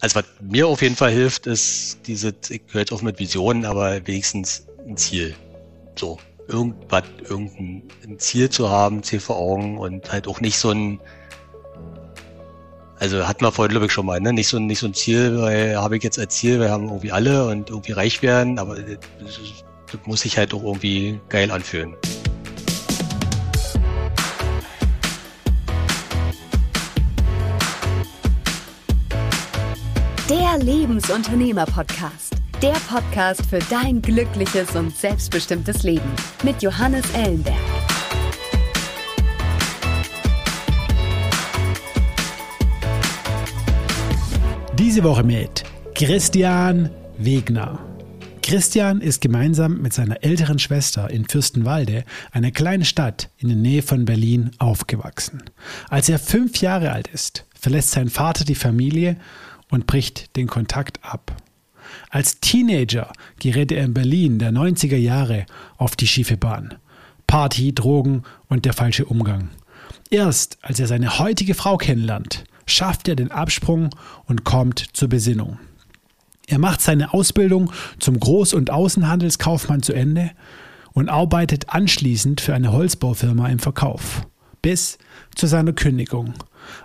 [0.00, 3.64] also was mir auf jeden Fall hilft, ist diese, ich höre jetzt auf mit Visionen,
[3.64, 5.34] aber wenigstens ein Ziel.
[5.96, 11.00] So, irgendwas, irgendein Ziel zu haben, Ziel vor Augen und halt auch nicht so ein,
[12.98, 14.32] also hatten wir vorhin, glaube ich, schon mal, ne?
[14.32, 17.12] Nicht so, nicht so ein Ziel, weil habe ich jetzt als Ziel, wir haben irgendwie
[17.12, 18.98] alle und irgendwie reich werden, aber das,
[19.90, 21.94] das muss sich halt auch irgendwie geil anfühlen.
[30.50, 32.34] Der Lebensunternehmer-Podcast.
[32.60, 36.10] Der Podcast für dein glückliches und selbstbestimmtes Leben
[36.42, 37.54] mit Johannes Ellenberg.
[44.76, 45.62] Diese Woche mit
[45.94, 47.78] Christian Wegner.
[48.42, 53.82] Christian ist gemeinsam mit seiner älteren Schwester in Fürstenwalde, einer kleinen Stadt in der Nähe
[53.82, 55.44] von Berlin, aufgewachsen.
[55.88, 59.16] Als er fünf Jahre alt ist, verlässt sein Vater die Familie
[59.70, 61.36] und bricht den Kontakt ab.
[62.10, 65.46] Als Teenager gerät er in Berlin der 90er Jahre
[65.76, 66.74] auf die schiefe Bahn.
[67.26, 69.50] Party, Drogen und der falsche Umgang.
[70.10, 73.90] Erst als er seine heutige Frau kennenlernt, schafft er den Absprung
[74.26, 75.58] und kommt zur Besinnung.
[76.46, 80.32] Er macht seine Ausbildung zum Groß- und Außenhandelskaufmann zu Ende
[80.92, 84.26] und arbeitet anschließend für eine Holzbaufirma im Verkauf.
[84.60, 84.98] Bis
[85.36, 86.34] zu seiner Kündigung.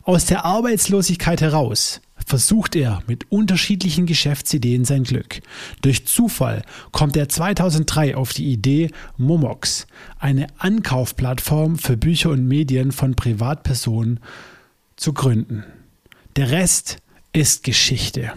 [0.04, 5.42] Aus der Arbeitslosigkeit heraus versucht er mit unterschiedlichen Geschäftsideen sein Glück.
[5.82, 9.88] Durch Zufall kommt er 2003 auf die Idee, Momox,
[10.20, 14.20] eine Ankaufplattform für Bücher und Medien von Privatpersonen,
[14.96, 15.64] zu gründen.
[16.36, 16.98] Der Rest
[17.34, 18.34] ist Geschichte.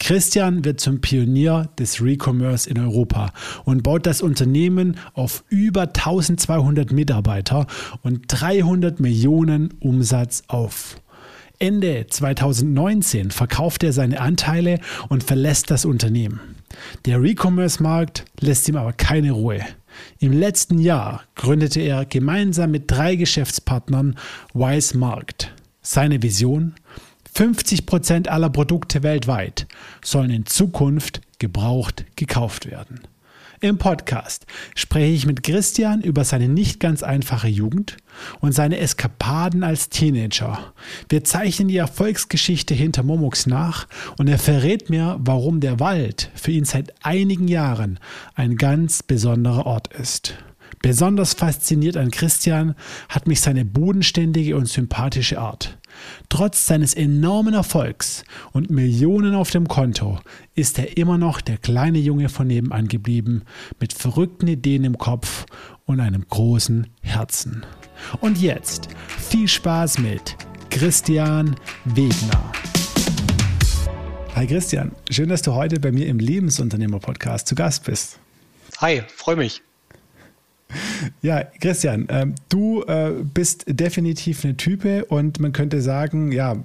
[0.00, 3.32] Christian wird zum Pionier des Recommerce in Europa
[3.64, 7.66] und baut das Unternehmen auf über 1200 Mitarbeiter
[8.02, 11.00] und 300 Millionen Umsatz auf.
[11.60, 14.78] Ende 2019 verkauft er seine Anteile
[15.08, 16.40] und verlässt das Unternehmen.
[17.04, 19.60] Der Recommerce-Markt lässt ihm aber keine Ruhe.
[20.20, 24.16] Im letzten Jahr gründete er gemeinsam mit drei Geschäftspartnern
[24.54, 25.52] Wise Markt.
[25.82, 26.74] Seine Vision?
[27.34, 29.66] 50 Prozent aller Produkte weltweit
[30.04, 33.00] sollen in Zukunft gebraucht gekauft werden.
[33.60, 37.96] Im Podcast spreche ich mit Christian über seine nicht ganz einfache Jugend
[38.40, 40.72] und seine Eskapaden als Teenager.
[41.08, 43.86] Wir zeichnen die Erfolgsgeschichte hinter Momox nach
[44.18, 47.98] und er verrät mir, warum der Wald für ihn seit einigen Jahren
[48.34, 50.34] ein ganz besonderer Ort ist.
[50.80, 52.74] Besonders fasziniert an Christian
[53.08, 55.78] hat mich seine bodenständige und sympathische Art.
[56.28, 60.20] Trotz seines enormen Erfolgs und Millionen auf dem Konto
[60.54, 63.42] ist er immer noch der kleine Junge von nebenan geblieben,
[63.80, 65.46] mit verrückten Ideen im Kopf
[65.84, 67.64] und einem großen Herzen.
[68.20, 68.88] Und jetzt
[69.18, 70.36] viel Spaß mit
[70.70, 72.52] Christian Wegner.
[74.34, 78.18] Hi Christian, schön, dass du heute bei mir im Lebensunternehmer-Podcast zu Gast bist.
[78.80, 79.62] Hi, freue mich.
[81.22, 86.56] Ja, Christian, äh, du äh, bist definitiv eine Type und man könnte sagen, ja,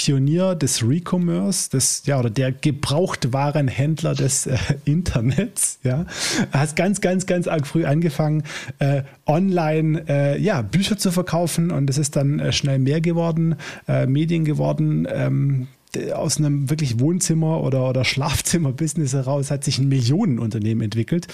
[0.00, 4.56] Pionier des Recommerce, des, ja, oder der Gebrauchtwarenhändler des äh,
[4.86, 6.06] Internets, ja.
[6.52, 8.44] Hast ganz, ganz, ganz arg früh angefangen,
[8.78, 13.56] äh, online, äh, ja, Bücher zu verkaufen und es ist dann äh, schnell mehr geworden,
[13.88, 15.68] äh, Medien geworden, ähm,
[16.14, 21.26] aus einem wirklich Wohnzimmer- oder, oder Schlafzimmer-Business heraus hat sich ein Millionenunternehmen entwickelt.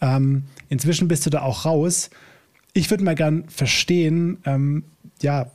[0.00, 2.08] Ähm, inzwischen bist du da auch raus.
[2.72, 4.84] Ich würde mal gern verstehen, ähm,
[5.20, 5.50] ja,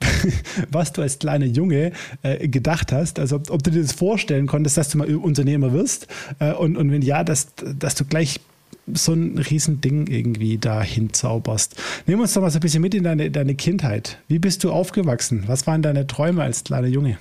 [0.70, 3.18] was du als kleiner Junge äh, gedacht hast.
[3.18, 6.06] Also ob, ob, du dir das vorstellen konntest, dass du mal Unternehmer wirst
[6.38, 8.40] äh, und, und wenn ja, dass, dass du gleich
[8.92, 11.76] so ein Riesending irgendwie da hinzauberst.
[12.06, 14.18] Nimm uns doch mal so ein bisschen mit in deine, deine Kindheit.
[14.28, 15.44] Wie bist du aufgewachsen?
[15.46, 17.18] Was waren deine Träume als kleiner Junge?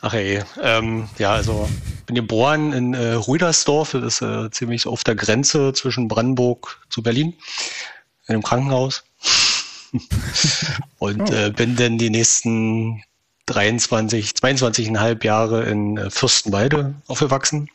[0.00, 1.68] Ach ey, ähm, ja, also
[2.06, 7.02] bin geboren in äh, Ruidersdorf, das ist äh, ziemlich auf der Grenze zwischen Brandenburg zu
[7.02, 7.34] Berlin,
[8.26, 9.04] in einem Krankenhaus.
[10.98, 11.34] Und oh.
[11.34, 13.02] äh, bin dann die nächsten
[13.46, 17.68] 23, 22,5 Jahre in äh, Fürstenwalde aufgewachsen.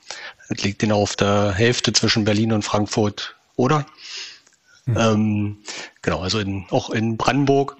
[0.49, 3.85] Das liegt genau auf der Hälfte zwischen Berlin und Frankfurt, oder?
[4.85, 4.97] Mhm.
[4.97, 5.57] Ähm,
[6.01, 7.77] genau, also in, auch in Brandenburg.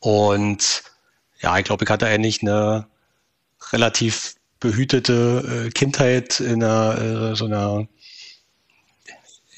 [0.00, 0.82] Und
[1.40, 2.86] ja, ich glaube, ich hatte eigentlich eine
[3.72, 7.86] relativ behütete äh, Kindheit in einer, äh, so einer,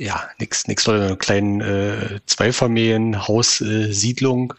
[0.01, 4.55] ja, nix, nix so einer kleinen äh, Zweifamilienhaussiedlung.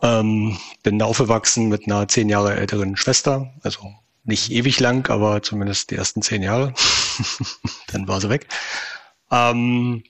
[0.00, 3.94] Ähm, bin da aufgewachsen mit einer zehn Jahre älteren Schwester, also
[4.24, 6.72] nicht ewig lang, aber zumindest die ersten zehn Jahre.
[7.92, 8.48] Dann war sie weg.
[9.30, 10.02] Ähm,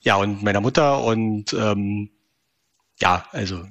[0.00, 2.10] ja, und meiner Mutter und ähm,
[3.00, 3.64] ja, also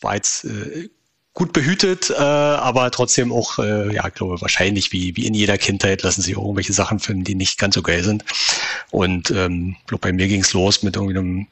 [0.00, 0.88] war jetzt äh,
[1.34, 6.02] gut behütet, äh, aber trotzdem auch, äh, ja, glaube wahrscheinlich wie, wie in jeder Kindheit
[6.02, 8.24] lassen sich irgendwelche Sachen finden, die nicht ganz so geil sind.
[8.90, 11.46] Und ähm, glaube bei mir ging's los mit irgendwie einem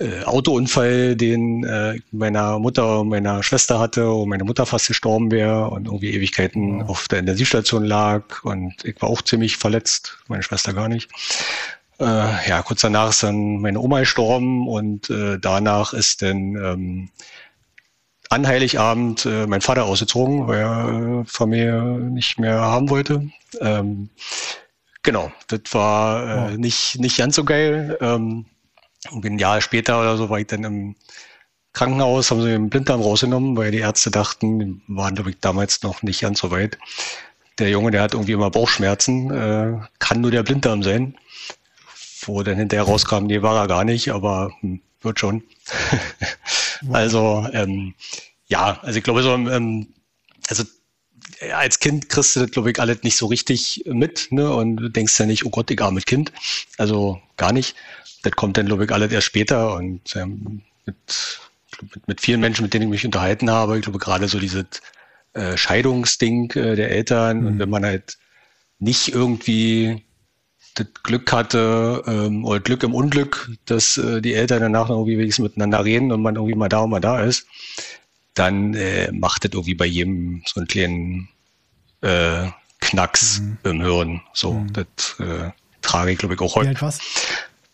[0.00, 5.30] äh, Autounfall, den äh, meiner Mutter und meiner Schwester hatte, wo meine Mutter fast gestorben
[5.30, 6.86] wäre und irgendwie Ewigkeiten oh.
[6.86, 11.08] auf der Intensivstation lag und ich war auch ziemlich verletzt, meine Schwester gar nicht.
[12.00, 17.10] Äh, ja, kurz danach ist dann meine Oma gestorben und äh, danach ist dann ähm,
[18.34, 23.30] an Heiligabend äh, mein Vater ausgezogen, weil er äh, Familie nicht mehr haben wollte.
[23.60, 24.10] Ähm,
[25.02, 27.96] genau, das war äh, nicht, nicht ganz so geil.
[28.00, 28.46] Ähm,
[29.12, 30.96] und ein Jahr später oder so war ich dann im
[31.72, 36.02] Krankenhaus, haben sie den Blinddarm rausgenommen, weil die Ärzte dachten, waren glaube ich damals noch
[36.02, 36.78] nicht ganz so weit.
[37.58, 41.16] Der Junge, der hat irgendwie immer Bauchschmerzen, äh, kann nur der Blinddarm sein.
[42.26, 45.42] Wo dann hinterher rauskam, nee, war er gar nicht, aber hm, wird schon.
[46.92, 47.94] also ähm,
[48.46, 49.88] ja, also ich glaube so, ähm,
[50.48, 50.64] also
[51.52, 54.52] als Kind kriegst du das, glaube ich, alles nicht so richtig mit, ne?
[54.54, 56.32] Und du denkst ja nicht, oh Gott, ich mit Kind.
[56.78, 57.74] Also gar nicht.
[58.22, 60.96] Das kommt dann, glaube ich, alles erst später und ähm, mit,
[61.80, 64.66] mit, mit vielen Menschen, mit denen ich mich unterhalten habe, ich glaube gerade so dieses
[65.34, 67.46] äh, Scheidungsding äh, der Eltern mhm.
[67.46, 68.18] und wenn man halt
[68.78, 70.03] nicht irgendwie
[70.74, 75.18] das Glück hatte ähm, oder Glück im Unglück, dass äh, die Eltern danach noch irgendwie
[75.18, 77.46] wenigstens miteinander reden und man irgendwie mal da und mal da ist,
[78.34, 81.28] dann äh, macht das irgendwie bei jedem so einen kleinen
[82.00, 82.48] äh,
[82.80, 83.58] Knacks mhm.
[83.62, 84.20] im Hirn.
[84.32, 84.72] So, mhm.
[84.72, 84.86] das
[85.20, 85.50] äh,
[85.80, 86.70] trage ich, glaube ich, auch heute.
[86.70, 87.02] Wie alt warst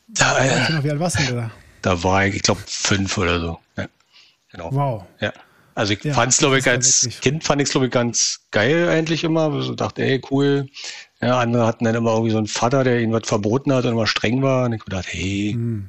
[0.08, 1.50] da, äh, wie alt warst du da?
[1.82, 3.60] Da war ich, ich glaube, fünf oder so.
[3.76, 3.86] Ja,
[4.50, 4.68] genau.
[4.72, 5.04] Wow.
[5.20, 5.32] Ja.
[5.74, 8.40] Also ich ja, fand es, glaube ich, als Kind fand ich es, glaube ich, ganz
[8.50, 9.62] geil eigentlich immer.
[9.62, 10.68] So dachte, ey, cool,
[11.20, 13.92] ja, andere hatten dann immer irgendwie so einen Vater, der ihnen was verboten hat und
[13.92, 14.66] immer streng war.
[14.66, 15.88] Und ich dachte, hey, hm.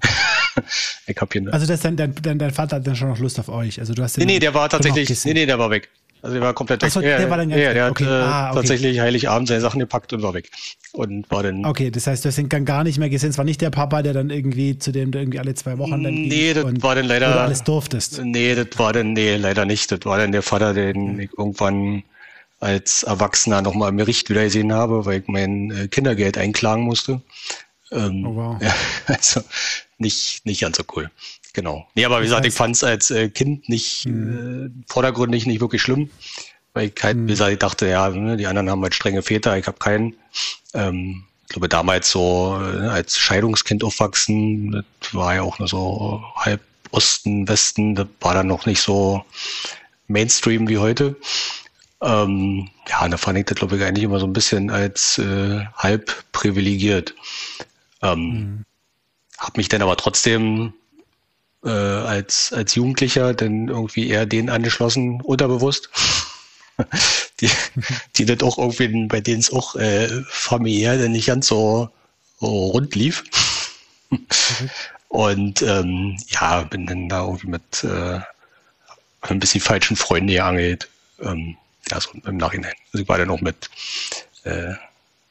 [1.07, 1.53] ich hab hier.
[1.53, 3.79] Also das dein, dein, dein Vater hat dann schon noch Lust auf euch.
[3.79, 5.89] Also du hast nee, nee, der war tatsächlich, nee, nee, der war weg.
[6.21, 6.91] Also der war komplett weg.
[6.91, 8.03] So, der, war dann ganz ja, der hat okay.
[8.03, 8.55] äh, ah, okay.
[8.59, 10.51] tatsächlich Heiligabend seine Sachen gepackt und war weg.
[10.91, 11.65] Und war dann.
[11.65, 13.31] Okay, das heißt, du hast ihn gar nicht mehr gesehen.
[13.31, 16.03] Es war nicht der Papa, der dann irgendwie, zu dem du irgendwie alle zwei Wochen
[16.03, 17.29] dann Nee, das war dann leider.
[17.29, 18.21] Oder alles durftest.
[18.23, 19.91] Nee, das war dann, nee, leider nicht.
[19.91, 22.03] Das war dann der Vater, den ich irgendwann
[22.59, 27.21] als Erwachsener nochmal im Gericht wieder gesehen habe, weil ich mein äh, Kindergeld einklagen musste.
[27.91, 28.61] Ähm, oh, wow.
[28.61, 28.73] Ja,
[29.07, 29.41] also
[29.97, 31.09] nicht, nicht ganz so cool.
[31.53, 31.87] Genau.
[31.95, 34.83] Nee, aber wie gesagt, ich fand es als äh, Kind nicht mhm.
[34.85, 36.09] äh, vordergründig nicht wirklich schlimm.
[36.73, 37.27] Weil ich halt, mhm.
[37.27, 40.15] wie gesagt, ich dachte, ja, ne, die anderen haben halt strenge Väter, ich habe keinen.
[40.73, 46.23] Ähm, ich glaube, damals so äh, als Scheidungskind aufwachsen, das war ja auch nur so
[46.37, 46.61] halb
[46.91, 49.25] Osten, Westen, das war dann noch nicht so
[50.07, 51.17] Mainstream wie heute.
[52.01, 55.65] Ähm, ja, da fand ich das, glaube ich, eigentlich immer so ein bisschen als äh,
[55.75, 57.13] halb privilegiert.
[58.01, 58.65] Ähm, mhm.
[59.37, 60.73] Hab mich dann aber trotzdem
[61.63, 65.89] äh, als, als Jugendlicher dann irgendwie eher denen angeschlossen, unterbewusst.
[67.41, 67.49] die,
[68.15, 71.89] die das auch irgendwie, bei denen es auch äh, familiär dann nicht ganz so,
[72.39, 73.23] so rund lief.
[74.09, 74.69] Mhm.
[75.09, 78.19] Und ähm, ja, bin dann da irgendwie mit äh,
[79.21, 80.87] ein bisschen falschen Freunden geangelt.
[81.21, 81.57] Ähm,
[81.89, 82.73] ja, so im Nachhinein.
[82.93, 83.69] Also ich war dann auch mit,
[84.43, 84.73] äh,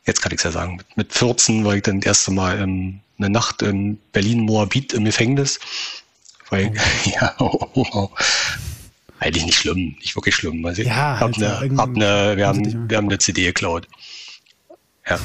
[0.05, 2.61] jetzt kann ich es ja sagen, mit, mit 14 war ich dann das erste Mal
[2.61, 5.59] ähm, eine Nacht in Berlin-Moabit im Gefängnis.
[6.51, 7.11] Weil, oh.
[7.11, 8.11] ja, oh, oh, oh.
[9.19, 10.65] eigentlich nicht schlimm, nicht wirklich schlimm.
[10.67, 13.89] Also ja, hab also eine, hab eine, wir, haben, wir haben eine CD geklaut.
[15.09, 15.19] Ja,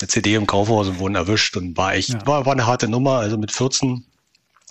[0.00, 2.26] eine CD im Kaufhaus und wurden erwischt und war echt, ja.
[2.26, 3.18] war, war eine harte Nummer.
[3.18, 4.04] Also mit 14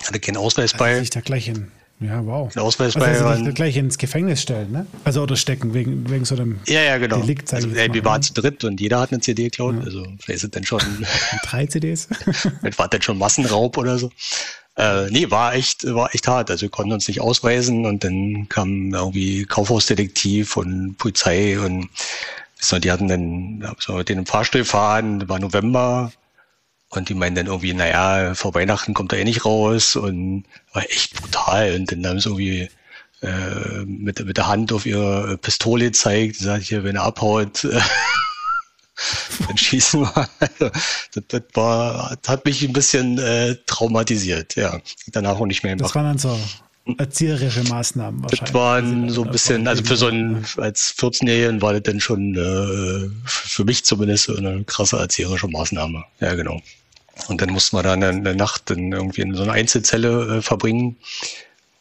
[0.05, 0.99] hatte keinen Ausweis also bei.
[0.99, 1.71] Ich da gleich hin.
[2.01, 2.51] Ja, wow.
[2.51, 4.87] Den Ausweis also bei also gleich ins Gefängnis stellen, ne?
[5.03, 7.19] Also oder stecken wegen, wegen so einem Ja, ja, genau.
[7.19, 8.27] Delikt, also, ey, wir waren ne?
[8.27, 9.75] zu dritt und jeder hat eine CD geklaut.
[9.75, 9.81] Ja.
[9.83, 10.79] Also vielleicht sind dann schon
[11.43, 12.07] drei CDs.
[12.77, 14.11] war dann schon Massenraub oder so.
[14.79, 16.49] Äh, nee, war echt, war echt hart.
[16.49, 21.89] Also wir konnten uns nicht ausweisen und dann kam irgendwie Kaufhausdetektiv und Polizei und
[22.83, 26.11] die hatten dann so mit denen im Fahrstuhl fahren, war November,
[26.89, 30.83] und die meinen dann irgendwie, naja, vor Weihnachten kommt er eh nicht raus und war
[30.89, 31.75] echt brutal.
[31.75, 32.69] Und dann haben sie irgendwie
[33.21, 37.67] äh, mit, mit der Hand auf ihre Pistole gezeigt, sagt hier, wenn er abhaut,
[39.47, 40.29] dann schießen wir.
[40.39, 40.71] Also,
[41.13, 44.79] das, das, war, das hat mich ein bisschen äh, traumatisiert, ja.
[45.07, 45.89] Danach auch nicht mehr gemacht.
[45.89, 46.39] Das waren dann so
[46.97, 48.39] erzieherische Maßnahmen wahrscheinlich.
[48.39, 52.35] Das waren so ein bisschen, also für so einen, als 14-Jährigen war das dann schon
[52.35, 56.03] äh, für mich zumindest so eine krasse erzieherische Maßnahme.
[56.19, 56.61] Ja, genau.
[57.27, 60.97] Und dann mussten wir dann eine Nacht in irgendwie in so einer Einzelzelle äh, verbringen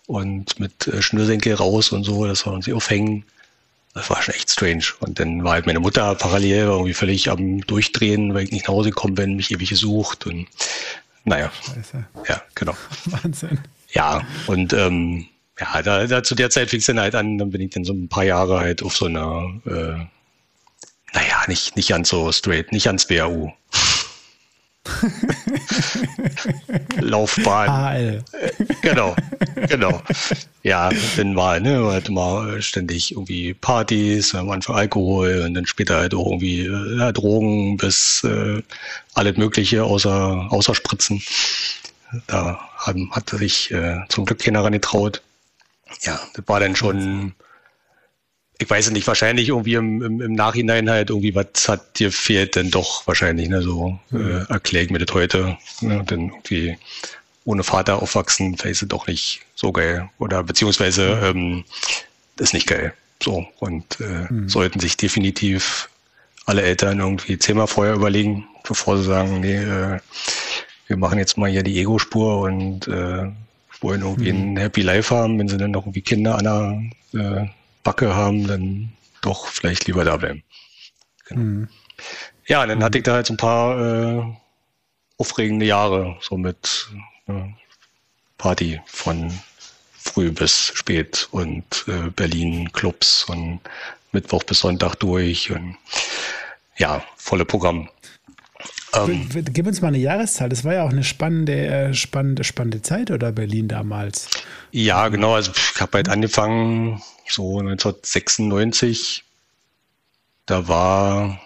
[0.06, 3.24] und mit äh, Schnürsenkel raus und so, dass wir uns aufhängen.
[3.94, 4.84] Das war schon echt strange.
[5.00, 8.74] Und dann war halt meine Mutter parallel irgendwie völlig am Durchdrehen, weil ich nicht nach
[8.74, 10.46] Hause gekommen bin, mich ewig gesucht und
[11.24, 11.50] naja.
[11.74, 12.06] Scheiße.
[12.28, 12.74] Ja, genau.
[13.06, 13.60] Wahnsinn.
[13.90, 15.26] Ja, und ähm,
[15.58, 17.84] ja, da, da zu der Zeit fing es dann halt an, dann bin ich dann
[17.84, 20.06] so ein paar Jahre halt auf so einer, äh,
[21.14, 23.52] naja, nicht, nicht ganz so straight, nicht ans BAU.
[27.00, 27.68] Laufbahn.
[27.68, 28.24] HL.
[28.82, 29.14] Genau,
[29.68, 30.02] genau.
[30.62, 35.96] Ja, dann war, ne, halt immer ständig irgendwie Partys, am Anfang Alkohol und dann später
[35.96, 38.62] halt auch irgendwie äh, ja, Drogen bis äh,
[39.14, 41.22] alles Mögliche außer, außer Spritzen.
[42.26, 45.22] Da haben, hat sich äh, zum Glück keiner ran getraut.
[46.02, 47.34] Ja, das war dann schon,
[48.60, 52.56] ich weiß nicht, wahrscheinlich irgendwie im, im, im Nachhinein halt irgendwie, was hat dir fehlt
[52.56, 55.56] denn doch wahrscheinlich, ne, so äh, erkläre ich mir das heute.
[55.80, 56.76] Ne, denn irgendwie
[57.44, 60.10] ohne Vater aufwachsen, vielleicht ist doch nicht so geil.
[60.18, 61.64] Oder beziehungsweise ähm,
[62.38, 62.94] ist nicht geil.
[63.22, 63.46] So.
[63.60, 64.48] Und äh, mhm.
[64.48, 65.88] sollten sich definitiv
[66.44, 70.00] alle Eltern irgendwie zehnmal vorher überlegen, bevor sie sagen, nee, äh,
[70.88, 73.30] wir machen jetzt mal hier die Ego-Spur und äh,
[73.80, 74.52] wollen irgendwie mhm.
[74.52, 77.48] ein Happy Life haben, wenn sie dann noch irgendwie Kinder an der äh,
[77.88, 78.92] Backe haben, dann
[79.22, 80.42] doch vielleicht lieber da bleiben.
[81.24, 81.40] Genau.
[81.40, 81.68] Mhm.
[82.46, 84.22] Ja, dann hatte ich da halt so ein paar äh,
[85.16, 86.90] aufregende Jahre, so mit
[87.28, 87.32] äh,
[88.36, 89.32] Party von
[89.96, 93.60] früh bis spät und äh, Berlin Clubs und
[94.12, 95.78] Mittwoch bis Sonntag durch und
[96.76, 97.88] ja, volle Programm.
[99.06, 100.48] Ähm, Gib uns mal eine Jahreszahl.
[100.48, 104.28] Das war ja auch eine spannende, äh, spannende, spannende Zeit, oder Berlin damals?
[104.72, 105.34] Ja, genau.
[105.34, 109.24] Also ich habe halt angefangen so 1996.
[110.46, 111.38] Da war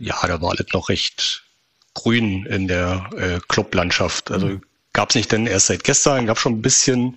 [0.00, 1.44] ja, da war alles noch recht
[1.94, 4.30] grün in der äh, Clublandschaft.
[4.30, 4.62] Also mhm.
[4.92, 7.16] gab es nicht denn erst seit gestern, gab schon ein bisschen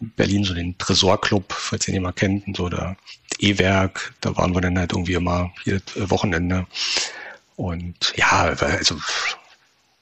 [0.00, 2.96] Berlin so den Tresorclub, falls ihr den mal kennt, und so der
[3.38, 4.14] E-Werk.
[4.22, 6.66] Da waren wir dann halt irgendwie immer jedes Wochenende.
[7.60, 8.96] Und ja, also,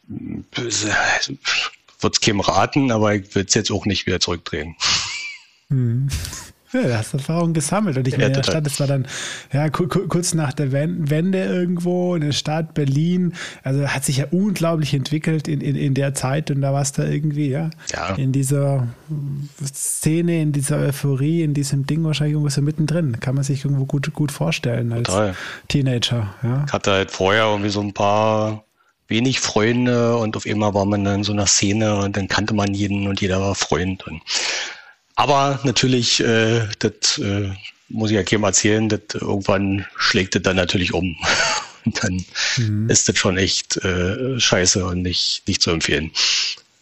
[0.07, 4.77] wird es keinem raten, aber ich würde es jetzt auch nicht wieder zurückdrehen.
[5.69, 6.09] Hm.
[6.73, 7.97] Ja, du hast Erfahrung gesammelt.
[7.97, 9.07] Und ich ja, meine, in der Stadt, das war dann
[9.53, 13.35] ja, kurz nach der Wende irgendwo in der Stadt Berlin.
[13.63, 17.03] Also hat sich ja unglaublich entwickelt in, in, in der Zeit und da warst du
[17.03, 18.89] irgendwie, ja, ja, in dieser
[19.65, 23.19] Szene, in dieser Euphorie, in diesem Ding wahrscheinlich irgendwo so mittendrin.
[23.21, 25.35] Kann man sich irgendwo gut, gut vorstellen als Total.
[25.69, 26.35] Teenager.
[26.43, 26.65] Ja.
[26.67, 28.65] Ich hatte halt vorher irgendwie so ein paar
[29.09, 32.55] wenig Freunde und auf einmal war man dann in so einer Szene und dann kannte
[32.55, 34.21] man jeden und jeder war Freund und
[35.19, 37.51] aber natürlich, äh, das äh,
[37.89, 41.17] muss ich ja keinem erzählen, das irgendwann schlägt es dann natürlich um.
[41.85, 42.25] Und dann
[42.57, 42.89] mhm.
[42.89, 46.11] ist das schon echt äh, scheiße und nicht, nicht zu empfehlen.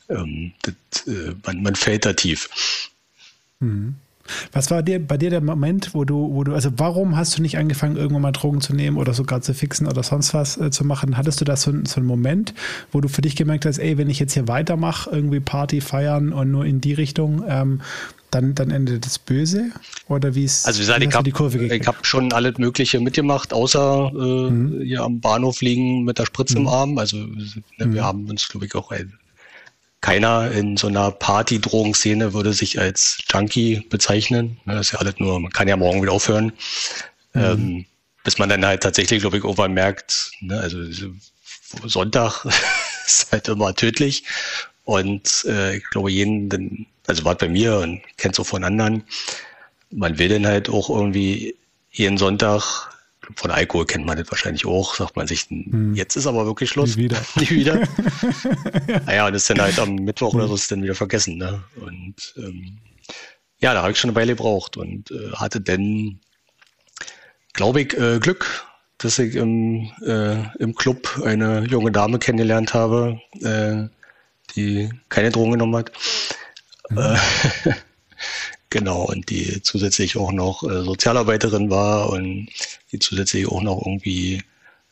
[0.08, 2.48] Ähm, das, äh, man, man fällt da tief.
[3.60, 3.94] Mhm.
[4.52, 7.42] Was war dir, bei dir der Moment, wo du, wo du, also warum hast du
[7.42, 10.70] nicht angefangen, irgendwann mal Drogen zu nehmen oder sogar zu fixen oder sonst was äh,
[10.70, 11.16] zu machen?
[11.16, 12.54] Hattest du da so, so einen Moment,
[12.92, 16.32] wo du für dich gemerkt hast, ey, wenn ich jetzt hier weitermache, irgendwie Party feiern
[16.32, 17.80] und nur in die Richtung, ähm,
[18.30, 19.70] dann, dann endet das böse?
[20.08, 24.50] Oder wie ist Also wie gesagt, ich habe hab schon alles Mögliche mitgemacht, außer äh,
[24.50, 24.82] mhm.
[24.82, 26.66] hier am Bahnhof liegen mit der Spritze mhm.
[26.66, 26.98] im Arm.
[26.98, 28.04] Also ne, wir mhm.
[28.04, 28.92] haben uns, glaube ich, auch
[30.06, 34.60] keiner in so einer Party-Drogenszene würde sich als Junkie bezeichnen.
[34.64, 36.52] Ne, das ist ja alles nur, man kann ja morgen wieder aufhören.
[37.34, 37.42] Mhm.
[37.42, 37.86] Ähm,
[38.22, 40.78] bis man dann halt tatsächlich, glaube ich, irgendwann merkt, ne, also
[41.86, 42.44] Sonntag
[43.06, 44.22] ist halt immer tödlich.
[44.84, 49.02] Und äh, ich glaube, jeden, also war bei mir und kennt so von anderen,
[49.90, 51.56] man will dann halt auch irgendwie
[51.90, 52.95] jeden Sonntag,
[53.34, 55.94] von Alkohol kennt man das wahrscheinlich auch, sagt man sich, hm.
[55.94, 56.96] jetzt ist aber wirklich Schluss.
[56.96, 57.22] Nie wieder.
[57.36, 57.80] Nie wieder.
[59.06, 61.38] naja, und ist dann halt am Mittwoch oder so ist dann wieder vergessen.
[61.38, 61.62] Ne?
[61.80, 62.78] Und ähm,
[63.58, 66.20] ja, da habe ich schon eine Weile gebraucht und äh, hatte dann,
[67.52, 68.66] glaube ich, äh, Glück,
[68.98, 73.88] dass ich im, äh, im Club eine junge Dame kennengelernt habe, äh,
[74.54, 75.92] die keine Drogen genommen hat.
[76.90, 77.16] Mhm.
[78.76, 82.48] Genau, und die zusätzlich auch noch äh, Sozialarbeiterin war und
[82.92, 84.42] die zusätzlich auch noch irgendwie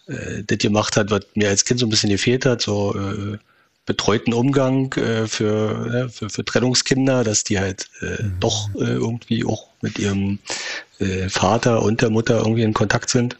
[0.07, 3.37] äh, das gemacht hat, was mir als Kind so ein bisschen gefehlt hat, so äh,
[3.85, 8.41] betreuten Umgang äh, für, äh, für, für Trennungskinder, dass die halt äh, mhm.
[8.41, 10.39] doch äh, irgendwie auch mit ihrem
[10.99, 13.37] äh, Vater und der Mutter irgendwie in Kontakt sind.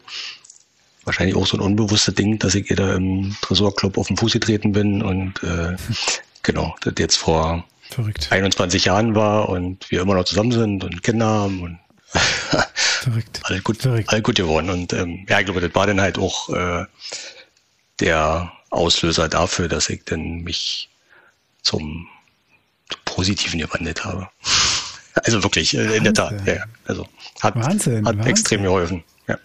[1.05, 4.33] Wahrscheinlich auch so ein unbewusstes Ding, dass ich ihr da im Tresorclub auf den Fuß
[4.33, 5.75] getreten bin und äh,
[6.43, 8.27] genau, das jetzt vor Verrückt.
[8.31, 11.79] 21 Jahren war und wir immer noch zusammen sind und Kinder haben und
[12.73, 13.41] Verrückt.
[13.43, 14.09] alles gut, Verrückt.
[14.09, 14.69] alles gut geworden.
[14.69, 16.85] Und ähm, ja, ich glaube, das war dann halt auch äh,
[17.99, 20.89] der Auslöser dafür, dass ich dann mich
[21.61, 22.07] zum,
[22.89, 24.29] zum Positiven gewandelt habe.
[25.23, 26.45] Also wirklich, äh, in der Tat.
[26.45, 27.07] Ja, also
[27.39, 28.31] hat, Wahnsinn, hat Wahnsinn.
[28.31, 29.01] extrem geholfen.
[29.29, 29.39] Ja.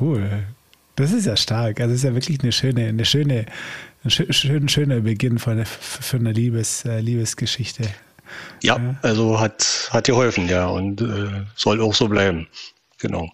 [0.00, 0.44] Cool.
[0.96, 1.78] Das ist ja stark.
[1.78, 3.44] Also es ist ja wirklich eine schöne, eine schöne,
[4.06, 7.84] ein schön, schöner Beginn von, für eine Liebes, äh, Liebesgeschichte.
[8.62, 12.48] Ja, also hat, hat geholfen, ja, und äh, soll auch so bleiben.
[12.98, 13.30] Genau.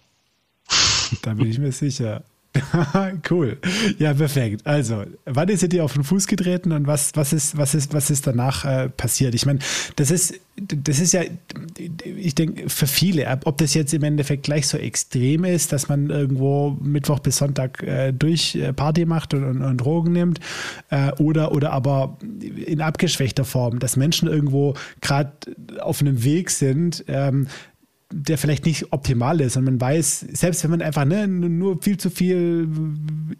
[1.21, 2.23] Da bin ich mir sicher.
[3.31, 3.57] cool.
[3.97, 4.65] Ja, perfekt.
[4.65, 8.09] Also, wann ist ihr auf den Fuß getreten und was, was, ist, was, ist, was
[8.09, 9.33] ist danach äh, passiert?
[9.33, 9.59] Ich meine,
[9.95, 11.21] das ist, das ist ja,
[12.03, 16.11] ich denke, für viele, ob das jetzt im Endeffekt gleich so extrem ist, dass man
[16.11, 20.39] irgendwo Mittwoch bis Sonntag äh, durch äh, Party macht und, und, und Drogen nimmt,
[20.91, 22.17] äh, oder, oder aber
[22.67, 25.33] in abgeschwächter Form, dass Menschen irgendwo gerade
[25.79, 27.47] auf einem Weg sind, ähm,
[28.13, 29.57] der vielleicht nicht optimal ist.
[29.57, 32.67] Und man weiß, selbst wenn man einfach ne, nur viel zu viel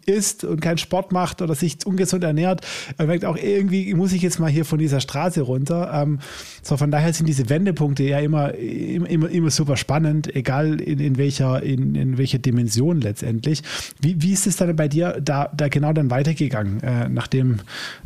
[0.04, 2.66] isst und keinen Sport macht oder sich ungesund ernährt,
[2.98, 5.90] man merkt auch irgendwie, muss ich jetzt mal hier von dieser Straße runter.
[5.94, 6.18] Ähm,
[6.62, 11.16] so von daher sind diese Wendepunkte ja immer, immer, immer super spannend, egal in, in,
[11.16, 13.62] welcher, in, in welcher Dimension letztendlich.
[14.00, 17.60] Wie, wie ist es dann bei dir da, da genau dann weitergegangen, äh, nachdem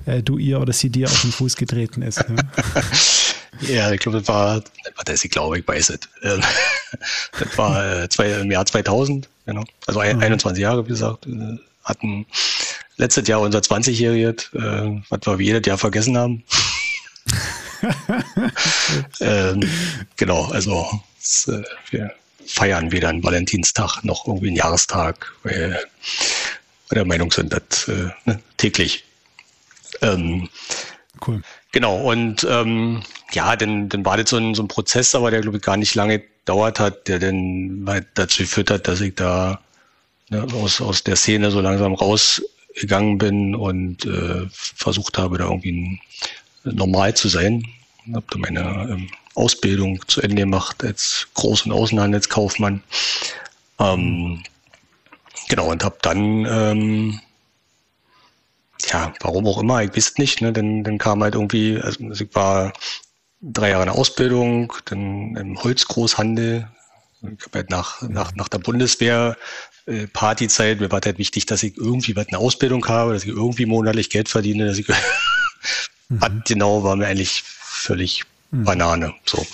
[0.04, 2.28] äh, du ihr oder sie dir auf den Fuß getreten ist?
[2.28, 2.36] Ne?
[3.60, 4.62] Ja, ich glaube, das war,
[5.04, 6.00] das ich glaube, ich weiß es.
[7.38, 9.64] Das war äh, zwei, im Jahr 2000, genau.
[9.86, 10.20] Also mhm.
[10.20, 11.26] 21 Jahre, wie gesagt.
[11.26, 12.26] Äh, hatten
[12.96, 16.44] letztes Jahr unser 20-Jähriges, äh, was wir wie jedes Jahr vergessen haben.
[19.20, 19.70] ähm,
[20.16, 20.88] genau, also
[21.18, 21.50] das,
[21.90, 22.12] wir
[22.46, 25.78] feiern weder einen Valentinstag noch irgendwie einen Jahrestag, weil
[26.88, 27.88] wir der Meinung sind, dass
[28.24, 29.04] ne, täglich.
[30.00, 30.48] Ähm,
[31.26, 31.42] cool.
[31.72, 35.42] Genau, und ähm, ja, dann, dann war das so ein, so ein Prozess, aber der,
[35.42, 39.14] glaube ich, gar nicht lange gedauert hat, der dann halt dazu geführt hat, dass ich
[39.14, 39.60] da
[40.30, 46.00] ne, aus, aus der Szene so langsam rausgegangen bin und äh, versucht habe, da irgendwie
[46.64, 47.62] normal zu sein.
[48.06, 52.82] Ich habe da meine ähm, Ausbildung zu Ende gemacht als Groß- und Außenhandelskaufmann.
[53.78, 54.42] Ähm,
[55.50, 57.20] genau, und habe dann ähm,
[58.86, 60.52] ja, warum auch immer, ich weiß nicht, ne?
[60.52, 62.72] Dann, dann kam halt irgendwie, also ich war
[63.40, 66.68] drei Jahre in der Ausbildung, dann im Holzgroßhandel.
[67.22, 69.36] Ich habe halt nach, nach, nach der Bundeswehr
[69.86, 73.30] äh, Partyzeit, mir war halt wichtig, dass ich irgendwie was eine Ausbildung habe, dass ich
[73.30, 74.86] irgendwie monatlich Geld verdiene, dass ich
[76.08, 76.42] mhm.
[76.46, 78.64] genau war mir eigentlich völlig mhm.
[78.64, 79.14] Banane.
[79.24, 79.46] So.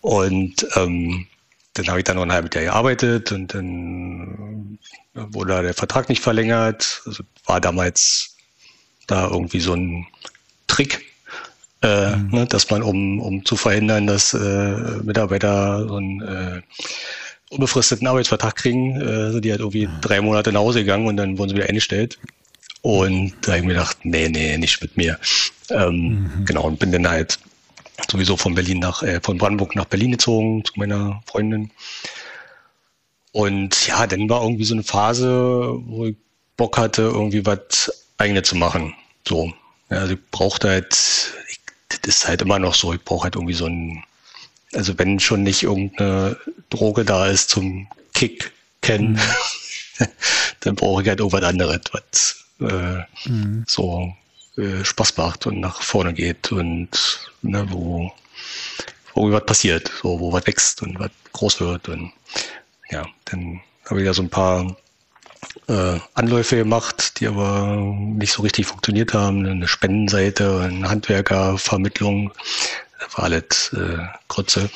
[0.00, 1.26] Und ähm,
[1.74, 4.78] dann habe ich dann noch ein halbes Jahr gearbeitet und dann
[5.14, 7.02] wurde der Vertrag nicht verlängert.
[7.06, 8.36] Also war damals
[9.06, 10.06] da irgendwie so ein
[10.66, 11.02] Trick,
[11.82, 12.30] äh, mhm.
[12.30, 16.62] ne, dass man, um, um zu verhindern, dass äh, Mitarbeiter so einen äh,
[17.50, 20.00] unbefristeten Arbeitsvertrag kriegen, äh, sind die halt irgendwie mhm.
[20.00, 22.18] drei Monate nach Hause gegangen und dann wurden sie wieder eingestellt.
[22.80, 25.18] Und da habe ich mir gedacht, nee, nee, nicht mit mir.
[25.70, 26.44] Ähm, mhm.
[26.44, 27.38] Genau, und bin dann halt
[28.10, 31.70] sowieso von Berlin nach, äh, von Brandenburg nach Berlin gezogen zu meiner Freundin.
[33.32, 36.16] Und ja, dann war irgendwie so eine Phase, wo ich
[36.56, 38.94] Bock hatte, irgendwie was eigenes zu machen.
[39.26, 39.52] So.
[39.90, 40.94] Ja, also ich brauchte halt,
[41.48, 44.04] ich, das ist halt immer noch so, ich brauche halt irgendwie so ein,
[44.74, 46.36] also wenn schon nicht irgendeine
[46.70, 49.18] Droge da ist zum Kick kennen,
[49.98, 50.06] mhm.
[50.60, 53.64] dann brauche ich halt irgendwas anderes, was äh, mhm.
[53.66, 54.14] so
[54.56, 56.90] äh, Spaß macht und nach vorne geht und
[57.42, 58.12] ne, wo,
[59.14, 61.88] wo was passiert, so, wo was wächst und was groß wird.
[61.88, 62.12] Und
[62.92, 64.76] ja, dann habe ich ja so ein paar
[65.68, 69.44] äh, Anläufe gemacht, die aber nicht so richtig funktioniert haben.
[69.46, 72.32] Eine Spendenseite, eine Handwerkervermittlung,
[73.00, 74.70] das war alles äh, Grütze.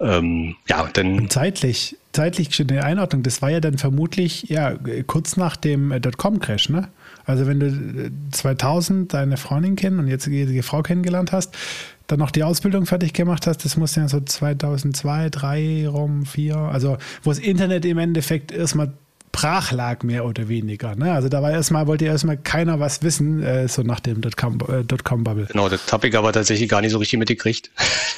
[0.00, 1.18] Ähm, ja, dann.
[1.18, 6.00] Und zeitlich, zeitlich eine Einordnung, das war ja dann vermutlich ja kurz nach dem äh,
[6.00, 6.88] Dotcom-Crash, ne?
[7.26, 11.56] Also wenn du 2000 äh, deine Freundin kennen und jetzt die Frau kennengelernt hast,
[12.06, 16.56] dann noch die Ausbildung fertig gemacht hast, das muss ja so 2002, 3 rum, 4,
[16.56, 18.92] also wo das Internet im Endeffekt erstmal
[19.34, 20.94] brach lag, mehr oder weniger.
[20.94, 21.12] Ne?
[21.12, 25.44] Also da war erstmal, wollte erstmal keiner was wissen, äh, so nach dem Dotcom-Bubble.
[25.44, 27.70] Äh, genau, das habe ich aber tatsächlich gar nicht so richtig mitgekriegt.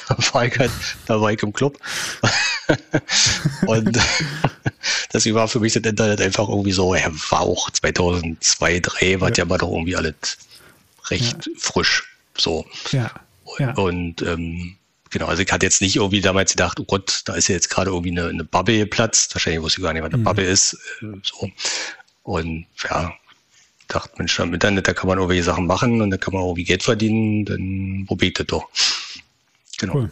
[0.07, 0.71] da, war ich halt,
[1.07, 1.79] da war ich im Club.
[3.65, 3.97] und
[5.11, 9.29] das war für mich das Internet einfach irgendwie so, ja, war auch 2002, 2003, war
[9.29, 10.13] ja, ja mal doch irgendwie alles
[11.09, 11.53] recht ja.
[11.57, 12.03] frisch.
[12.37, 12.63] So.
[12.91, 13.09] Ja.
[13.59, 13.73] Ja.
[13.73, 14.77] Und ähm,
[15.09, 17.69] Genau, also ich hatte jetzt nicht irgendwie damals gedacht, oh Gott, da ist ja jetzt
[17.69, 19.33] gerade irgendwie eine, eine Bubble geplatzt.
[19.33, 20.23] Wahrscheinlich wusste ich gar nicht, was eine mhm.
[20.25, 20.73] Bubble ist.
[21.01, 21.49] Äh, so.
[22.23, 23.13] Und ja,
[23.87, 26.65] dachte, Mensch, im Internet, da kann man irgendwelche Sachen machen und da kann man irgendwie
[26.65, 28.67] Geld verdienen, dann probiert das doch.
[29.77, 29.93] Genau.
[29.93, 30.11] Cool.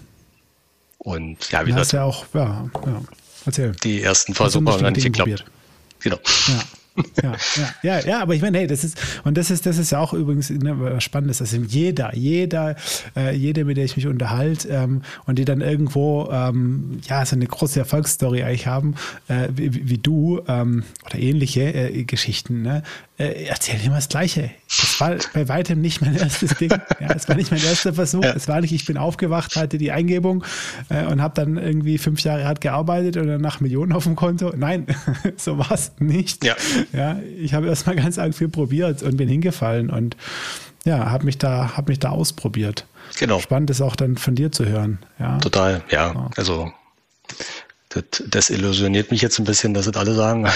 [0.99, 1.91] Und ja, wie gesagt.
[1.91, 3.01] ja auch, ja, ja.
[3.45, 3.71] Erzähl.
[3.83, 5.45] Die ersten Versuche haben nicht geklappt.
[5.99, 6.19] Genau.
[6.47, 6.63] Ja
[7.21, 9.91] ja, ja, ja, ja, aber ich meine, hey, das ist, und das ist, das ist
[9.91, 12.75] ja auch übrigens ne, was Spannendes, dass jeder, jeder,
[13.15, 17.35] äh, jeder, mit der ich mich unterhalte ähm, und die dann irgendwo, ähm, ja, so
[17.35, 18.95] eine große Erfolgsstory eigentlich haben,
[19.27, 22.83] äh, wie, wie, du ähm, oder ähnliche äh, Geschichten, ne?
[23.17, 24.51] Äh, erzähl immer das Gleiche.
[24.67, 26.69] Das war bei weitem nicht mein erstes Ding.
[26.99, 28.23] Ja, es war nicht mein erster Versuch.
[28.23, 28.33] Ja.
[28.33, 30.43] Es war nicht, ich bin aufgewacht, hatte die Eingebung
[30.89, 34.51] äh, und habe dann irgendwie fünf Jahre hart gearbeitet und danach Millionen auf dem Konto.
[34.55, 34.87] Nein,
[35.37, 36.43] so war es nicht.
[36.43, 36.55] Ja.
[36.91, 40.17] Ja, ich habe erstmal ganz arg viel probiert und bin hingefallen und
[40.83, 42.85] ja, habe mich da, habe mich da ausprobiert.
[43.17, 43.39] Genau.
[43.39, 44.99] Spannend ist auch dann von dir zu hören.
[45.19, 45.37] Ja.
[45.37, 46.13] Total, ja.
[46.13, 46.29] ja.
[46.35, 46.71] Also
[47.95, 50.47] das, das illusioniert mich jetzt ein bisschen, dass es alle sagen.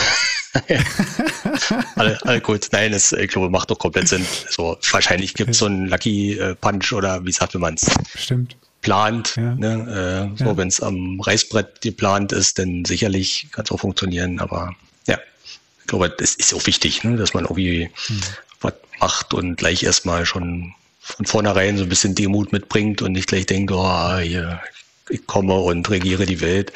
[1.96, 2.68] alle, alle gut.
[2.72, 4.26] Nein, das, ich glaube, macht doch komplett Sinn.
[4.48, 7.90] Also, wahrscheinlich gibt es so einen Lucky äh, Punch oder wie sagt man es?
[8.16, 8.56] Stimmt.
[8.82, 9.36] Plant.
[9.36, 9.56] Ja.
[9.56, 10.32] Ne?
[10.36, 10.58] Äh, so, ja.
[10.58, 14.40] wenn es am Reißbrett geplant ist, dann sicherlich kann es auch funktionieren.
[14.40, 14.76] Aber
[15.08, 17.18] ja, ich glaube, das ist auch wichtig, ne?
[17.18, 18.22] dass man irgendwie hm.
[18.62, 23.28] was macht und gleich erstmal schon von vornherein so ein bisschen Demut mitbringt und nicht
[23.28, 24.62] gleich denkt, oh, hier,
[25.10, 26.72] ich komme und regiere die Welt,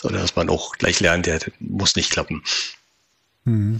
[0.00, 2.42] sondern dass man auch gleich lernt, der muss nicht klappen.
[3.44, 3.78] Mhm.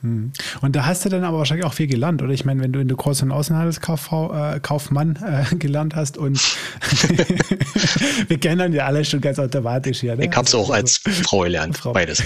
[0.00, 0.32] Mhm.
[0.60, 2.32] Und da hast du dann aber wahrscheinlich auch viel gelernt, oder?
[2.32, 6.40] Ich meine, wenn du in der Groß- und Außenhandelskaufmann äh, gelernt hast und
[8.28, 10.14] wir kennen ja alle schon ganz automatisch hier.
[10.14, 10.26] Ne?
[10.26, 11.92] Ich habe es auch als Frau gelernt, Frau.
[11.92, 12.22] beides.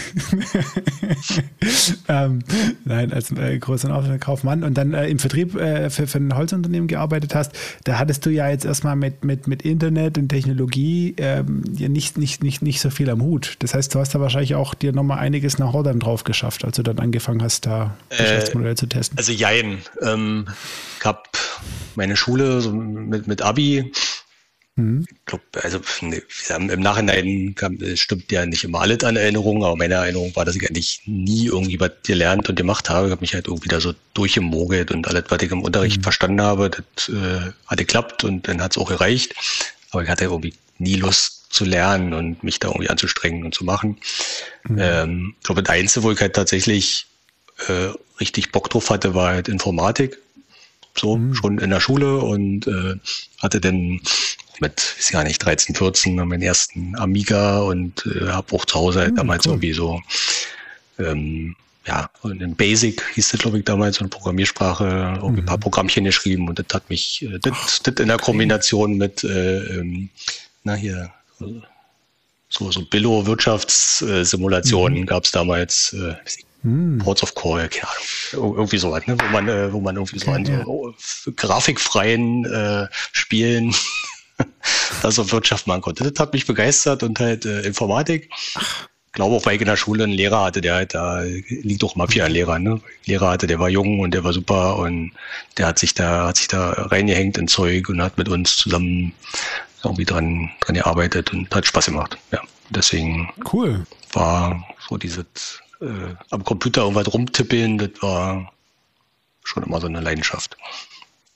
[2.09, 2.41] ähm,
[2.85, 6.37] nein, als äh, Groß- und Außenhandelskaufmann und dann äh, im Vertrieb äh, für, für ein
[6.37, 7.53] Holzunternehmen gearbeitet hast,
[7.85, 12.19] da hattest du ja jetzt erstmal mit, mit, mit Internet und Technologie ähm, ja nicht,
[12.19, 13.57] nicht, nicht, nicht so viel am Hut.
[13.61, 16.77] Das heißt, du hast da wahrscheinlich auch dir nochmal einiges nach Hordern drauf geschafft, als
[16.77, 19.19] du dann angefangen hast, da Geschäftsmodelle äh, zu testen?
[19.19, 19.83] Also jein.
[20.01, 20.47] Ähm,
[20.99, 21.23] ich habe
[21.95, 23.93] meine Schule so mit, mit Abi.
[24.77, 25.05] Mhm.
[25.09, 29.77] Ich glaube, also ne, im Nachhinein kam, stimmt ja nicht immer alles an Erinnerungen, aber
[29.77, 33.07] meine Erinnerung war, dass ich eigentlich nie irgendwie was gelernt und gemacht habe.
[33.07, 36.03] Ich habe mich halt irgendwie da so durchgemogelt und alles, was ich im Unterricht mhm.
[36.03, 39.35] verstanden habe, das äh, hat geklappt und dann hat es auch gereicht.
[39.91, 43.65] Aber ich hatte irgendwie nie Lust zu lernen und mich da irgendwie anzustrengen und zu
[43.65, 43.99] machen.
[44.65, 44.79] Mhm.
[44.79, 47.07] Ähm, ich glaube, das Einzige, wo ich halt tatsächlich
[47.69, 50.19] äh, richtig Bock drauf hatte, war halt Informatik.
[50.97, 51.35] So, mhm.
[51.35, 52.97] schon in der Schule und äh,
[53.41, 54.01] hatte dann
[54.61, 59.01] mit, weiß gar nicht, 13, 14 meinen ersten Amiga und äh, habe auch zu Hause
[59.01, 59.53] halt mhm, damals cool.
[59.53, 60.03] irgendwie so,
[60.99, 65.57] ähm, ja, in Basic hieß das, glaube ich, damals, so eine Programmiersprache, irgendwie ein paar
[65.57, 65.63] mhm.
[65.63, 70.11] Programmchen geschrieben und das hat mich, äh, das, das in der Kombination mit, äh, ähm,
[70.63, 71.11] na hier,
[72.49, 75.07] so, so Billo-Wirtschaftssimulationen mhm.
[75.07, 76.15] gab es damals, äh,
[76.63, 76.99] hm.
[76.99, 78.57] Ports of Call, keine Ahnung.
[78.57, 79.17] Irgendwie so was, ne?
[79.19, 80.95] wo man, äh, wo man irgendwie so an so
[81.35, 83.75] grafikfreien äh, Spielen
[85.03, 86.09] da so Wirtschaft machen konnte.
[86.09, 88.31] Das hat mich begeistert und halt äh, Informatik.
[88.35, 91.83] Ich glaube auch, weil ich in der Schule einen Lehrer hatte, der halt da liegt
[91.83, 92.81] doch mal viel an Lehrern, ne?
[93.05, 95.13] Lehrer hatte, der war jung und der war super und
[95.59, 99.13] der hat sich da, hat sich da reingehängt in Zeug und hat mit uns zusammen
[99.85, 102.17] irgendwie dran, dran gearbeitet und hat Spaß gemacht.
[102.31, 102.41] Ja.
[102.71, 103.85] Deswegen cool.
[104.13, 108.53] war so dieses äh, am Computer irgendwas rumtippeln, das war
[109.45, 110.57] schon immer so eine Leidenschaft.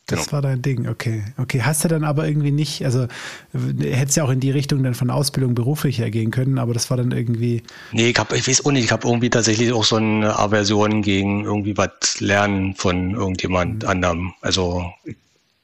[0.09, 0.33] Das genau.
[0.33, 1.25] war dein Ding, okay.
[1.37, 3.09] Okay, hast du dann aber irgendwie nicht, also
[3.53, 6.97] hättest ja auch in die Richtung dann von Ausbildung beruflich hergehen können, aber das war
[6.97, 7.65] dann irgendwie.
[7.91, 11.03] Nee, ich, hab, ich weiß auch nicht, ich habe irgendwie tatsächlich auch so eine Aversion
[11.03, 13.89] gegen irgendwie was lernen von irgendjemand mhm.
[13.89, 14.35] anderem.
[14.43, 15.17] Also ich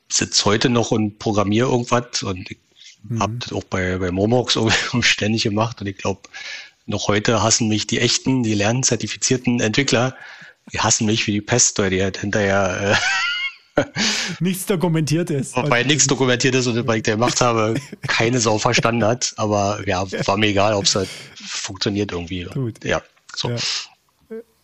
[0.08, 2.58] sitze heute noch und programmiere irgendwas und ich
[3.04, 3.22] mhm.
[3.22, 6.22] habe das auch bei, bei Momox irgendwie ständig gemacht und ich glaube,
[6.86, 10.16] noch heute hassen mich die echten, die lernzertifizierten Entwickler.
[10.72, 12.96] Die hassen mich wie die Pest, weil die halt hinterher
[13.76, 13.84] äh,
[14.40, 15.56] nichts dokumentiert ist.
[15.56, 17.74] Weil nichts dokumentiert ist und weil ich gemacht habe,
[18.06, 19.32] keine Sau verstanden hat.
[19.36, 22.44] Aber ja, war mir egal, ob es halt funktioniert irgendwie.
[22.44, 22.84] Gut.
[22.84, 23.02] Ja,
[23.34, 23.50] so.
[23.50, 23.56] Ja.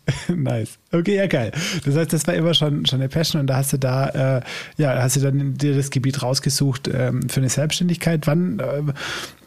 [0.29, 0.79] Nice.
[0.93, 1.53] Okay, ja geil.
[1.85, 4.41] Das heißt, das war immer schon, schon eine Passion und da hast du da, äh,
[4.77, 8.27] ja, hast du dann dir das Gebiet rausgesucht ähm, für eine Selbstständigkeit.
[8.27, 8.83] Wann, äh,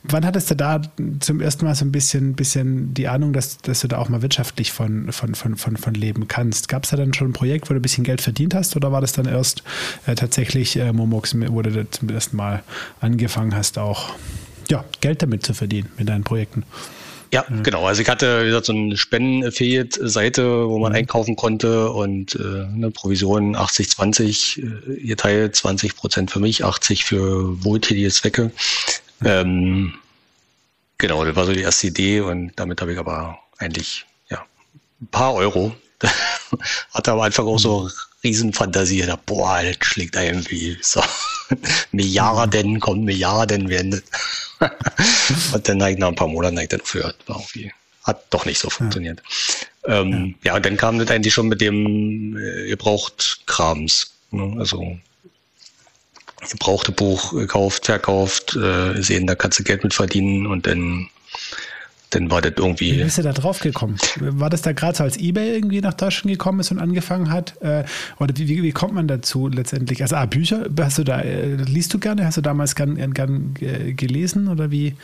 [0.04, 0.82] wann hattest du da
[1.20, 4.22] zum ersten Mal so ein bisschen, bisschen die Ahnung, dass, dass du da auch mal
[4.22, 6.68] wirtschaftlich von, von, von, von, von leben kannst?
[6.68, 8.92] Gab es da dann schon ein Projekt, wo du ein bisschen Geld verdient hast oder
[8.92, 9.64] war das dann erst
[10.06, 12.64] äh, tatsächlich äh, Momox, wo du zum ersten Mal
[13.00, 14.14] angefangen hast, auch
[14.70, 16.64] ja, Geld damit zu verdienen mit deinen Projekten?
[17.34, 17.64] Ja, mhm.
[17.64, 17.86] genau.
[17.86, 20.98] Also ich hatte, wie gesagt, so eine Spenden-Affiliate-Seite, wo man mhm.
[20.98, 27.64] einkaufen konnte und äh, eine Provision 80-20 äh, geteilt, 20 Prozent für mich, 80 für
[27.64, 28.52] wohltätige Zwecke.
[29.20, 29.28] Mhm.
[29.28, 29.94] Ähm,
[30.98, 34.44] genau, das war so die erste Idee und damit habe ich aber eigentlich ja
[35.02, 35.74] ein paar Euro.
[36.94, 37.90] hatte am Anfang auch so mhm.
[38.24, 39.02] Riesenfantasie.
[39.06, 41.02] Da, boah, das schlägt irgendwie so
[41.92, 44.02] Milliarden, kommt Milliarden werden.
[45.54, 47.18] und dann nach ein paar Monaten ich dann aufgehört.
[47.28, 47.72] War irgendwie,
[48.04, 49.22] hat doch nicht so funktioniert.
[49.88, 50.52] Ja, ähm, ja.
[50.52, 54.14] ja und dann kam das eigentlich schon mit dem äh, ihr braucht Krams.
[54.32, 54.56] Ne?
[54.60, 54.98] Also
[56.50, 61.10] gebrauchte Buch gekauft, verkauft, äh, sehen, da kannst du Geld mit verdienen und dann
[62.12, 62.98] dann war das irgendwie.
[62.98, 63.98] Wie bist du da drauf gekommen?
[64.20, 67.60] War das da gerade so, als Ebay irgendwie nach Deutschland gekommen ist und angefangen hat?
[67.62, 67.86] Äh,
[68.20, 70.02] oder wie, wie, wie, kommt man dazu letztendlich?
[70.02, 72.26] Also, ah, Bücher, hast du da, äh, liest du gerne?
[72.26, 73.54] Hast du damals gern, gern
[73.96, 74.96] gelesen oder wie?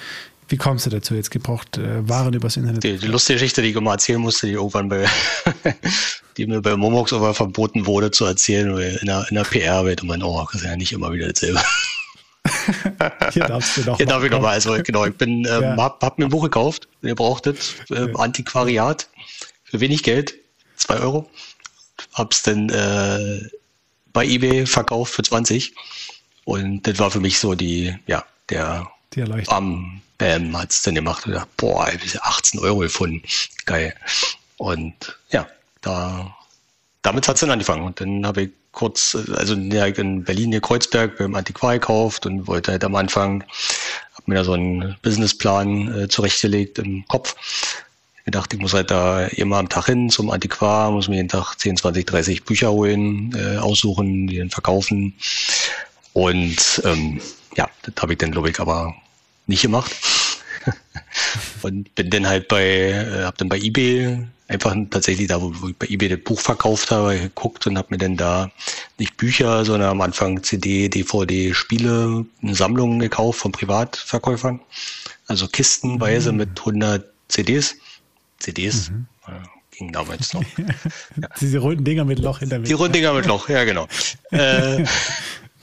[0.49, 2.83] Wie kommst du dazu, jetzt gebraucht äh, Waren übers Internet?
[2.83, 5.05] Die, die, lustige Geschichte, die ich immer erzählen musste, die irgendwann bei,
[6.37, 10.01] die mir bei Momox aber verboten wurde zu erzählen, weil in der, in der PR-Welt
[10.03, 11.59] und man, oh, das ist ja nicht immer wieder dasselbe.
[13.33, 13.97] Hier darfst du noch.
[13.97, 14.53] Hier darf ich nochmal.
[14.53, 15.77] Also, genau, ich bin, ähm, ja.
[15.77, 19.07] hab, hab, mir ein Buch gekauft, ihr brauchtet, äh, Antiquariat,
[19.63, 20.35] für wenig Geld,
[20.75, 21.29] zwei Euro.
[22.13, 23.49] Hab's dann äh,
[24.13, 25.73] bei eBay verkauft für 20.
[26.45, 31.25] Und das war für mich so die, ja, der die Bam, Bam hat's dann gemacht
[31.25, 31.87] und gedacht, boah,
[32.21, 33.21] 18 Euro gefunden.
[33.65, 33.93] Geil.
[34.57, 35.47] Und ja,
[35.81, 36.35] da
[37.01, 37.83] damit hat's dann angefangen.
[37.83, 42.71] Und dann habe ich kurz, also in Berlin hier Kreuzberg beim Antiquar gekauft und wollte
[42.71, 43.43] halt am Anfang,
[44.13, 47.35] habe mir da so einen Businessplan äh, zurechtgelegt im Kopf.
[48.25, 51.29] Ich dachte, ich muss halt da immer am Tag hin zum Antiquar, muss mir jeden
[51.29, 55.15] Tag 10, 20, 30 Bücher holen, äh, aussuchen, die dann verkaufen.
[56.13, 57.19] Und ähm,
[57.55, 58.93] ja, das habe ich dann, glaube ich, aber
[59.47, 59.91] nicht gemacht.
[61.61, 65.67] Und bin dann halt bei, äh, habe dann bei eBay einfach tatsächlich da, wo, wo
[65.69, 68.49] ich bei eBay das Buch verkauft habe, geguckt und habe mir dann da
[68.97, 74.61] nicht Bücher, sondern am Anfang CD, DVD, Spiele, eine Sammlung gekauft von Privatverkäufern.
[75.27, 76.37] Also kistenweise mhm.
[76.37, 77.75] mit 100 CDs.
[78.39, 79.07] CDs, mhm.
[79.27, 80.43] äh, ging damals noch.
[80.57, 81.27] ja.
[81.41, 82.69] Diese runden Dinger mit Loch in der Mitte.
[82.69, 83.87] Die runden Dinger mit Loch, ja genau.
[84.31, 84.85] äh,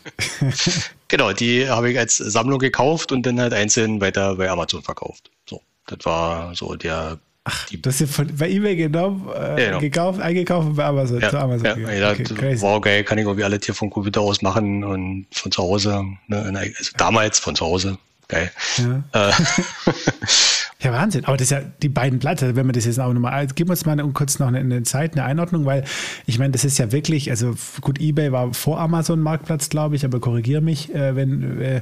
[1.16, 5.30] genau, die habe ich als Sammlung gekauft und dann halt einzeln weiter bei Amazon verkauft.
[5.48, 9.66] So, das war so der Ach, die, das ist von, bei eBay genommen, äh, ja,
[9.66, 9.78] genau.
[9.78, 11.78] gekauft, eingekauft und bei Amazon, ja, zu Amazon.
[11.78, 15.26] Ja, ja okay, wow, geil, kann ich irgendwie alle hier vom Computer aus machen und
[15.30, 16.04] von zu Hause.
[16.26, 17.98] Ne, also damals von zu Hause,
[18.34, 18.50] geil.
[19.12, 19.28] Ja.
[19.28, 19.32] Äh,
[20.84, 21.24] Ja, Wahnsinn.
[21.24, 23.70] Aber das ist ja die beiden Blätter, wenn man das jetzt auch nochmal, also gib
[23.70, 25.84] uns mal kurz noch eine, eine, Zeit, eine Einordnung, weil
[26.26, 30.04] ich meine, das ist ja wirklich, also gut, eBay war vor Amazon Marktplatz, glaube ich,
[30.04, 31.76] aber korrigiere mich, äh, wenn, äh,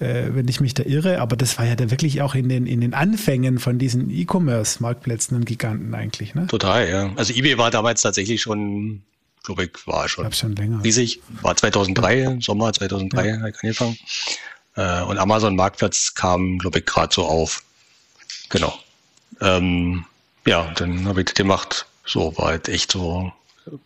[0.00, 1.20] äh, wenn ich mich da irre.
[1.20, 5.36] Aber das war ja da wirklich auch in den, in den Anfängen von diesen E-Commerce-Marktplätzen
[5.36, 6.48] ein Giganten eigentlich, ne?
[6.48, 7.12] Total, ja.
[7.14, 9.02] Also eBay war damals tatsächlich schon,
[9.44, 10.82] glaube ich, war schon, ich schon länger.
[10.82, 11.20] riesig.
[11.42, 12.36] War 2003, ja.
[12.40, 13.34] Sommer 2003 ja.
[13.36, 13.96] angefangen.
[14.76, 17.62] Äh, und Amazon Marktplatz kam, glaube ich, gerade so auf.
[18.48, 18.72] Genau.
[19.40, 20.04] Ähm,
[20.46, 21.86] ja, dann habe ich das gemacht.
[22.04, 23.32] So war halt echt so,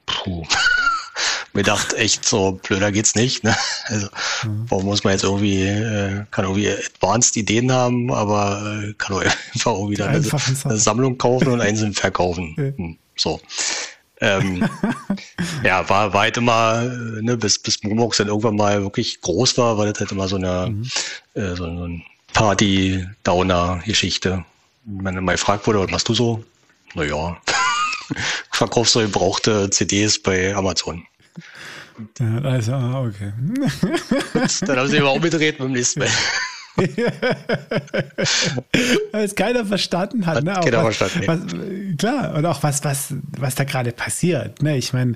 [0.07, 0.47] puh.
[1.53, 3.43] Mir dachte echt so, blöder geht's nicht.
[3.43, 3.57] Ne?
[3.87, 4.09] Also,
[4.45, 4.67] mhm.
[4.69, 9.23] warum muss man jetzt irgendwie, äh, kann irgendwie advanced Ideen haben, aber äh, kann auch
[9.55, 10.31] einfach irgendwie dann eine,
[10.65, 12.55] eine, Sammlung kaufen und einzeln verkaufen.
[12.57, 13.41] Hm, so.
[14.21, 14.69] Ähm,
[15.65, 19.79] ja, war, war halt immer, ne, bis, bis Momox dann irgendwann mal wirklich groß war,
[19.79, 20.89] war das halt immer so eine, mhm.
[21.35, 22.03] äh, so eine
[22.33, 24.45] Party-Downer-Geschichte
[24.87, 26.45] wenn mal gefragt wurde, was machst du so?
[26.95, 27.37] Naja,
[28.53, 31.05] verkaufst du gebrauchte CDs bei Amazon.
[32.21, 33.33] Ja, also, ah, okay.
[34.61, 36.09] dann haben sie immer umgedreht beim nächsten Mal.
[39.13, 40.37] Weil es keiner verstanden hat.
[40.37, 40.53] hat ne?
[40.63, 41.27] keiner was, verstanden.
[41.27, 41.41] Was,
[41.97, 44.61] klar, und auch was, was, was da gerade passiert.
[44.63, 44.77] Ne?
[44.77, 45.15] Ich meine,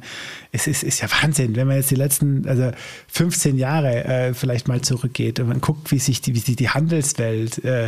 [0.52, 2.72] es ist, ist ja Wahnsinn, wenn man jetzt die letzten also
[3.08, 6.68] 15 Jahre äh, vielleicht mal zurückgeht und man guckt, wie sich die, wie sich die
[6.68, 7.86] Handelswelt äh,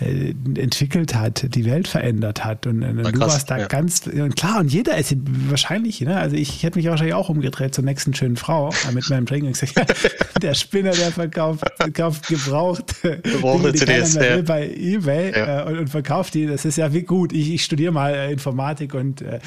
[0.00, 2.66] äh, entwickelt hat, die Welt verändert hat.
[2.66, 3.66] Und, und du warst da ja.
[3.66, 5.14] ganz und klar, und jeder ist
[5.48, 6.18] wahrscheinlich, ne?
[6.18, 9.44] also ich hätte mich wahrscheinlich auch umgedreht zur nächsten schönen Frau äh, mit meinem Drink
[9.44, 9.94] und gesagt,
[10.42, 14.42] der Spinner, der verkauft, verkauft gebraucht die CDs, ja.
[14.42, 15.62] bei Ebay ja.
[15.62, 16.46] äh, und, und, verkauft die.
[16.46, 17.32] Das ist ja wie gut.
[17.32, 19.40] Ich, ich studiere mal Informatik und äh,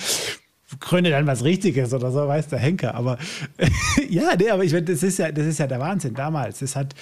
[0.79, 2.95] gründe dann was Richtiges oder so, weiß der Henker.
[2.95, 3.17] Aber
[4.09, 6.59] ja, nee, aber ich meine, das ist ja, das ist ja der Wahnsinn damals.
[6.59, 6.93] Das hat,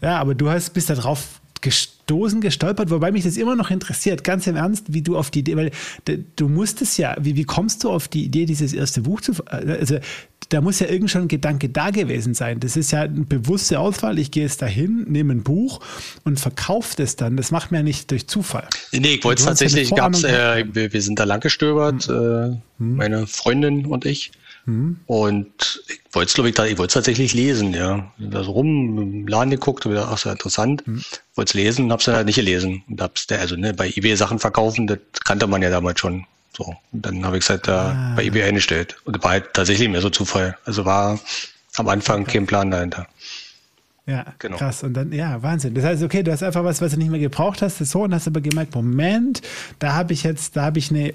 [0.00, 4.24] ja, aber du hast bist da drauf gestoßen, gestolpert, wobei mich das immer noch interessiert,
[4.24, 5.70] ganz im Ernst, wie du auf die Idee, weil
[6.36, 9.98] du musstest ja, wie, wie kommst du auf die Idee, dieses erste Buch zu, also
[10.50, 12.60] da muss ja irgend schon ein Gedanke da gewesen sein.
[12.60, 14.18] Das ist ja eine bewusste Auswahl.
[14.18, 15.80] Ich gehe jetzt dahin, nehme ein Buch
[16.24, 17.36] und verkaufe das dann.
[17.36, 18.68] Das macht man ja nicht durch Zufall.
[18.92, 22.14] Nee, ich wollte es tatsächlich, gab's, äh, wir, wir, sind da lang gestöbert, hm.
[22.14, 22.96] äh, hm.
[22.96, 24.32] meine Freundin und ich.
[24.64, 24.98] Hm.
[25.06, 28.12] Und ich wollte es, glaube ich, ich wollte es tatsächlich lesen, ja.
[28.18, 30.82] Da so rum im Laden geguckt und gedacht, ach, sehr interessant.
[30.84, 31.02] Hm.
[31.36, 32.82] Wollte es lesen, habe es dann halt nicht gelesen.
[32.88, 36.26] Und hab's, also ne, bei eBay Sachen verkaufen, das kannte man ja damals schon.
[36.52, 38.12] So, und dann habe ich es halt da ah.
[38.16, 38.96] bei eBay eingestellt.
[39.04, 40.56] Und war halt tatsächlich mehr so Zufall.
[40.64, 41.18] Also war
[41.76, 42.38] am Anfang okay.
[42.38, 43.06] kein Plan dahinter.
[44.10, 44.56] Ja, genau.
[44.56, 44.82] krass.
[44.82, 45.74] Und dann, ja, Wahnsinn.
[45.74, 48.14] Das heißt, okay, du hast einfach was, was du nicht mehr gebraucht hast, so, und
[48.14, 49.40] hast aber gemerkt, Moment,
[49.78, 51.14] da habe ich jetzt, da habe ich eine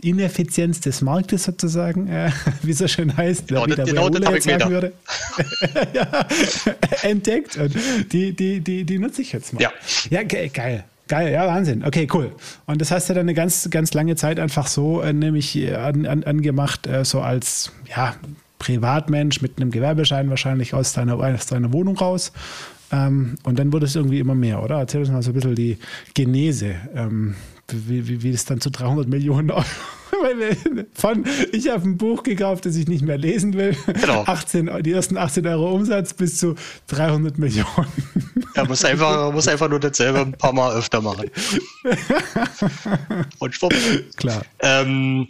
[0.00, 4.28] Ineffizienz des Marktes sozusagen, äh, wie es so schön heißt, genau, wie der genau, das
[4.34, 4.92] jetzt sagen würde,
[5.94, 6.26] ja,
[7.02, 7.56] entdeckt.
[7.58, 7.76] Und
[8.12, 9.60] die, die, die, die nutze ich jetzt mal.
[9.60, 9.72] Ja,
[10.10, 10.84] ja ge geil.
[11.12, 11.84] Geil, ja, Wahnsinn.
[11.84, 12.32] Okay, cool.
[12.64, 15.74] Und das hast du dann eine ganz, ganz lange Zeit einfach so äh, nämlich äh,
[15.74, 18.14] an, an, angemacht, äh, so als ja,
[18.58, 22.32] Privatmensch mit einem Gewerbeschein wahrscheinlich aus deiner, aus deiner Wohnung raus.
[22.90, 24.78] Ähm, und dann wurde es irgendwie immer mehr, oder?
[24.78, 25.76] Erzähl uns mal so ein bisschen die
[26.14, 27.34] Genese, ähm,
[27.68, 29.64] wie, wie, wie es dann zu 300 Millionen Euro
[30.94, 33.76] von ich habe ein Buch gekauft, das ich nicht mehr lesen will.
[33.86, 34.24] Genau.
[34.24, 36.54] 18, die ersten 18 Euro Umsatz bis zu
[36.88, 37.86] 300 Millionen.
[38.54, 41.30] Er muss einfach, muss einfach nur dasselbe ein paar Mal öfter machen.
[43.38, 43.74] Und schwupp.
[44.16, 44.42] Klar.
[44.60, 45.28] Ähm,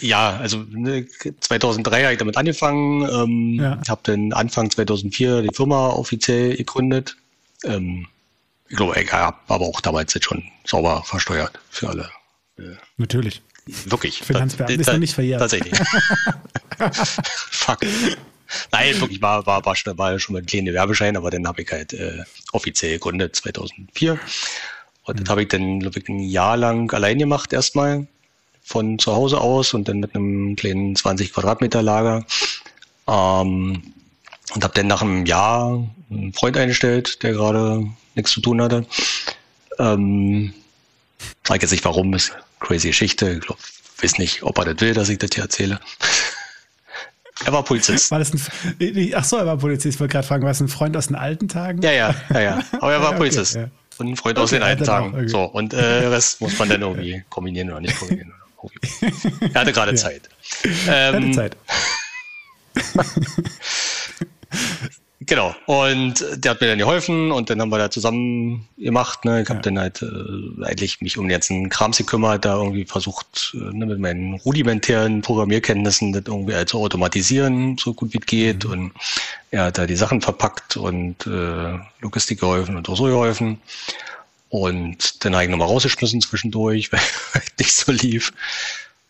[0.00, 1.06] ja, also ne,
[1.40, 3.08] 2003 habe ich damit angefangen.
[3.10, 3.80] Ähm, ja.
[3.88, 7.16] Habe dann Anfang 2004 die Firma offiziell gegründet.
[7.64, 8.06] Ähm,
[8.68, 12.10] ich glaube, habe aber auch damals jetzt schon sauber versteuert für alle.
[12.96, 13.42] Natürlich.
[13.66, 14.18] Wirklich.
[14.22, 15.40] Finanzbeamten ist noch nicht verjährt.
[15.40, 15.76] Tatsächlich.
[17.50, 17.80] Fuck.
[18.70, 21.62] Nein, wirklich war, war, war, schon, war schon mal ein kleiner Werbeschein, aber dann habe
[21.62, 24.18] ich halt äh, offiziell gegründet 2004.
[25.02, 25.24] Und mhm.
[25.24, 28.06] das habe ich dann, glaube ich, ein Jahr lang allein gemacht erstmal
[28.62, 32.24] von zu Hause aus und dann mit einem kleinen 20 Quadratmeter Lager.
[33.08, 33.94] Ähm,
[34.54, 38.86] und habe dann nach einem Jahr einen Freund eingestellt, der gerade nichts zu tun hatte.
[39.78, 40.54] Ähm,
[41.44, 43.30] sag jetzt nicht warum, ist crazy Geschichte.
[43.30, 43.58] Ich glaub,
[44.02, 45.80] weiß nicht, ob er das will, dass ich das hier erzähle.
[47.44, 48.10] Er war Polizist.
[48.10, 48.40] War das ein,
[49.14, 49.96] ach so, er war Polizist.
[49.96, 51.82] Ich wollte gerade fragen, war es ein Freund aus den alten Tagen?
[51.82, 52.62] Ja, ja, ja, ja.
[52.72, 53.56] Aber er war okay, Polizist.
[53.56, 53.68] Ja.
[53.98, 55.14] Und ein Freund okay, aus den alten Tagen.
[55.14, 55.28] Okay.
[55.28, 58.32] So, und äh, Rest muss man dann irgendwie kombinieren oder nicht kombinieren.
[59.52, 59.96] Er hatte gerade ja.
[59.96, 60.28] Zeit.
[60.88, 61.56] Ähm, hatte Zeit.
[65.20, 65.54] Genau.
[65.64, 69.24] Und der hat mir dann geholfen und dann haben wir da zusammen gemacht.
[69.24, 69.42] Ne?
[69.42, 69.62] Ich habe ja.
[69.62, 73.86] dann halt äh, eigentlich mich um den ganzen Krams gekümmert, da irgendwie versucht, äh, ne,
[73.86, 78.64] mit meinen rudimentären Programmierkenntnissen das irgendwie halt zu automatisieren, so gut wie es geht.
[78.64, 78.70] Mhm.
[78.70, 78.92] Und
[79.50, 83.58] er hat da die Sachen verpackt und äh, Logistik geholfen und auch so geholfen.
[84.50, 87.00] Und dann habe ich nochmal rausgeschmissen zwischendurch, weil
[87.58, 88.32] nicht so lief.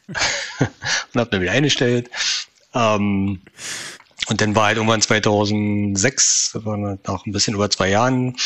[0.61, 2.11] und habe mir wieder eingestellt.
[2.75, 3.41] Ähm,
[4.29, 6.59] und dann war halt irgendwann 2006,
[7.05, 8.37] nach ein bisschen über zwei Jahren,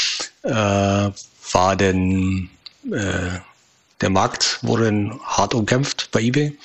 [0.42, 2.50] äh, war denn
[2.90, 3.38] äh,
[4.00, 6.56] der Markt wurde dann hart umkämpft bei eBay.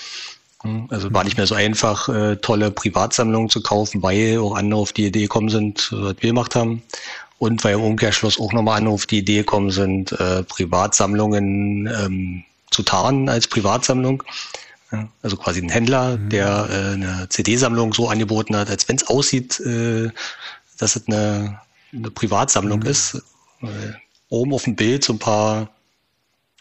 [0.90, 4.94] Also war nicht mehr so einfach, äh, tolle Privatsammlungen zu kaufen, weil auch andere auf
[4.94, 6.82] die Idee gekommen sind, was wir gemacht haben.
[7.38, 12.44] Und weil im Umkehrschluss auch nochmal andere auf die Idee gekommen sind, äh, Privatsammlungen ähm,
[12.72, 14.24] zu tarnen als Privatsammlung.
[15.22, 16.30] Also quasi ein Händler, mhm.
[16.30, 20.10] der äh, eine CD-Sammlung so angeboten hat, als wenn es aussieht, äh,
[20.78, 21.60] dass es eine,
[21.94, 22.88] eine Privatsammlung mhm.
[22.88, 23.16] ist.
[23.62, 23.94] Äh,
[24.30, 25.70] oben auf dem Bild so ein paar,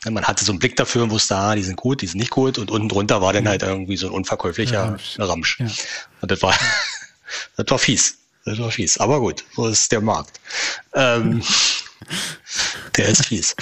[0.05, 2.21] ja, man hatte so einen Blick dafür und wusste, ah, die sind gut, die sind
[2.21, 2.59] nicht gut.
[2.59, 5.61] Und unten drunter war dann halt irgendwie so ein unverkäuflicher ja, Ramsch.
[6.21, 6.55] Und das war,
[7.57, 8.19] das war fies.
[8.45, 8.99] Das war fies.
[8.99, 10.41] Aber gut, so ist der Markt.
[10.95, 11.43] Ähm,
[12.97, 13.57] der ist fies.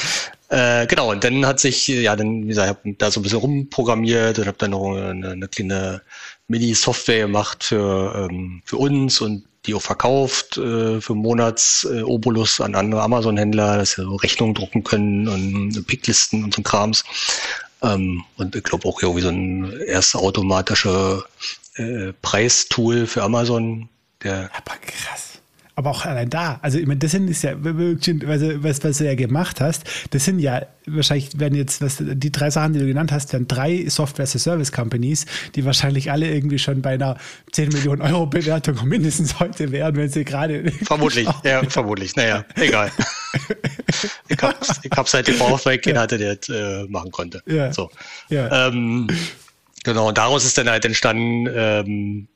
[0.53, 3.23] Äh, genau, und dann hat sich, ja, dann, wie gesagt, ich habe da so ein
[3.23, 6.03] bisschen rumprogrammiert und habe dann noch eine, eine kleine
[6.47, 12.75] Mini-Software gemacht für, ähm, für uns und die auch verkauft äh, für Monats-Obolus äh, an
[12.75, 17.03] andere Amazon-Händler, dass sie so Rechnungen drucken können und Picklisten und so Krams.
[17.81, 21.25] Ähm, und ich glaube auch irgendwie so ein erstes automatische
[21.77, 23.88] äh, Preistool für Amazon.
[24.23, 25.32] Der Aber krass.
[25.75, 29.15] Aber auch allein da, also ich meine, das sind ist ja, was, was du ja
[29.15, 33.11] gemacht hast, das sind ja, wahrscheinlich werden jetzt, was, die drei Sachen, die du genannt
[33.11, 37.17] hast, dann drei Software-as-a-Service-Companies, die wahrscheinlich alle irgendwie schon bei einer
[37.53, 40.71] 10 Millionen Euro Bewertung mindestens heute wären, wenn sie gerade.
[40.85, 42.93] Vermutlich, ja, vermutlich, naja, egal.
[44.29, 46.03] ich, hab's, ich hab's halt gebraucht, weil keiner ja.
[46.03, 47.43] hatte, der äh, machen konnte.
[47.47, 47.73] Ja.
[47.73, 47.91] So.
[48.29, 48.69] Ja.
[48.69, 49.09] Ähm,
[49.85, 52.29] genau, und daraus ist dann halt entstanden, ähm,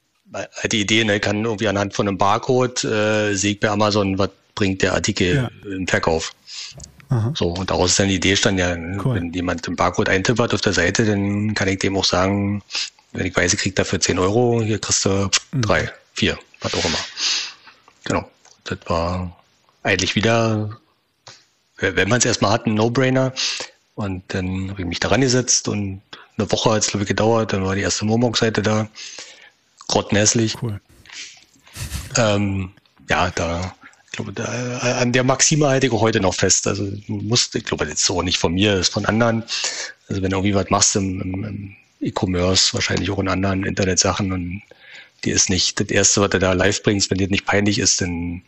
[0.71, 4.31] die Idee, ne, kann irgendwie anhand von einem Barcode äh, sehe ich bei Amazon, was
[4.55, 5.71] bringt der Artikel ja.
[5.71, 6.35] im Verkauf.
[7.09, 7.33] Aha.
[7.37, 8.73] So, und daraus ist dann die Idee stand ja,
[9.05, 9.15] cool.
[9.15, 12.63] wenn jemand den Barcode eintippert auf der Seite, dann kann ich dem auch sagen,
[13.13, 15.63] wenn ich weiß, ich krieg dafür 10 Euro, hier kriegst du mhm.
[15.63, 16.99] drei, vier, was auch immer.
[18.05, 18.31] Genau.
[18.65, 19.37] Das war
[19.85, 20.77] eigentlich wieder,
[21.79, 23.33] wenn man es erstmal hat, ein No-Brainer.
[23.95, 26.03] Und dann habe ich mich daran gesetzt und
[26.37, 28.89] eine Woche hat es, glaube ich, gedauert, dann war die erste Momox-Seite da
[29.89, 30.61] grottenhässlich.
[30.63, 30.81] Cool.
[32.17, 32.71] Ähm,
[33.09, 33.75] ja, da,
[34.07, 34.45] ich glaube, da,
[35.01, 36.67] an der Maxime halte ich heute noch fest.
[36.67, 39.45] Also du musst, ich glaube, das ist so nicht von mir, das ist von anderen.
[40.09, 44.33] Also wenn du irgendwie was machst im, im, im E-Commerce, wahrscheinlich auch in anderen Internetsachen
[44.33, 44.63] und
[45.25, 48.01] die ist nicht das erste, was du da live bringst, wenn dir nicht peinlich ist,
[48.01, 48.43] dann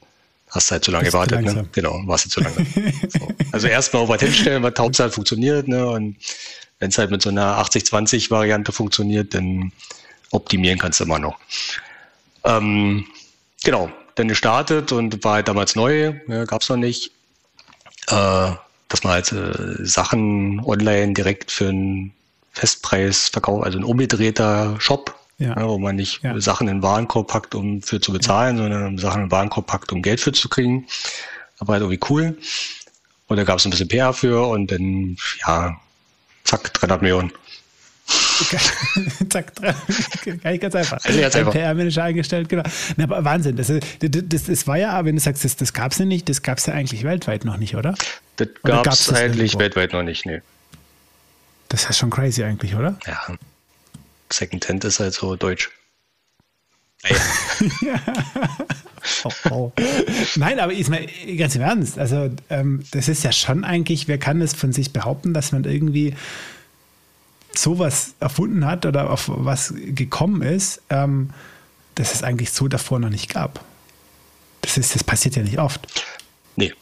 [0.51, 1.43] hast du halt zu lange gewartet.
[1.43, 1.69] Ne?
[1.73, 2.67] Genau, warst du zu lange.
[3.09, 3.29] so.
[3.53, 5.87] Also erstmal auf was hinstellen, was Hauptsache funktioniert, ne?
[5.87, 6.17] Und
[6.79, 9.73] wenn es halt mit so einer 80-20-Variante funktioniert, dann
[10.31, 11.39] optimieren kannst du immer noch.
[12.45, 13.07] Ähm,
[13.65, 17.13] genau, dann gestartet und war halt damals neu, ja, gab es noch nicht.
[18.09, 18.53] Äh,
[18.89, 22.15] dass man halt äh, Sachen online direkt für einen
[22.53, 25.57] Festpreis verkauft, also ein umgedrehter Shop, ja.
[25.57, 26.21] Ja, wo man nicht.
[26.39, 29.93] Sachen in den Warenkorb packt, um für zu bezahlen, sondern Sachen in den Warenkorb packt,
[29.93, 30.87] um Geld für zu kriegen.
[31.61, 32.37] Aber halt irgendwie cool.
[33.29, 35.17] Und da gab es ein bisschen PR für und dann,
[35.47, 35.81] ja,
[36.43, 37.33] zack, 300 Millionen.
[39.31, 40.99] Zack, kann ich ganz einfach.
[41.05, 41.53] Also ganz einfach.
[41.53, 42.63] PR-Manager eingestellt, genau.
[42.97, 43.57] Na, aber Wahnsinn.
[43.57, 46.43] Das, das, das, war ja, wenn du sagst, das, das gab es ja nicht, das
[46.43, 47.95] gab es ja eigentlich weltweit noch nicht, oder?
[48.37, 49.59] Das gab es eigentlich irgendwo?
[49.61, 50.41] weltweit noch nicht, nee.
[51.69, 52.99] Das ist schon crazy eigentlich, oder?
[53.07, 53.37] Ja.
[54.31, 55.71] Second Hand ist halt so deutsch.
[57.81, 58.01] ja.
[59.25, 59.73] oh, oh.
[60.37, 61.99] Nein, aber ist mal ganz im Ernst.
[61.99, 65.65] Also, ähm, das ist ja schon eigentlich, wer kann es von sich behaupten, dass man
[65.65, 66.15] irgendwie
[67.63, 71.31] sowas erfunden hat oder auf was gekommen ist, ähm,
[71.95, 73.65] das es eigentlich so davor noch nicht gab.
[74.61, 75.81] Das, ist, das passiert ja nicht oft.
[76.57, 76.73] Nee.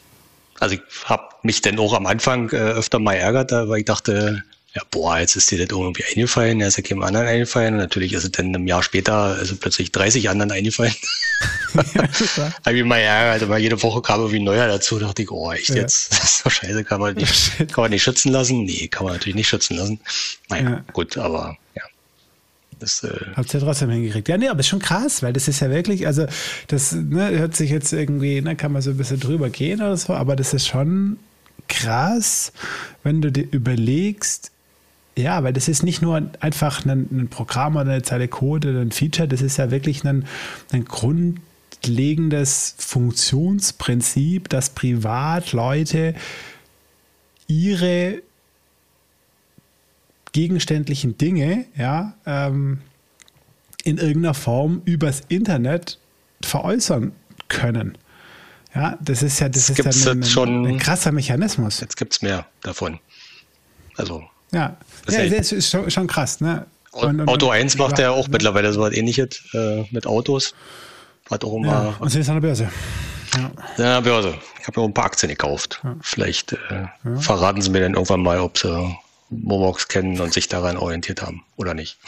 [0.59, 4.43] Also ich habe mich dann auch am Anfang äh, öfter mal ärgert, weil ich dachte,
[4.75, 7.75] ja, boah, jetzt ist dir das irgendwie eingefallen, ja, ist ja keinem anderen eingefallen.
[7.75, 10.95] Und natürlich ist es dann ein Jahr später also plötzlich 30 anderen eingefallen.
[11.95, 15.31] ja, ich mal ja, also mal jede Woche kam irgendwie ein neuer dazu, dachte ich,
[15.31, 15.77] oh, echt ja.
[15.77, 18.65] jetzt, das ist doch scheiße, kann man nicht, kann man nicht schützen lassen?
[18.65, 20.01] Nee, kann man natürlich nicht schützen lassen.
[20.49, 20.85] Naja, ja.
[20.93, 21.83] gut, aber ja.
[22.79, 24.29] Das, äh Habt ihr trotzdem hingekriegt.
[24.29, 26.27] Ja, nee, aber ist schon krass, weil das ist ja wirklich, also
[26.69, 29.97] das ne, hört sich jetzt irgendwie, ne, kann man so ein bisschen drüber gehen oder
[29.97, 31.19] so, aber das ist schon
[31.69, 32.53] krass,
[33.03, 34.51] wenn du dir überlegst,
[35.17, 38.81] ja, weil das ist nicht nur einfach ein, ein Programm oder eine Zeile Code oder
[38.81, 40.27] ein Feature, das ist ja wirklich ein,
[40.73, 46.15] ein grundlegendes Funktionsprinzip, dass Privatleute
[47.47, 48.23] ihre
[50.33, 52.81] gegenständlichen Dinge ja, ähm,
[53.85, 55.99] in irgendeiner Form übers Internet
[56.43, 57.13] veräußern
[57.49, 57.97] können.
[58.75, 61.81] Ja, das ist ja, das ist ja ein, ein, ein krasser Mechanismus.
[61.81, 62.99] Jetzt gibt es mehr davon.
[63.97, 66.41] Also ja, das, ja, das ist schon, schon krass.
[66.41, 66.67] Ne?
[66.93, 70.55] Und, und, Auto 1 macht ja auch mittlerweile so was ähnliches äh, mit Autos.
[71.31, 71.67] Hat auch immer.
[71.67, 72.71] Ja, und sie ist an der Börse.
[73.37, 74.35] Ja, ja Börse.
[74.61, 75.81] Ich habe mir ein paar Aktien gekauft.
[75.83, 75.97] Ja.
[76.01, 77.17] Vielleicht äh, ja.
[77.21, 78.97] verraten sie mir dann irgendwann mal, ob sie
[79.31, 81.99] Momox kennen und sich daran orientiert haben oder nicht.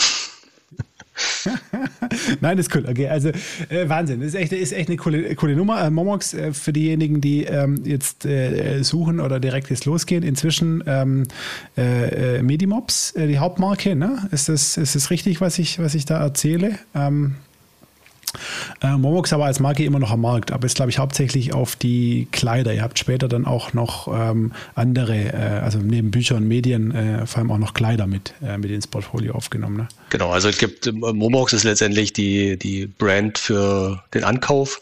[2.41, 2.85] Nein, ist cool.
[2.89, 3.29] Okay, also
[3.69, 4.23] äh, Wahnsinn.
[4.23, 5.83] Ist echt, ist echt eine coole, coole Nummer.
[5.83, 10.83] Äh, Momox, äh, für diejenigen, die ähm, jetzt äh, suchen oder direkt jetzt losgehen, inzwischen
[10.87, 11.25] ähm,
[11.77, 13.97] äh, äh, Medimops, die Hauptmarke.
[13.97, 14.29] Ne?
[14.31, 16.79] Ist, das, ist das richtig, was ich, was ich da erzähle?
[16.95, 17.37] Ähm,
[18.83, 21.77] äh, Momox aber als Marke immer noch am Markt, aber ist, glaube ich, hauptsächlich auf
[21.77, 22.75] die Kleider.
[22.75, 27.27] Ihr habt später dann auch noch ähm, andere, äh, also neben Bücher und Medien, äh,
[27.27, 29.77] vor allem auch noch Kleider mit, äh, mit ins Portfolio aufgenommen.
[29.77, 29.89] Ne?
[30.11, 34.81] Genau, also es gibt, Momox ist letztendlich die, die Brand für den Ankauf.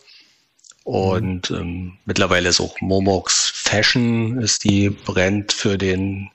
[0.85, 1.57] Und mhm.
[1.57, 6.31] ähm, mittlerweile ist auch Momox Fashion ist die Brand für den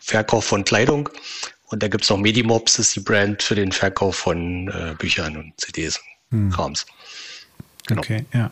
[0.00, 1.08] Verkauf von Kleidung.
[1.66, 4.94] Und da gibt es noch Medimops, das ist die Brand für den Verkauf von äh,
[4.98, 6.00] Büchern und CDs
[6.30, 6.50] hm.
[6.50, 6.86] Krams.
[7.86, 8.00] Genau.
[8.00, 8.50] Okay, ja.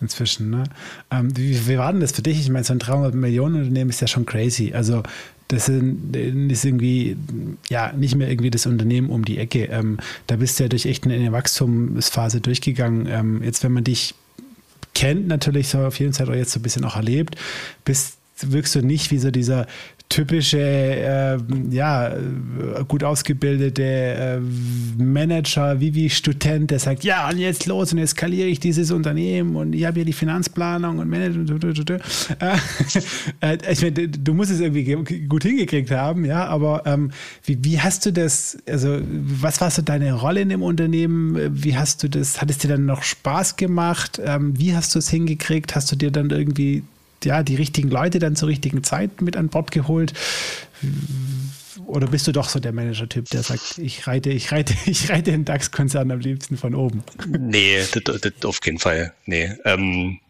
[0.00, 0.64] Inzwischen, ne?
[1.10, 2.38] Ähm, wie, wie war denn das für dich?
[2.38, 4.72] Ich meine, so ein 300 Millionen Unternehmen ist ja schon crazy.
[4.74, 5.02] Also,
[5.48, 7.16] das ist irgendwie,
[7.68, 9.66] ja, nicht mehr irgendwie das Unternehmen um die Ecke.
[9.66, 13.06] Ähm, da bist du ja durch echt eine Wachstumsphase durchgegangen.
[13.06, 14.14] Ähm, jetzt, wenn man dich
[14.94, 17.36] kennt, natürlich so auf jeden Fall auch jetzt so ein bisschen auch erlebt,
[17.84, 19.66] bist, wirkst du nicht wie so dieser
[20.08, 21.38] typische, äh,
[21.70, 22.14] ja,
[22.86, 24.40] gut ausgebildete äh,
[25.02, 28.90] Manager, wie wie Student, der sagt, ja, und jetzt los und jetzt skaliere ich dieses
[28.90, 31.46] Unternehmen und ich habe hier die Finanzplanung und Management.
[32.40, 32.56] Äh,
[33.40, 34.94] äh, ich meine, du musst es irgendwie
[35.26, 37.10] gut hingekriegt haben, ja, aber ähm,
[37.44, 41.36] wie, wie hast du das, also was war so deine Rolle in dem Unternehmen?
[41.50, 44.20] Wie hast du das, hat es dir dann noch Spaß gemacht?
[44.24, 45.74] Ähm, wie hast du es hingekriegt?
[45.74, 46.82] Hast du dir dann irgendwie
[47.26, 50.14] ja, die richtigen Leute dann zur richtigen Zeit mit an Bord geholt?
[51.86, 55.30] Oder bist du doch so der Manager-Typ, der sagt, ich reite, ich reite, ich reite
[55.30, 57.02] den DAX-Konzern am liebsten von oben?
[57.26, 59.12] Nee, das, das auf keinen Fall.
[59.26, 59.52] Nee.
[59.64, 60.20] Ähm,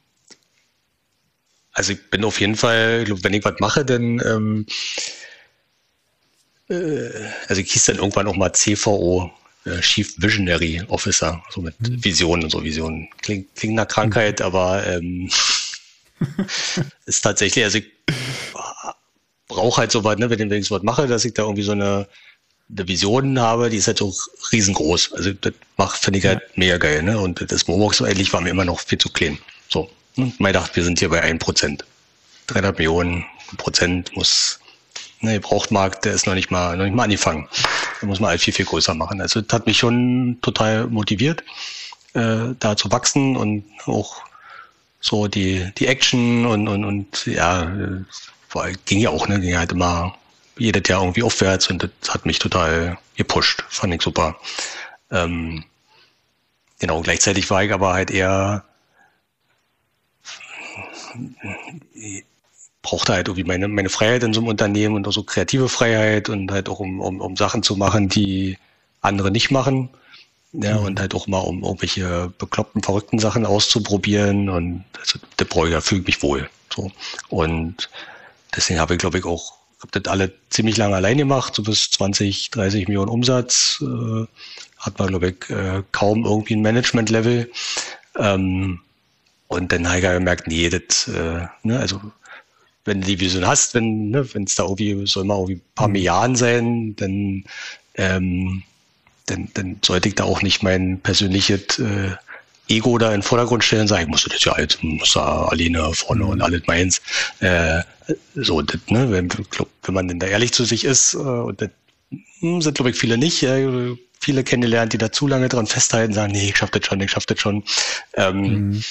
[1.72, 4.66] also ich bin auf jeden Fall, wenn ich was mache, dann ähm,
[6.68, 7.10] äh,
[7.48, 9.30] also ich hieß dann irgendwann auch mal CVO,
[9.64, 12.04] äh, Chief Visionary Officer, so mit hm.
[12.04, 13.08] Visionen und so Visionen.
[13.20, 14.46] Klingt, klingt nach Krankheit, hm.
[14.46, 15.28] aber ähm,
[17.06, 17.86] ist tatsächlich, also ich
[19.48, 21.72] brauche halt so weit, ne, wenn ich so was mache, dass ich da irgendwie so
[21.72, 22.08] eine,
[22.70, 24.14] eine Vision habe, die ist halt so
[24.52, 25.12] riesengroß.
[25.12, 26.48] Also das macht, finde ich halt ja.
[26.56, 27.02] mega geil.
[27.02, 27.18] Ne?
[27.18, 29.38] Und das Momox eigentlich war mir immer noch viel zu klein.
[29.68, 30.32] So, ne?
[30.38, 31.80] man dachte, wir sind hier bei 1%.
[32.48, 33.24] 300 Millionen
[33.56, 34.60] Prozent muss,
[35.20, 37.48] ne, Brauchtmarkt, der ist noch nicht mal, noch nicht mal angefangen.
[38.00, 39.20] Da muss man halt viel, viel größer machen.
[39.20, 41.42] Also das hat mich schon total motiviert,
[42.14, 44.22] äh, da zu wachsen und auch
[45.06, 47.70] so die, die Action und, und, und ja,
[48.86, 49.40] ging ja auch, ne?
[49.40, 50.16] Ging halt immer
[50.58, 53.64] jedes Jahr irgendwie aufwärts und das hat mich total gepusht.
[53.68, 54.36] Fand ich super.
[55.10, 55.64] Ähm,
[56.80, 58.64] genau, gleichzeitig war ich aber halt eher
[62.82, 66.28] brauchte halt irgendwie meine, meine Freiheit in so einem Unternehmen und auch so kreative Freiheit
[66.28, 68.58] und halt auch um, um, um Sachen zu machen, die
[69.00, 69.88] andere nicht machen.
[70.52, 70.86] Ja, mhm.
[70.86, 74.48] und halt auch mal um irgendwelche bekloppten, verrückten Sachen auszuprobieren.
[74.48, 76.48] Und also, der Bräuger fühlt mich wohl.
[76.74, 76.90] So.
[77.28, 77.90] Und
[78.54, 81.90] deswegen habe ich, glaube ich, auch, habe das alle ziemlich lange allein gemacht, so bis
[81.90, 83.82] 20, 30 Millionen Umsatz.
[83.82, 84.26] Äh,
[84.78, 87.50] hat man, glaube ich, äh, kaum irgendwie ein Management-Level.
[88.18, 88.80] Ähm,
[89.48, 92.00] und dann habe ich gemerkt, nee, das, äh, ne, also
[92.84, 95.88] wenn du die Vision hast, wenn ne, es da irgendwie, soll mal irgendwie ein paar
[95.88, 95.92] mhm.
[95.92, 97.44] Milliarden sein, dann
[97.94, 98.62] ähm,
[99.26, 102.12] dann, dann sollte ich da auch nicht mein persönliches äh,
[102.68, 105.46] Ego da in den Vordergrund stellen und sagen, ich muss das ja jetzt, muss da
[105.46, 107.00] alleine vorne und alles meins.
[107.40, 107.82] Äh,
[108.34, 111.60] so, das, ne, wenn, glaub, wenn man denn da ehrlich zu sich ist, äh, und
[111.60, 111.70] das
[112.40, 116.12] hm, sind, glaube ich, viele nicht, äh, viele kennengelernt, die da zu lange dran festhalten,
[116.12, 117.62] sagen, nee, ich schaff das schon, ich schaff das schon.
[118.14, 118.84] Ähm, mhm.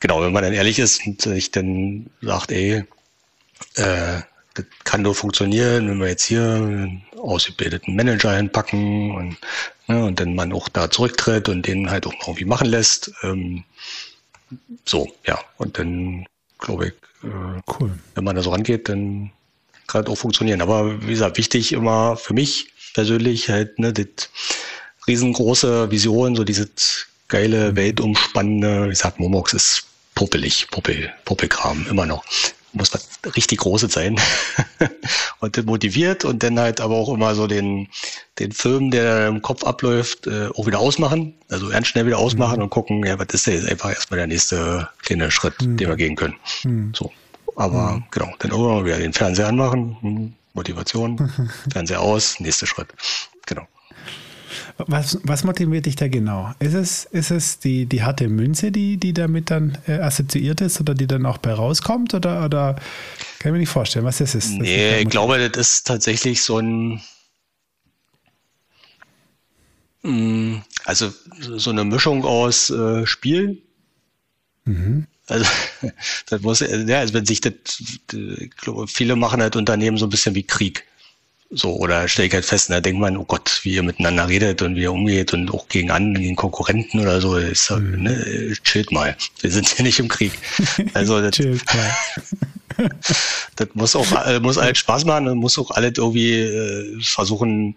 [0.00, 2.84] Genau, wenn man dann ehrlich ist und sich dann sagt, ey,
[3.74, 4.20] äh,
[4.54, 6.88] das kann nur funktionieren, wenn wir jetzt hier
[7.18, 9.36] ausgebildeten Manager hinpacken und,
[9.86, 13.12] ne, und dann man auch da zurücktritt und den halt auch irgendwie machen lässt.
[13.22, 13.64] Ähm,
[14.84, 15.38] so, ja.
[15.56, 16.26] Und dann
[16.58, 16.92] glaube ich,
[17.28, 17.98] äh, cool.
[18.14, 19.30] wenn man da so rangeht, dann
[19.86, 20.62] kann es auch funktionieren.
[20.62, 24.30] Aber wie gesagt, wichtig immer für mich persönlich halt, ne, das
[25.06, 32.24] riesengroße Vision, so dieses geile, weltumspannende, wie gesagt, Momox ist puppelig, Puppel, Puppelkram, immer noch
[32.72, 34.20] muss was richtig Großes sein
[35.40, 37.88] und motiviert und dann halt aber auch immer so den,
[38.38, 41.34] den Film, der im Kopf abläuft, äh, auch wieder ausmachen.
[41.48, 42.64] Also ganz schnell wieder ausmachen mhm.
[42.64, 45.76] und gucken, ja, was ist denn jetzt einfach erstmal der nächste kleine Schritt, mhm.
[45.76, 46.34] den wir gehen können.
[46.64, 46.92] Mhm.
[46.94, 47.10] So.
[47.56, 48.04] Aber mhm.
[48.10, 51.30] genau, dann irgendwann wieder den Fernseher anmachen, hm, Motivation,
[51.72, 52.88] Fernseher aus, nächster Schritt.
[54.78, 56.52] Was, was motiviert dich da genau?
[56.58, 60.80] Ist es, ist es die, die harte Münze, die, die damit dann äh, assoziiert ist
[60.80, 62.14] oder die dann auch bei rauskommt?
[62.14, 62.74] Oder, oder
[63.38, 64.50] kann ich mir nicht vorstellen, was das ist?
[64.50, 67.00] Nee, ich glaube, das ist tatsächlich so ein.
[70.02, 73.62] Mm, also so eine Mischung aus äh, Spiel.
[74.64, 75.06] Mhm.
[75.28, 75.44] Also,
[76.26, 77.52] das muss, ja, also wenn sich das,
[78.60, 80.87] glaube, viele machen halt Unternehmen so ein bisschen wie Krieg.
[81.50, 84.60] So, oder stelle ich halt fest, da denkt man, oh Gott, wie ihr miteinander redet
[84.60, 88.02] und wie ihr umgeht und auch gegen anderen, gegen Konkurrenten oder so, ist, mhm.
[88.02, 89.16] ne, chillt mal.
[89.40, 90.32] Wir sind hier nicht im Krieg.
[90.92, 91.38] Also das,
[93.56, 97.76] das muss auch äh, muss alles Spaß machen und muss auch alles irgendwie äh, versuchen,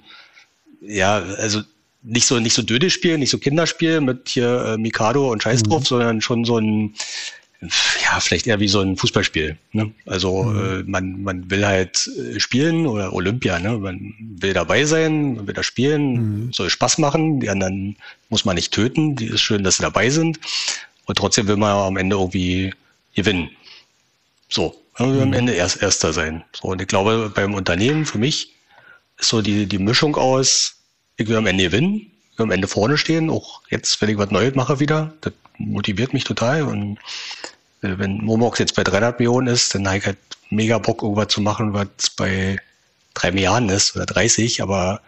[0.82, 1.62] ja, also
[2.04, 5.64] nicht so nicht so Döde spielen, nicht so Kinderspiel mit hier äh, Mikado und Scheiß
[5.64, 5.86] drauf, mhm.
[5.86, 6.96] sondern schon so ein
[7.62, 9.58] ja, vielleicht eher wie so ein Fußballspiel.
[9.72, 9.92] Ne?
[10.06, 10.60] Also mhm.
[10.60, 13.78] äh, man, man will halt äh, spielen oder Olympia, ne?
[13.78, 16.54] man will dabei sein, man will da spielen, mhm.
[16.54, 17.98] soll Spaß machen, die anderen
[18.30, 20.40] muss man nicht töten, die ist schön, dass sie dabei sind
[21.06, 22.74] und trotzdem will man am Ende irgendwie
[23.14, 23.52] gewinnen.
[24.50, 25.24] So, man will mhm.
[25.24, 26.44] am Ende erst Erster sein.
[26.54, 28.56] So, und ich glaube, beim Unternehmen für mich
[29.20, 30.78] ist so die, die Mischung aus,
[31.18, 34.18] ich will am Ende gewinnen, ich will am Ende vorne stehen, auch jetzt, wenn ich
[34.18, 36.98] was Neues mache wieder, das motiviert mich total und
[37.82, 40.18] äh, wenn Momox jetzt bei 300 Millionen ist, dann habe ich halt
[40.50, 42.58] mega Bock, irgendwas zu machen, was bei
[43.14, 45.02] drei Milliarden ist oder 30, aber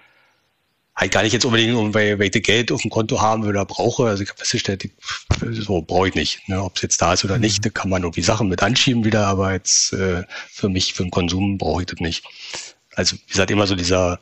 [0.96, 4.06] halt gar nicht jetzt unbedingt, weil, weil ich Geld auf dem Konto haben oder brauche.
[4.06, 4.89] Also ich habe festgestellt,
[5.52, 6.48] so brauche ich nicht.
[6.48, 6.62] Ne?
[6.62, 7.62] Ob es jetzt da ist oder nicht, mhm.
[7.64, 11.12] da kann man irgendwie Sachen mit anschieben wieder, aber jetzt äh, für mich, für den
[11.12, 12.24] Konsum brauche ich das nicht.
[12.96, 14.20] Also wie gesagt, immer so dieser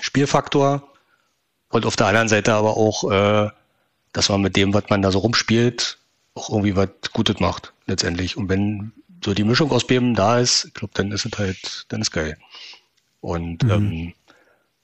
[0.00, 0.88] Spielfaktor
[1.68, 3.50] und auf der anderen Seite aber auch, äh,
[4.12, 5.98] dass man mit dem, was man da so rumspielt,
[6.34, 8.36] auch irgendwie was Gutes macht, letztendlich.
[8.36, 8.92] Und wenn
[9.24, 12.10] so die Mischung aus beiden da ist, ich glaube, dann ist es halt, dann ist
[12.10, 12.36] geil.
[13.20, 13.70] Und mhm.
[13.70, 14.12] ähm,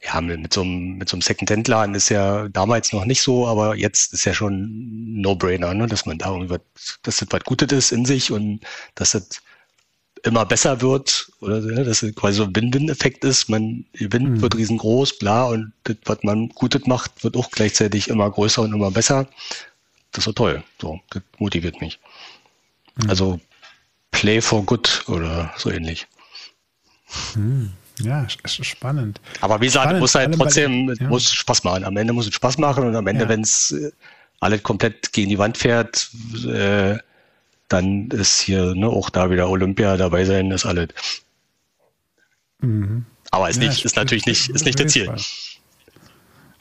[0.02, 3.46] ja, mit, mit so einem, mit so einem Second-Hand-Laden ist ja damals noch nicht so,
[3.46, 5.86] aber jetzt ist ja schon ein No-Brainer, ne?
[5.86, 8.60] dass man da irgendwie was, dass das was Gutes ist in sich und
[8.94, 9.42] dass das
[10.26, 13.48] immer besser wird oder ja, dass es quasi so ein Win-Win-Effekt ist.
[13.48, 14.40] Man gewinnt, mhm.
[14.42, 18.74] wird riesengroß, bla, und das, was man Gutes macht, wird auch gleichzeitig immer größer und
[18.74, 19.28] immer besser
[20.16, 20.62] das ist so toll.
[20.80, 21.98] So, das motiviert mich.
[22.96, 23.10] Mhm.
[23.10, 23.40] Also
[24.10, 26.06] Play for Good oder so ähnlich.
[27.34, 27.72] Mhm.
[28.00, 29.20] Ja, spannend.
[29.40, 31.08] Aber wie gesagt, muss halt trotzdem, ja.
[31.08, 31.84] muss Spaß machen.
[31.84, 33.28] Am Ende muss es Spaß machen und am Ende, ja.
[33.28, 33.90] wenn es äh,
[34.40, 36.10] alles komplett gegen die Wand fährt,
[36.46, 36.98] äh,
[37.68, 40.88] dann ist hier ne, auch da wieder Olympia dabei sein, ist alles.
[42.60, 43.04] Mhm.
[43.30, 45.12] Aber ist, ja, nicht, ist natürlich nicht, ist nicht das Ziel.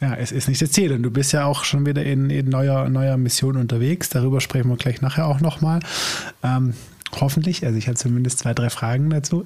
[0.02, 0.92] Ja, es ist nicht das Ziel.
[0.92, 4.10] Und du bist ja auch schon wieder in, in neuer, neuer Mission unterwegs.
[4.10, 5.80] Darüber sprechen wir gleich nachher auch nochmal.
[6.44, 6.74] Ähm,
[7.14, 7.66] Hoffentlich.
[7.66, 9.46] Also ich habe zumindest zwei, drei Fragen dazu.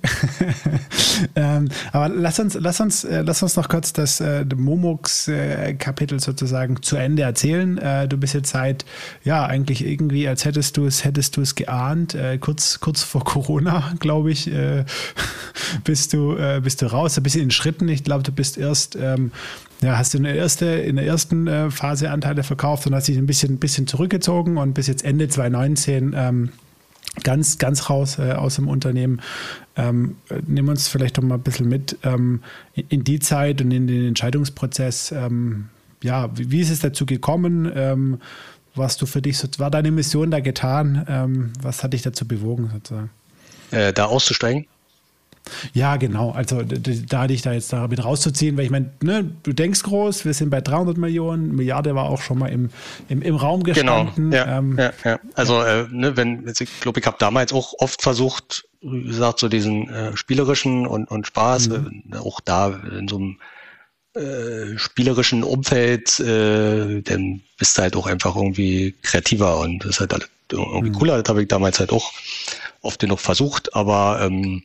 [1.36, 6.20] ähm, aber lass uns, lass uns, äh, lass uns noch kurz das äh, Momox-Kapitel äh,
[6.20, 7.78] sozusagen zu Ende erzählen.
[7.78, 8.86] Äh, du bist jetzt seit,
[9.24, 13.24] ja, eigentlich irgendwie, als hättest du es, hättest du es geahnt, äh, kurz, kurz vor
[13.24, 14.86] Corona, glaube ich, äh,
[15.84, 17.90] bist du, bist du raus, ein bisschen in Schritten.
[17.90, 19.32] Ich glaube, du bist erst ähm,
[19.82, 23.18] ja, hast du in der, erste, in der ersten Phase Anteile verkauft und hast dich
[23.18, 26.50] ein bisschen, ein bisschen zurückgezogen und bis jetzt Ende 2019 ähm,
[27.24, 29.22] ganz, ganz raus äh, aus dem Unternehmen.
[29.76, 32.42] Ähm, nimm uns vielleicht doch mal ein bisschen mit ähm,
[32.74, 35.12] in, in, die Zeit und in den Entscheidungsprozess.
[35.12, 35.70] Ähm,
[36.04, 37.72] ja, wie, wie, ist es dazu gekommen?
[37.76, 38.20] Ähm,
[38.76, 41.06] was du für dich, so, war deine Mission da getan?
[41.10, 43.10] Ähm, was hat dich dazu bewogen, sozusagen?
[43.72, 44.68] Äh, da auszusteigen?
[45.74, 46.32] Ja, genau.
[46.32, 50.26] Also da hatte ich da jetzt damit rauszuziehen, weil ich meine, ne, du denkst groß,
[50.26, 52.70] wir sind bei 300 Millionen, Milliarde war auch schon mal im,
[53.08, 54.06] im, im Raum genau.
[54.06, 54.32] gestanden.
[54.32, 55.20] Genau, ja, ähm, ja, ja.
[55.36, 59.50] Also äh, ne, wenn, ich glaube, ich habe damals auch oft versucht, wie gesagt, so
[59.50, 62.04] diesen äh, spielerischen und, und Spaß, mhm.
[62.14, 63.38] äh, auch da in so einem
[64.16, 70.00] äh, spielerischen Umfeld, äh, dann bist du halt auch einfach irgendwie kreativer und das ist
[70.00, 70.96] halt irgendwie mhm.
[70.96, 71.22] cooler.
[71.22, 72.12] Das habe ich damals halt auch
[72.82, 74.64] oft genug versucht, aber ähm,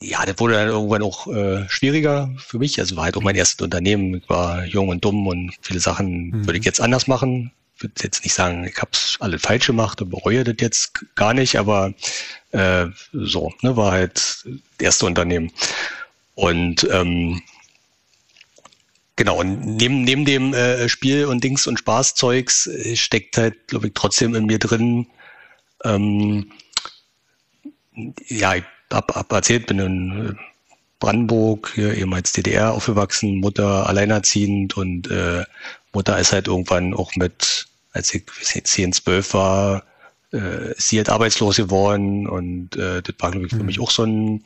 [0.00, 2.78] ja, das wurde dann irgendwann auch äh, schwieriger für mich.
[2.78, 4.16] Also war halt auch mein erstes Unternehmen.
[4.16, 6.46] Ich war jung und dumm und viele Sachen mhm.
[6.46, 7.50] würde ich jetzt anders machen.
[7.76, 11.04] Ich würde jetzt nicht sagen, ich habe es alle falsch gemacht und bereue das jetzt
[11.14, 11.94] gar nicht, aber
[12.52, 14.46] äh, so, ne, war halt das
[14.78, 15.52] erste Unternehmen.
[16.34, 17.42] Und ähm,
[19.16, 23.88] genau, und neben, neben dem äh, Spiel und Dings und Spaßzeugs äh, steckt halt, glaube
[23.88, 25.06] ich, trotzdem in mir drin,
[25.84, 26.50] ähm,
[28.28, 30.32] ja, ich hab, hab erzählt, bin in äh,
[31.00, 35.44] Brandenburg, hier ehemals DDR aufgewachsen, Mutter alleinerziehend und äh,
[35.92, 39.84] Mutter ist halt irgendwann auch mit, als ich 10, 12 war,
[40.32, 43.66] äh, sie halt arbeitslos geworden und äh, das war, glaube ich, für mhm.
[43.66, 44.44] mich auch so ein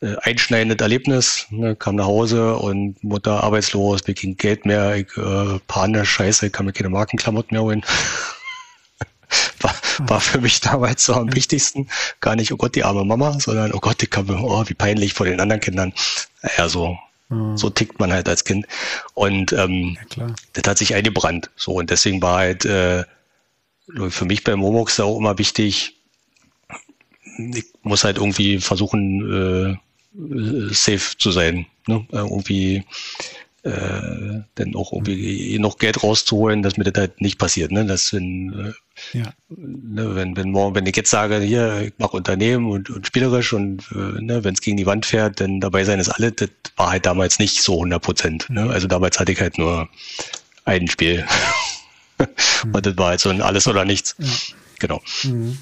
[0.00, 1.46] äh, einschneidendes Erlebnis.
[1.50, 1.74] Ne?
[1.74, 6.52] Kam nach Hause und Mutter arbeitslos, mir ging Geld mehr, ich äh, panisch, scheiße, ich
[6.52, 7.84] kann mir keine Markenklamotten mehr holen.
[9.60, 11.88] war, war für mich damals so am wichtigsten.
[12.20, 15.14] Gar nicht, oh Gott, die arme Mama, sondern, oh Gott, die kann oh, wie peinlich
[15.14, 15.92] vor den anderen Kindern.
[16.56, 16.98] Ja, so,
[17.28, 17.56] mhm.
[17.56, 18.66] so tickt man halt als Kind.
[19.14, 21.50] Und ähm, ja, das hat sich eingebrannt.
[21.56, 23.04] So, und deswegen war halt äh,
[24.10, 25.94] für mich beim Momox auch immer wichtig,
[27.38, 31.66] ich muss halt irgendwie versuchen, äh, safe zu sein.
[31.86, 32.06] Ne?
[32.10, 32.84] Irgendwie
[33.68, 37.70] äh, dann auch irgendwie noch Geld rauszuholen, dass mir das halt nicht passiert.
[37.70, 37.84] Ne?
[37.84, 38.74] Dass wenn,
[39.14, 39.32] äh, ja.
[39.48, 43.52] ne, wenn, wenn morgen, wenn ich jetzt sage, hier, ich mache Unternehmen und, und spielerisch
[43.52, 46.50] und äh, ne, wenn es gegen die Wand fährt, dann dabei sein ist alles, das
[46.76, 48.50] war halt damals nicht so 100 Prozent.
[48.50, 48.70] Ne?
[48.70, 49.88] Also damals hatte ich halt nur
[50.64, 51.24] ein Spiel.
[52.64, 52.74] Mhm.
[52.74, 54.16] und das war halt so ein alles oder nichts.
[54.18, 54.26] Ja.
[54.80, 55.00] Genau.
[55.22, 55.56] Mhm.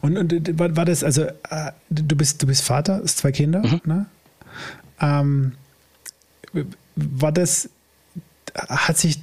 [0.00, 3.80] Und, und war das, also äh, du bist, du bist Vater, hast zwei Kinder, mhm.
[3.84, 4.06] ne?
[5.00, 5.52] Ähm,
[6.98, 7.70] war das,
[8.54, 9.18] hat sich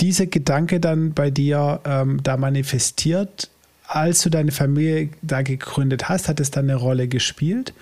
[0.00, 3.50] dieser Gedanke dann bei dir ähm, da manifestiert,
[3.86, 6.28] als du deine Familie da gegründet hast?
[6.28, 7.74] Hat es dann eine Rolle gespielt?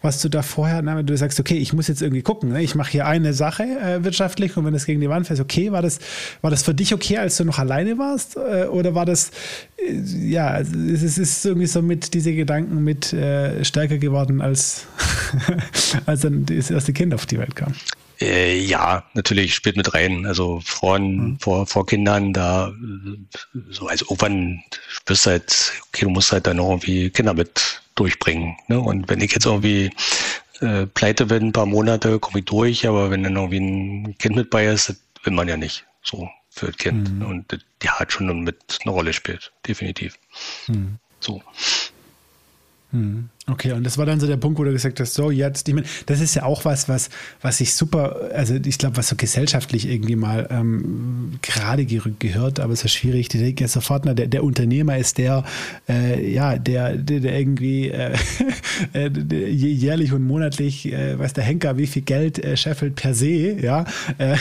[0.00, 2.62] Was du da vorher, na, du sagst, okay, ich muss jetzt irgendwie gucken, ne?
[2.62, 5.72] ich mache hier eine Sache äh, wirtschaftlich und wenn es gegen die Wand fällt, okay,
[5.72, 5.98] war das,
[6.40, 8.36] war das für dich okay, als du noch alleine warst?
[8.36, 9.32] Äh, oder war das,
[9.76, 14.86] äh, ja, es ist irgendwie so mit diese Gedanken mit äh, stärker geworden, als,
[16.06, 17.72] als dann das erste Kind auf die Welt kam?
[18.20, 20.26] Äh, ja, natürlich spielt mit rein.
[20.26, 21.38] Also Frauen mhm.
[21.38, 22.72] vor, vor Kindern, da
[23.70, 27.80] so, also irgendwann spürst du halt, okay, du musst halt dann noch irgendwie Kinder mit
[27.94, 28.56] durchbringen.
[28.68, 28.80] Ne?
[28.80, 29.90] Und wenn ich jetzt irgendwie
[30.60, 34.36] äh, pleite bin, ein paar Monate, komme ich durch, aber wenn dann irgendwie ein Kind
[34.36, 35.84] mit bei ist, das will man ja nicht.
[36.02, 37.10] So für das Kind.
[37.12, 37.26] Mhm.
[37.26, 40.18] Und das, ja, hat schon mit eine Rolle spielt, definitiv.
[40.66, 40.98] Mhm.
[41.20, 41.42] So.
[42.90, 43.28] Mhm.
[43.50, 45.74] Okay, und das war dann so der Punkt, wo du gesagt hast, so jetzt, ich
[45.74, 47.08] meine, das ist ja auch was, was,
[47.40, 52.74] was ich super, also ich glaube, was so gesellschaftlich irgendwie mal ähm, gerade gehört, aber
[52.74, 53.28] es ist schwierig.
[53.28, 55.44] Die denken ja sofort, na, der, der Unternehmer ist der,
[55.88, 58.14] äh, ja, der, der, der irgendwie äh,
[58.92, 59.08] äh
[59.48, 63.86] jährlich und monatlich, äh, weiß der Henker, wie viel Geld äh, scheffelt per se, ja,
[64.18, 64.36] äh,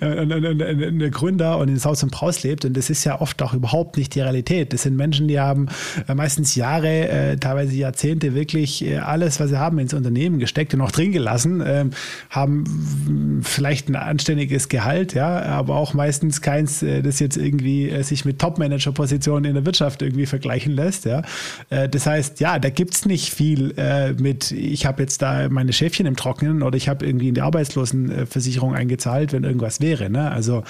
[0.00, 2.64] und, und, und, und, der Gründer und in Saus und Braus lebt.
[2.64, 4.72] Und das ist ja oft auch überhaupt nicht die Realität.
[4.72, 5.68] Das sind Menschen, die haben
[6.08, 10.72] äh, meistens Jahre, äh, teilweise Jahrzehnte wirklich äh, alles, was sie haben, ins Unternehmen gesteckt
[10.74, 11.90] und auch drin gelassen, ähm,
[12.30, 18.02] haben vielleicht ein anständiges Gehalt, ja, aber auch meistens keins, äh, das jetzt irgendwie äh,
[18.02, 21.22] sich mit Top-Manager-Positionen in der Wirtschaft irgendwie vergleichen lässt, ja.
[21.68, 23.74] das heißt, ja, da gibt es nicht viel
[24.18, 27.40] mit, ich habe jetzt da meine Schäfchen im Trocknen oder ich habe irgendwie in die
[27.40, 30.30] Arbeitslosenversicherung eingezahlt, wenn irgendwas wäre, ne?
[30.30, 30.62] Also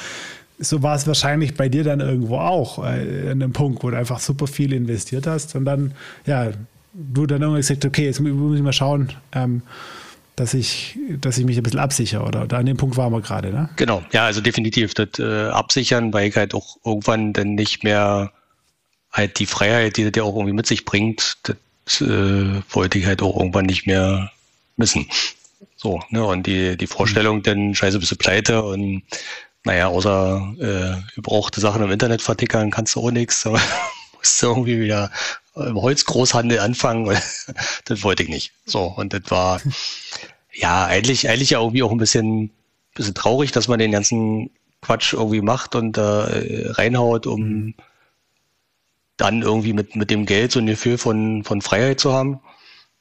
[0.62, 3.98] so war es wahrscheinlich bei dir dann irgendwo auch, äh, an einem Punkt, wo du
[3.98, 5.92] einfach super viel investiert hast und dann,
[6.26, 6.50] ja,
[6.92, 9.62] du dann irgendwie gesagt, okay, jetzt muss ich mal schauen, ähm,
[10.36, 13.20] dass ich, dass ich mich ein bisschen absichere oder da an dem Punkt waren wir
[13.20, 13.68] gerade, ne?
[13.76, 18.32] Genau, ja, also definitiv das äh, Absichern, weil ich halt auch irgendwann dann nicht mehr
[19.10, 23.06] halt die Freiheit, die das ja auch irgendwie mit sich bringt, das äh, wollte ich
[23.06, 24.30] halt auch irgendwann nicht mehr
[24.76, 25.06] missen.
[25.76, 27.42] So, ne, und die, die Vorstellung, mhm.
[27.42, 29.02] dann scheiße, bist du pleite und
[29.64, 33.60] naja, außer äh, gebrauchte Sachen im Internet vertickern kannst du auch nichts, aber
[34.16, 35.10] musst du irgendwie wieder
[35.56, 37.04] im Holzgroßhandel anfangen.
[37.84, 38.52] das wollte ich nicht.
[38.64, 39.60] So, und das war
[40.52, 42.50] ja eigentlich, eigentlich ja irgendwie auch ein bisschen,
[42.94, 44.50] bisschen traurig, dass man den ganzen
[44.80, 47.74] Quatsch irgendwie macht und äh, reinhaut, um mhm.
[49.16, 52.40] dann irgendwie mit, mit dem Geld so ein Gefühl von, von Freiheit zu haben.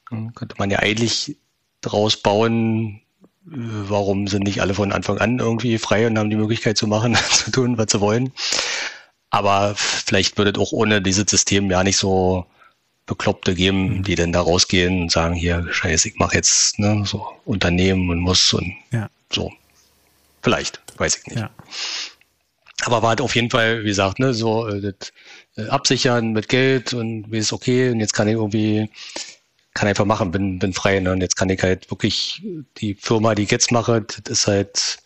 [0.10, 1.38] Dann könnte man ja eigentlich
[1.82, 3.02] draus bauen,
[3.48, 6.88] äh, warum sind nicht alle von Anfang an irgendwie frei und haben die Möglichkeit zu
[6.88, 8.32] machen, zu tun, was sie wollen.
[9.32, 12.46] Aber vielleicht würde es auch ohne dieses System ja nicht so
[13.06, 14.04] Bekloppte geben, mhm.
[14.04, 18.20] die dann da rausgehen und sagen, hier, scheiße, ich mache jetzt ne, so Unternehmen und
[18.20, 19.10] muss und ja.
[19.32, 19.52] so.
[20.44, 21.40] Vielleicht, weiß ich nicht.
[21.40, 21.50] Ja.
[22.84, 25.14] Aber war halt auf jeden Fall, wie gesagt, ne, so äh, das,
[25.56, 28.90] äh, absichern mit Geld und wie ist okay und jetzt kann ich irgendwie,
[29.74, 32.42] kann einfach machen, bin, bin frei ne, und jetzt kann ich halt wirklich
[32.78, 34.98] die Firma, die ich jetzt mache, das ist halt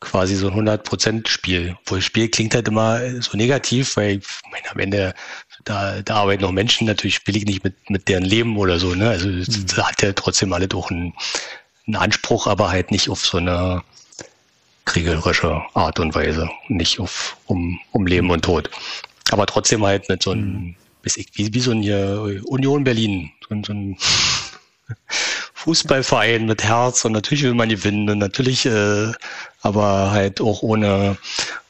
[0.00, 1.76] quasi so ein 100%-Spiel.
[1.80, 5.14] Obwohl Spiel klingt halt immer so negativ, weil ich meine, am Ende,
[5.64, 8.94] da, da arbeiten noch Menschen, natürlich spiele ich nicht mit, mit deren Leben oder so.
[8.94, 9.08] Ne?
[9.08, 9.66] Also mhm.
[9.74, 11.14] da hat ja trotzdem alle doch einen,
[11.86, 13.82] einen Anspruch, aber halt nicht auf so eine
[14.84, 16.48] kriegerische Art und Weise.
[16.68, 18.70] Nicht auf, um, um Leben und Tod.
[19.30, 20.76] Aber trotzdem halt mit so einem, mhm.
[21.02, 23.98] wie, wie so ein hier Union Berlin, so, so ein
[25.68, 29.12] Fußballverein mit Herz und natürlich will man gewinnen und natürlich, äh,
[29.60, 31.18] aber halt auch ohne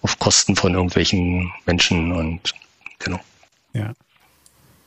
[0.02, 2.54] auf Kosten von irgendwelchen Menschen und
[3.00, 3.18] genau.
[3.72, 3.92] Ja.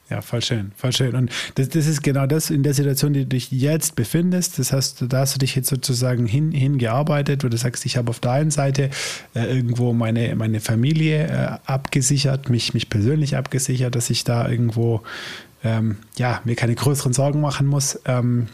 [0.09, 1.13] Ja, voll schön, voll schön.
[1.15, 4.59] Und das, das ist genau das in der Situation, die du dich jetzt befindest.
[4.59, 8.09] Das heißt, da hast du dich jetzt sozusagen hin, hingearbeitet, wo du sagst, ich habe
[8.09, 8.91] auf der einen Seite
[9.35, 15.01] äh, irgendwo meine, meine Familie äh, abgesichert, mich, mich persönlich abgesichert, dass ich da irgendwo
[15.65, 17.99] ähm, ja, mir keine größeren Sorgen machen muss.
[18.05, 18.47] Ähm,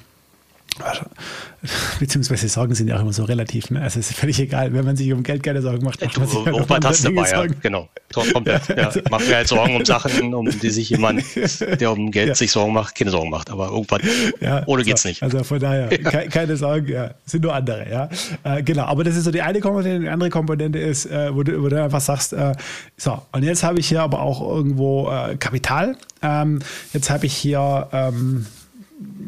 [2.00, 3.70] Beziehungsweise Sorgen sind ja auch immer so relativ.
[3.72, 3.82] Ne?
[3.82, 6.02] Also es ist völlig egal, wenn man sich um Geld keine Sorgen macht.
[6.02, 7.46] macht man sich halt was hast dabei, ja.
[7.62, 7.90] Genau.
[8.34, 8.68] Komplett.
[8.70, 8.76] Ja.
[8.88, 11.24] Also, Mach mir halt Sorgen um Sachen, um die sich jemand,
[11.82, 12.36] der um Geld ja.
[12.36, 13.50] sich Sorgen macht, keine Sorgen macht.
[13.50, 14.02] Aber irgendwann
[14.40, 14.88] ja, ohne so.
[14.88, 15.22] geht's nicht.
[15.22, 18.10] Also von daher, ke keine Sorgen, ja, sind nur andere, ja.
[18.44, 20.02] Äh, genau, aber das ist so die eine Komponente.
[20.02, 22.54] Die andere Komponente ist, äh, wo, du, wo du einfach sagst, äh,
[22.96, 25.98] so, und jetzt habe ich hier aber auch irgendwo äh, Kapital.
[26.22, 26.60] Ähm,
[26.94, 28.46] jetzt habe ich hier ähm,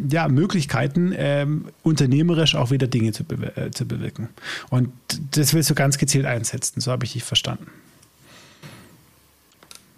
[0.09, 4.29] ja, Möglichkeiten, ähm, unternehmerisch auch wieder Dinge zu, be äh, zu bewirken.
[4.69, 4.91] Und
[5.31, 7.67] das willst du ganz gezielt einsetzen, so habe ich dich verstanden.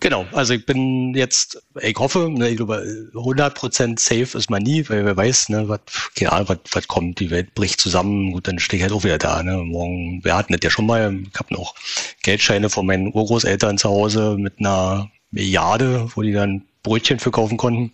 [0.01, 4.89] Genau, also ich bin jetzt, ich hoffe, ne, ich glaube, 100% safe ist man nie,
[4.89, 5.82] weil wer weiß, ne, was,
[6.15, 9.03] keine Ahnung, was, was kommt, die Welt bricht zusammen, gut, dann stehe ich halt auch
[9.03, 9.43] wieder da.
[9.43, 9.57] Ne.
[9.57, 11.76] Morgen, wir hatten das ja schon mal, ich habe noch
[12.24, 17.91] Geldscheine von meinen Urgroßeltern zu Hause mit einer Milliarde, wo die dann Brötchen verkaufen konnten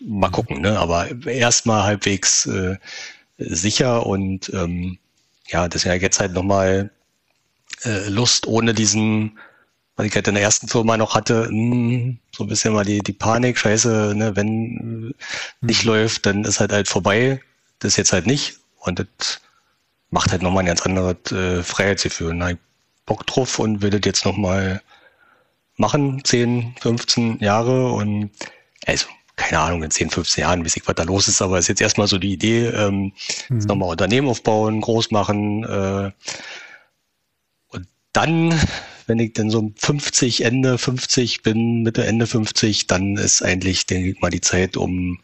[0.00, 0.78] mal gucken, ne?
[0.78, 2.76] aber erstmal halbwegs äh,
[3.38, 4.98] sicher und ähm,
[5.48, 6.90] ja, ist ja jetzt halt nochmal
[7.84, 9.38] äh, Lust ohne diesen,
[9.96, 12.84] was ich halt in der ersten Firma noch hatte, mh, hm, so ein bisschen mal
[12.84, 15.90] die, die Panik, scheiße, ne, wenn äh, nicht mhm.
[15.90, 17.40] läuft, dann ist halt halt vorbei.
[17.80, 18.58] Das jetzt halt nicht.
[18.80, 19.40] Und das
[20.10, 22.34] macht halt nochmal ein ganz anderes äh, Freiheitsgefühl.
[22.34, 22.58] Na, ich
[23.06, 24.82] Bock drauf und will das jetzt nochmal
[25.76, 28.30] machen, 10, 15 Jahre und
[28.86, 29.06] also
[29.38, 31.68] keine Ahnung, in 10, 15 Jahren, wie sich was da los ist, aber es ist
[31.68, 33.12] jetzt erstmal so die Idee, ähm,
[33.48, 33.58] mhm.
[33.60, 36.10] nochmal Unternehmen aufbauen, groß machen äh,
[37.68, 38.60] und dann,
[39.06, 44.10] wenn ich dann so 50, Ende 50 bin, Mitte, Ende 50, dann ist eigentlich, denke
[44.10, 45.20] ich mal, die Zeit, um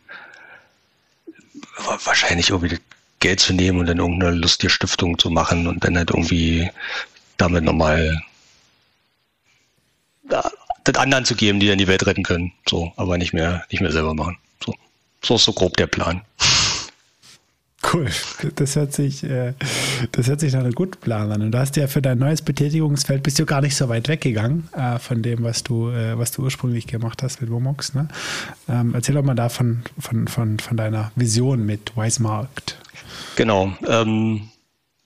[2.04, 2.78] wahrscheinlich irgendwie
[3.18, 6.70] Geld zu nehmen und dann irgendeine lustige Stiftung zu machen und dann halt irgendwie
[7.36, 8.22] damit nochmal
[10.84, 12.52] das anderen zu geben, die dann die Welt retten können.
[12.68, 14.36] So, aber nicht mehr, nicht mehr selber machen.
[14.64, 14.74] So,
[15.22, 16.22] so ist so grob der Plan.
[17.92, 18.06] Cool.
[18.56, 19.52] Das hört sich, äh,
[20.12, 21.42] das hört sich nach einem guten Plan an.
[21.42, 24.68] Und du hast ja für dein neues Betätigungsfeld bist du gar nicht so weit weggegangen
[24.74, 27.94] äh, von dem, was du, äh, was du ursprünglich gemacht hast mit Womox.
[27.94, 28.08] Ne?
[28.68, 32.78] Ähm, erzähl doch mal davon, von, von, von deiner Vision mit Wisemarkt.
[33.36, 33.76] Genau.
[33.86, 34.48] Ähm,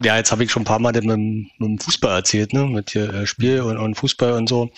[0.03, 2.67] ja, jetzt habe ich schon ein paar Mal mit, mit dem Fußball erzählt, ne?
[2.67, 4.71] Mit hier äh, Spiel und, und Fußball und so.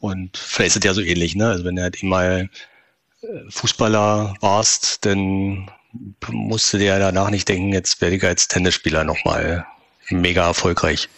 [0.00, 1.48] Und vielleicht ist es ja so ähnlich, ne?
[1.48, 2.50] Also wenn du halt mal
[3.22, 5.70] äh, Fußballer warst, dann
[6.28, 9.66] musst du dir ja danach nicht denken, jetzt werde ich als Tennisspieler nochmal
[10.10, 11.08] mega erfolgreich.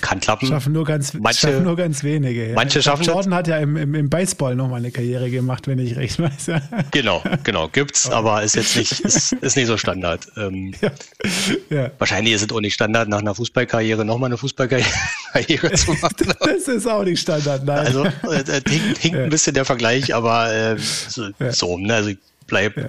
[0.00, 0.48] Kann klappen.
[0.48, 2.48] Schaffen nur ganz, manche, schaffen nur ganz wenige.
[2.48, 2.54] Ja.
[2.54, 5.96] Manche schaffen Jordan hat ja im, im, im Baseball nochmal eine Karriere gemacht, wenn ich
[5.96, 6.50] recht weiß.
[6.90, 10.28] genau, genau, gibt's, aber ist jetzt nicht, ist, ist nicht so Standard.
[10.36, 10.74] Ähm,
[11.70, 11.90] ja.
[11.98, 16.34] Wahrscheinlich ist es auch nicht Standard, nach einer Fußballkarriere nochmal eine Fußballkarriere zu machen.
[16.40, 17.78] das ist auch nicht Standard, nein.
[17.78, 21.94] Also äh, hinkt, hinkt ein bisschen der Vergleich, aber äh, so, so ne?
[21.94, 22.88] also ich bleibe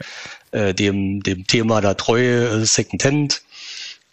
[0.52, 3.42] äh, dem, dem Thema da treu, äh, Second Hand.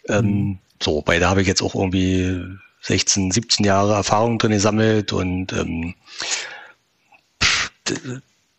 [0.09, 0.57] Ähm, mhm.
[0.81, 5.51] So, bei da habe ich jetzt auch irgendwie 16, 17 Jahre Erfahrung drin gesammelt und
[5.53, 5.95] ähm,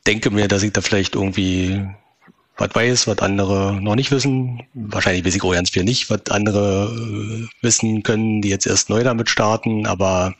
[0.07, 1.87] denke mir, dass ich da vielleicht irgendwie
[2.57, 4.63] was weiß, was andere noch nicht wissen.
[4.75, 8.91] Wahrscheinlich weiß ich auch ganz viel nicht, was andere äh, wissen können, die jetzt erst
[8.91, 10.35] neu damit starten, aber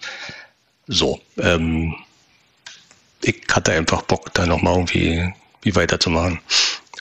[0.89, 1.21] so.
[1.39, 1.95] Ähm,
[3.23, 6.41] ich hatte einfach Bock, da nochmal irgendwie wie weiterzumachen.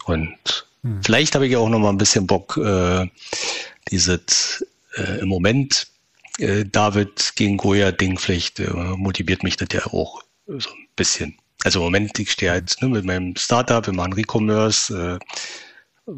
[0.05, 1.01] Und hm.
[1.03, 3.07] vielleicht habe ich auch nochmal ein bisschen Bock, äh,
[3.89, 4.65] dieses
[4.97, 5.87] äh, im Moment
[6.37, 11.37] äh, David gegen Goya-Ding vielleicht äh, motiviert mich das ja auch so ein bisschen.
[11.63, 15.19] Also im Moment, ich stehe halt ne, mit meinem Startup, wir machen Recommerce, äh,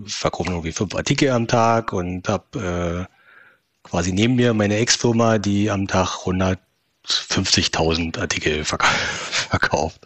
[0.06, 5.72] verkaufen irgendwie fünf Artikel am Tag und habe äh, quasi neben mir meine Ex-Firma, die
[5.72, 8.86] am Tag 150.000 Artikel verk
[9.50, 10.02] verkauft.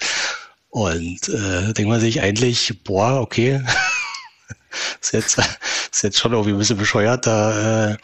[0.69, 3.61] Und äh, denkt man sich eigentlich, boah, okay,
[5.01, 5.37] ist jetzt,
[5.91, 7.97] ist jetzt schon irgendwie ein bisschen bescheuert, da äh,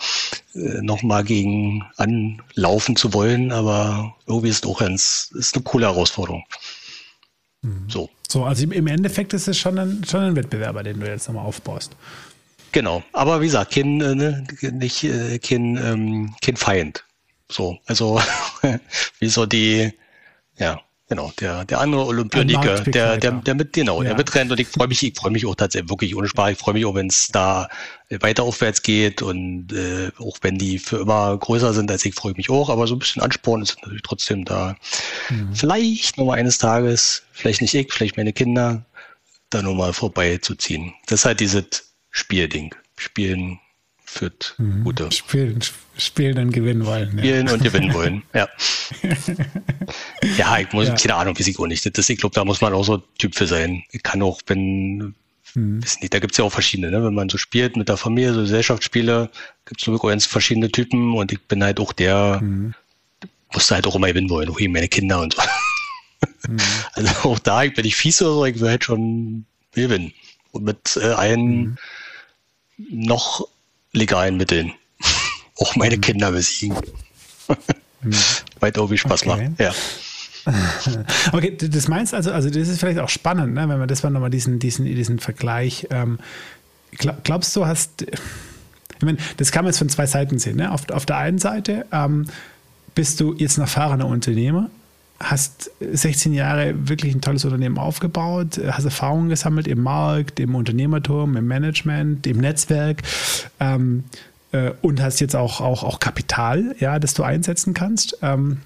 [0.53, 6.43] nochmal gegen anlaufen zu wollen, aber irgendwie ist es auch ganz, ist eine coole Herausforderung.
[7.61, 7.89] Mhm.
[7.89, 8.09] So.
[8.27, 11.45] So, also im Endeffekt ist es schon ein, schon ein Wettbewerber, den du jetzt nochmal
[11.45, 11.95] aufbaust.
[12.71, 17.03] Genau, aber wie gesagt, kein, äh, ne, nicht, äh, kein, ähm, kein Feind.
[17.51, 18.21] So, also
[19.19, 19.91] wie so die,
[20.57, 20.79] ja,
[21.09, 24.09] Genau, der, der andere Olympioniker, der, der, der mit, genau, ja.
[24.09, 26.51] der mitrennt und ich freue mich, ich freue mich auch tatsächlich wirklich ohne Spaß.
[26.51, 27.67] Ich freue mich auch, wenn es da
[28.11, 32.33] weiter aufwärts geht und äh, auch wenn die für immer größer sind als ich, freue
[32.33, 34.75] ich mich auch, aber so ein bisschen Ansporn ist natürlich trotzdem da.
[35.29, 35.55] Mhm.
[35.55, 38.85] Vielleicht nochmal eines Tages, vielleicht nicht ich, vielleicht meine Kinder,
[39.49, 40.93] da nochmal vorbeizuziehen.
[41.07, 42.75] Das ist halt dieses Spielding.
[42.97, 43.59] Spielen
[44.09, 44.83] führt mhm.
[44.83, 45.11] gute.
[45.11, 45.59] Spielen,
[45.97, 47.11] spielen und gewinnen wollen.
[47.11, 47.53] Spielen ja.
[47.53, 48.49] und gewinnen wollen, ja.
[50.37, 50.95] ja, ich muss, ja.
[50.95, 51.97] keine Ahnung, Risiko nicht.
[51.97, 53.83] Das, ich glaube, da muss man auch so Typ für sein.
[53.91, 55.13] Ich kann auch, wenn,
[55.53, 55.83] mhm.
[55.83, 57.03] wissen nicht, da gibt es ja auch verschiedene, ne?
[57.03, 59.29] wenn man so spielt mit der Familie, so Gesellschaftsspiele,
[59.65, 62.73] gibt es so ganz verschiedene Typen und ich bin halt auch der, mhm.
[63.53, 65.41] musste halt auch immer gewinnen wollen, auch eben meine Kinder und so.
[66.47, 66.57] Mhm.
[66.93, 70.13] Also auch da, bin ich fies oder so, ich will halt schon gewinnen.
[70.51, 71.77] Und mit äh, einem mhm.
[72.89, 73.47] noch
[73.93, 74.73] legalen Mitteln
[75.57, 76.01] auch meine mhm.
[76.01, 76.77] Kinder besiegen.
[78.01, 78.13] mhm.
[78.59, 79.49] Weil irgendwie Spaß okay.
[79.49, 79.59] macht.
[79.59, 79.73] Ja.
[81.31, 84.09] Okay, das meinst also, also das ist vielleicht auch spannend, ne, wenn man das mal
[84.09, 85.87] nochmal diesen, diesen, diesen Vergleich.
[85.91, 86.17] Ähm,
[87.23, 90.57] glaubst du, hast, ich meine, das kann man jetzt von zwei Seiten sehen.
[90.57, 90.71] Ne?
[90.71, 92.27] Auf, auf der einen Seite ähm,
[92.95, 94.69] bist du jetzt ein erfahrener Unternehmer,
[95.19, 101.35] hast 16 Jahre wirklich ein tolles Unternehmen aufgebaut, hast Erfahrungen gesammelt im Markt, im Unternehmertum,
[101.35, 103.03] im Management, im Netzwerk
[103.59, 104.05] ähm,
[104.51, 108.17] äh, und hast jetzt auch, auch, auch Kapital, ja, das du einsetzen kannst.
[108.21, 108.59] Ähm,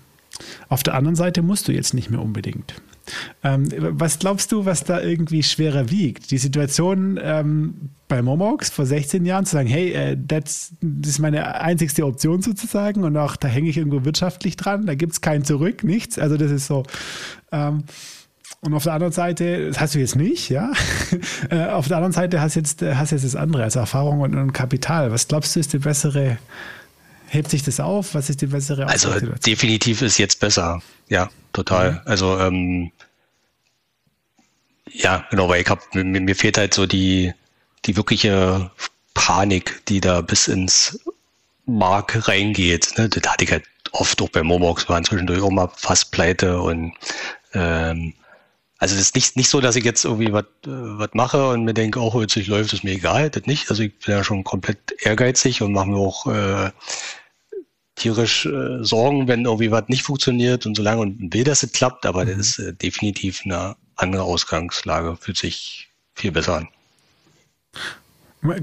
[0.69, 2.75] auf der anderen Seite musst du jetzt nicht mehr unbedingt.
[3.43, 6.31] Ähm, was glaubst du, was da irgendwie schwerer wiegt?
[6.31, 11.19] Die Situation ähm, bei Momox vor 16 Jahren zu sagen, hey, äh, das, das ist
[11.19, 15.21] meine einzigste Option sozusagen und auch da hänge ich irgendwo wirtschaftlich dran, da gibt es
[15.21, 16.17] kein Zurück, nichts.
[16.17, 16.83] Also das ist so.
[17.51, 17.83] Ähm,
[18.61, 20.71] und auf der anderen Seite, das hast du jetzt nicht, ja.
[21.49, 24.53] Äh, auf der anderen Seite hast jetzt, hast jetzt das andere, also Erfahrung und, und
[24.53, 25.11] Kapital.
[25.11, 26.37] Was glaubst du, ist die bessere
[27.33, 28.13] Hebt sich das auf?
[28.13, 29.09] Was ist die bessere Also
[29.45, 30.81] definitiv ist jetzt besser.
[31.09, 31.91] Ja, total.
[31.93, 31.99] Mhm.
[32.05, 32.91] Also ähm,
[34.89, 37.33] ja, genau, weil ich habe mir, mir fehlt halt so die
[37.85, 38.71] die wirkliche
[39.13, 40.99] Panik, die da bis ins
[41.65, 42.97] Mark reingeht.
[42.97, 43.09] Ne?
[43.09, 46.93] Das hatte ich halt oft auch bei Momox, waren zwischendurch auch mal fast pleite und
[47.53, 48.13] ähm,
[48.79, 51.73] also das ist nicht, nicht so, dass ich jetzt irgendwie was was mache und mir
[51.73, 53.69] denke, auch oh, jetzt läuft es mir egal, das nicht.
[53.69, 56.71] Also ich bin ja schon komplett ehrgeizig und mache mir auch äh,
[57.95, 62.05] tierisch äh, Sorgen, wenn irgendwie was nicht funktioniert und solange und will, dass es klappt,
[62.05, 62.29] aber mhm.
[62.29, 66.67] das ist äh, definitiv eine andere Ausgangslage, fühlt sich viel besser an.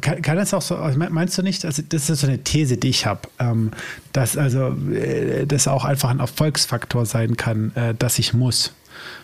[0.01, 2.76] Kann, kann das auch so, also meinst du nicht, also das ist so eine These,
[2.76, 3.70] die ich habe, ähm,
[4.12, 8.74] dass also äh, das auch einfach ein Erfolgsfaktor sein kann, äh, dass ich muss.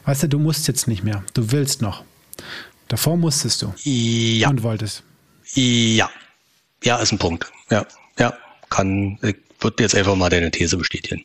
[0.06, 2.04] Weißt du, du musst jetzt nicht mehr, du willst noch.
[2.88, 3.74] Davor musstest du.
[3.82, 4.48] Ja.
[4.48, 5.02] Und wolltest.
[5.52, 6.08] Ja.
[6.82, 7.52] Ja, ist ein Punkt.
[7.70, 7.86] Ja.
[8.18, 8.32] Ja.
[8.70, 11.24] Kann, ich würde jetzt einfach mal deine These bestätigen.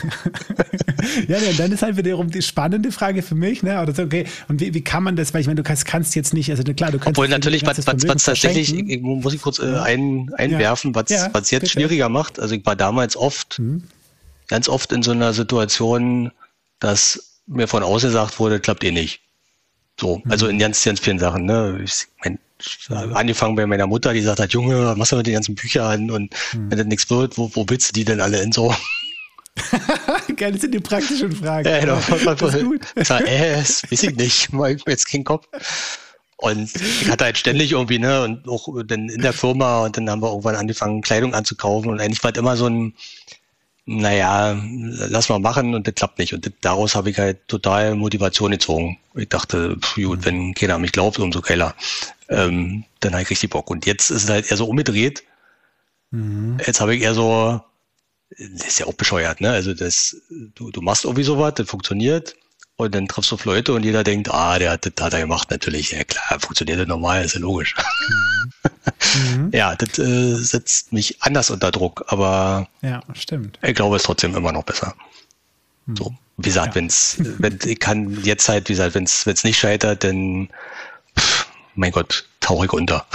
[1.28, 3.80] ja, dann ist halt wiederum die spannende Frage für mich, ne?
[3.80, 6.14] Oder so, okay, und wie, wie kann man das, weil ich meine, du kannst, kannst
[6.14, 7.18] jetzt nicht, also klar, du kannst.
[7.18, 11.50] Obwohl natürlich, was, was, was tatsächlich, muss ich kurz äh, ein, einwerfen, was, ja, was
[11.50, 11.72] jetzt bitte.
[11.72, 12.38] schwieriger macht.
[12.38, 13.84] Also ich war damals oft, mhm.
[14.48, 16.30] ganz oft in so einer Situation,
[16.78, 19.20] dass mir von außen gesagt wurde, klappt eh nicht.
[20.00, 20.30] So, mhm.
[20.30, 21.80] also in ganz, ganz vielen Sachen, ne?
[21.84, 22.38] Ich mein,
[22.88, 26.10] angefangen bei meiner Mutter, die sagt hat, Junge, was machst du mit den ganzen Büchern
[26.10, 26.70] und mhm.
[26.70, 28.74] wenn das nichts wird, wo, wo willst du die denn alle in so?
[30.36, 31.68] Geil, das sind die praktischen Fragen.
[31.68, 31.98] Ja, genau.
[32.24, 32.80] Das ist gut.
[32.96, 35.46] Ich sag, äh, das weiß ich nicht, mir jetzt keinen Kopf.
[36.36, 40.10] Und ich hatte halt ständig irgendwie, ne, und auch dann in der Firma und dann
[40.10, 42.94] haben wir irgendwann angefangen, Kleidung anzukaufen und eigentlich war es immer so ein,
[43.84, 44.60] naja,
[45.08, 46.32] lass mal machen und das klappt nicht.
[46.32, 48.98] Und daraus habe ich halt total Motivation gezogen.
[49.14, 51.74] Ich dachte, pff, gut, wenn keiner an mich glaubt, umso geiler.
[52.32, 53.70] Ähm, dann habe ich richtig Bock.
[53.70, 55.24] Und jetzt ist es halt eher so umgedreht.
[56.10, 56.58] Mhm.
[56.64, 57.60] Jetzt habe ich eher so,
[58.30, 59.50] das ist ja auch bescheuert, ne?
[59.50, 60.16] Also das,
[60.54, 62.34] du, du machst irgendwie sowas, das funktioniert
[62.76, 65.20] und dann triffst du auf Leute und jeder denkt, ah, der hat das hat er
[65.20, 65.92] gemacht, natürlich.
[65.92, 67.74] Ja klar, funktioniert das normal, ist ja logisch.
[69.28, 69.50] Mhm.
[69.52, 73.58] ja, das äh, setzt mich anders unter Druck, aber ja, stimmt.
[73.62, 74.94] ich glaube, es ist trotzdem immer noch besser.
[75.86, 75.96] Mhm.
[75.96, 76.74] So, wie gesagt, ja.
[76.76, 80.48] wenn's, wenn ich kann jetzt halt, wie gesagt, wenn es nicht scheitert, dann
[81.74, 83.06] mein Gott, tauche ich unter.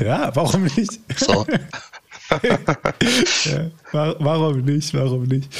[0.00, 1.00] ja, warum nicht?
[1.16, 1.46] So.
[3.92, 4.94] ja, warum nicht?
[4.94, 5.54] Warum nicht?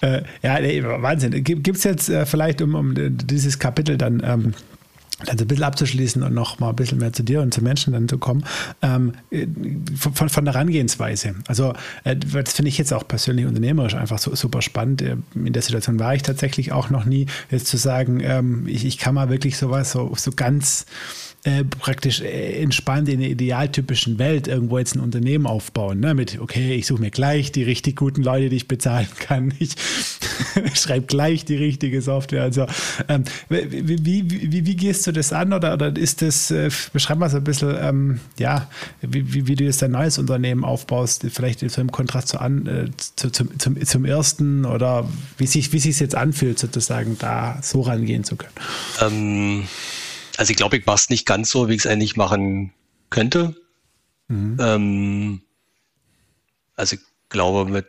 [0.00, 1.44] Äh, ja, nee, Wahnsinn.
[1.44, 4.54] Gibt es jetzt äh, vielleicht, um, um, dieses Kapitel dann ähm,
[5.24, 7.62] dann so ein bisschen abzuschließen und noch mal ein bisschen mehr zu dir und zu
[7.62, 8.44] Menschen dann zu kommen,
[8.82, 9.12] ähm,
[9.96, 11.34] von, von der Herangehensweise.
[11.48, 15.02] Also äh, das finde ich jetzt auch persönlich unternehmerisch einfach so, super spannend.
[15.02, 18.84] Äh, in der Situation war ich tatsächlich auch noch nie, jetzt zu sagen, ähm, ich,
[18.84, 20.86] ich kann mal wirklich sowas so, so ganz
[21.44, 26.00] äh, praktisch äh, entspannt in der idealtypischen Welt irgendwo jetzt ein Unternehmen aufbauen.
[26.00, 26.14] Ne?
[26.14, 29.54] Mit, okay, ich suche mir gleich die richtig guten Leute, die ich bezahlen kann.
[29.58, 29.74] Ich
[30.74, 32.42] schreibe gleich die richtige Software.
[32.42, 32.66] Also,
[33.08, 35.52] ähm, wie, wie, wie, wie, gehst du das an?
[35.52, 38.68] Oder, oder ist das, äh, beschreib mal so ein bisschen, ähm, ja,
[39.00, 42.90] wie, wie, du jetzt dein neues Unternehmen aufbaust, vielleicht so im Kontrast zu an, äh,
[43.16, 47.82] zu, zum, zum, zum ersten oder wie sich wie sich jetzt anfühlt, sozusagen da so
[47.82, 48.54] rangehen zu können?
[49.00, 49.68] Ähm
[50.38, 52.72] also ich glaube, ich mache es nicht ganz so, wie ich es eigentlich machen
[53.10, 53.56] könnte.
[54.28, 54.56] Mhm.
[54.60, 55.42] Ähm,
[56.76, 57.86] also ich glaube mit,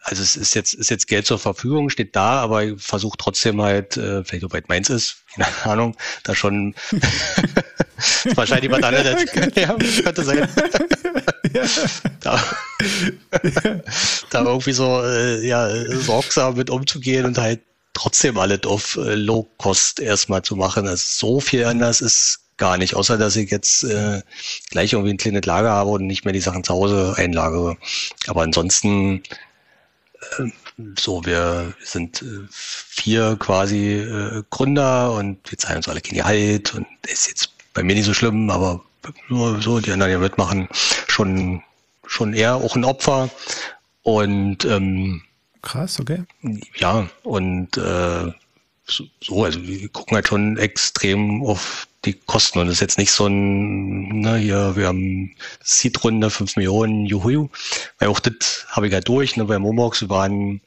[0.00, 3.60] also es ist jetzt, ist jetzt Geld zur Verfügung, steht da, aber ich versuche trotzdem
[3.60, 6.74] halt, äh, vielleicht soweit meins ist, keine Ahnung, da schon
[8.34, 10.48] wahrscheinlich jemand anderes ja, könnte sein.
[12.20, 12.42] da,
[14.30, 15.68] da irgendwie so äh, ja,
[16.00, 17.60] sorgsam mit umzugehen und halt
[17.92, 20.86] trotzdem alles auf äh, Low-Cost erstmal zu machen.
[20.86, 24.22] Also so viel anders ist gar nicht, außer dass ich jetzt äh,
[24.70, 27.76] gleich irgendwie ein kleines Lager habe und nicht mehr die Sachen zu Hause einlagere.
[28.28, 29.22] Aber ansonsten
[30.38, 30.50] äh,
[30.98, 36.86] so, wir sind äh, vier quasi äh, Gründer und wir zahlen uns alle Gehalt und
[37.08, 38.82] ist jetzt bei mir nicht so schlimm, aber
[39.28, 40.68] nur so, die anderen ja mitmachen,
[41.08, 41.62] schon,
[42.06, 43.30] schon eher auch ein Opfer.
[44.02, 45.22] Und ähm,
[45.62, 46.24] Krass, okay.
[46.76, 48.32] Ja, und äh,
[48.84, 53.12] so, also wir gucken halt schon extrem auf die Kosten und das ist jetzt nicht
[53.12, 57.48] so ein, ne, hier, wir haben Seed-Runde, 5 Millionen, juhu,
[57.98, 60.60] weil auch das habe ich halt durch, ne, bei Momox waren,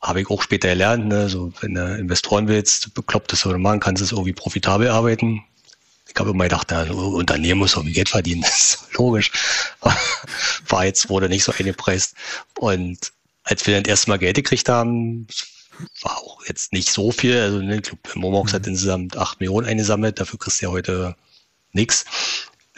[0.00, 3.80] habe ich auch später gelernt, ne, so, wenn du Investoren willst, bekloppt das oder machen,
[3.80, 5.44] kannst du es irgendwie profitabel arbeiten.
[6.08, 9.30] Ich habe immer gedacht, na, Unternehmen muss irgendwie Geld verdienen, das ist logisch.
[10.68, 12.16] War jetzt, wurde nicht so eingepreist
[12.58, 13.12] und
[13.48, 15.26] als wir dann erstmal Geld gekriegt haben,
[16.02, 17.40] war auch jetzt nicht so viel.
[17.40, 18.56] Also ne, glaube, Momox mhm.
[18.56, 21.16] hat insgesamt 8 Millionen eingesammelt, dafür kriegst du ja heute
[21.72, 22.04] nichts.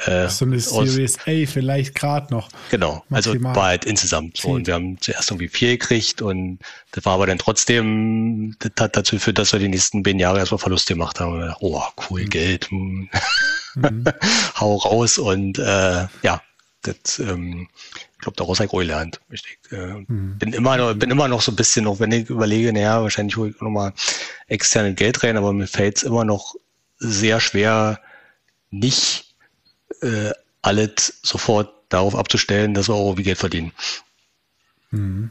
[0.04, 2.48] Äh, so eine Series aus, A vielleicht gerade noch.
[2.70, 3.50] Genau, also maximal.
[3.50, 4.50] also war halt insgesamt so.
[4.50, 6.60] Und wir haben zuerst irgendwie vier gekriegt und
[6.92, 10.38] das war aber dann trotzdem, das hat dazu geführt, dass wir die nächsten zehn Jahre
[10.38, 11.40] erstmal Verluste gemacht haben.
[11.40, 12.30] Dachte, oh, cool, mhm.
[12.30, 12.70] Geld.
[12.70, 13.10] Hm.
[13.74, 14.04] Mhm.
[14.60, 16.42] Hau raus und äh, ja,
[16.82, 17.68] das ähm,
[18.20, 19.18] ich glaube, daraus habe ich auch gelernt.
[19.30, 19.42] Ich
[19.72, 20.36] äh, mhm.
[20.38, 23.34] bin, immer noch, bin immer noch so ein bisschen, auch wenn ich überlege, naja, wahrscheinlich
[23.38, 23.94] hole ich nochmal
[24.46, 26.54] externe Geld rein, aber mir fällt es immer noch
[26.98, 27.98] sehr schwer,
[28.68, 29.34] nicht
[30.02, 33.72] äh, alles sofort darauf abzustellen, dass wir auch wie Geld verdienen.
[34.90, 35.30] Mhm.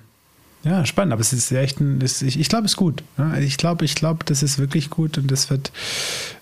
[0.63, 3.01] Ja, spannend, aber es ist echt ein, das, ich, ich glaube, es ist gut.
[3.39, 5.71] Ich glaube, ich glaube, das ist wirklich gut und das wird,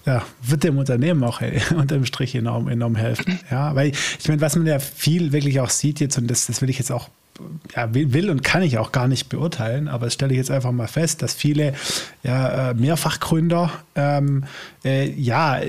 [0.06, 1.42] ja, wird dem Unternehmen auch
[1.76, 3.40] unterm Strich enorm, enorm helfen.
[3.52, 6.62] Ja, weil ich meine, was man ja viel wirklich auch sieht jetzt, und das, das
[6.62, 7.10] will ich jetzt auch
[7.76, 10.72] ja, will und kann ich auch gar nicht beurteilen, aber das stelle ich jetzt einfach
[10.72, 11.74] mal fest, dass viele
[12.24, 14.44] ja, äh, Mehrfachgründer ähm,
[14.84, 15.60] äh, ja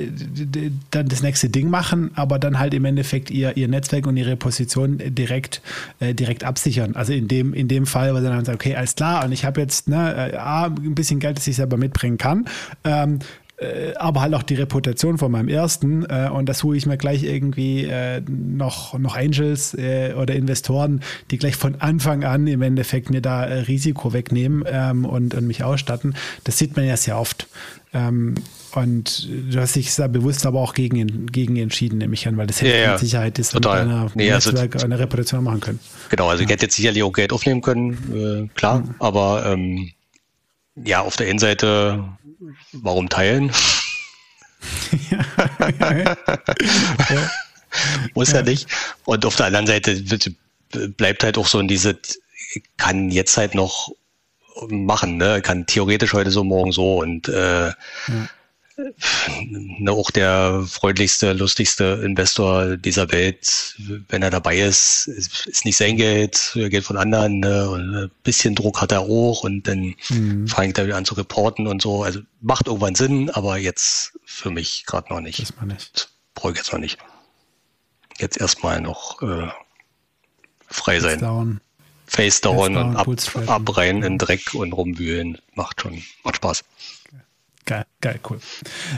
[0.91, 4.37] dann das nächste Ding machen, aber dann halt im Endeffekt ihr, ihr Netzwerk und ihre
[4.37, 5.63] Position direkt,
[6.01, 6.97] äh, direkt absichern.
[6.97, 9.45] Also in dem, in dem Fall, weil sie dann sagen, okay, alles klar, und ich
[9.45, 12.47] habe jetzt ne, äh, A, ein bisschen Geld, das ich selber mitbringen kann.
[12.85, 13.19] Ähm,
[13.59, 16.05] äh, aber halt auch die Reputation von meinem ersten.
[16.05, 21.01] Äh, und das hole ich mir gleich irgendwie äh, noch, noch Angels äh, oder Investoren,
[21.31, 25.47] die gleich von Anfang an im Endeffekt mir da äh, Risiko wegnehmen ähm, und, und
[25.47, 26.15] mich ausstatten.
[26.45, 27.49] Das sieht man ja sehr oft.
[27.93, 28.35] Ähm,
[28.75, 32.47] und du hast dich sehr bewusst aber auch gegen, gegen entschieden, nehme ich an, weil
[32.47, 32.91] das hätte ja, ja.
[32.93, 33.85] mit Sicherheit das Total.
[33.85, 35.81] mit einer nee, Netzwerk, also, einer Reputation machen können.
[36.11, 36.47] Genau, also ja.
[36.47, 38.95] ich hätte jetzt sicherlich auch Geld aufnehmen können, äh, klar, mhm.
[38.99, 39.91] aber ähm,
[40.85, 42.05] ja, auf der einen Seite
[42.73, 43.53] warum teilen?
[45.11, 45.25] ja,
[45.81, 46.17] ja,
[47.11, 47.31] ja.
[48.15, 48.43] Muss ja.
[48.43, 48.69] nicht.
[49.05, 50.03] Und auf der anderen Seite
[50.97, 51.99] bleibt halt auch so in diese,
[52.77, 53.91] kann jetzt halt noch
[54.69, 55.41] machen, ne?
[55.41, 57.73] Kann theoretisch heute so, morgen so und äh,
[59.89, 63.77] auch der freundlichste, lustigste Investor dieser Welt,
[64.09, 67.41] wenn er dabei ist, ist nicht sein Geld, Geld von anderen.
[67.41, 67.69] Ne?
[67.69, 70.47] Und ein bisschen Druck hat er auch und dann mhm.
[70.47, 72.03] fängt er wieder an zu reporten und so.
[72.03, 75.41] Also macht irgendwann Sinn, aber jetzt für mich gerade noch nicht.
[75.41, 76.11] Das nicht.
[76.35, 76.99] Brauche ich jetzt noch nicht.
[78.19, 79.49] Jetzt erstmal noch äh,
[80.69, 81.21] frei sein.
[81.21, 81.61] Down.
[82.07, 85.39] Face down, Face down und ab, ab rein in Dreck und rumwühlen.
[85.55, 86.65] Macht schon, macht Spaß.
[87.69, 88.39] Geil, geil, cool.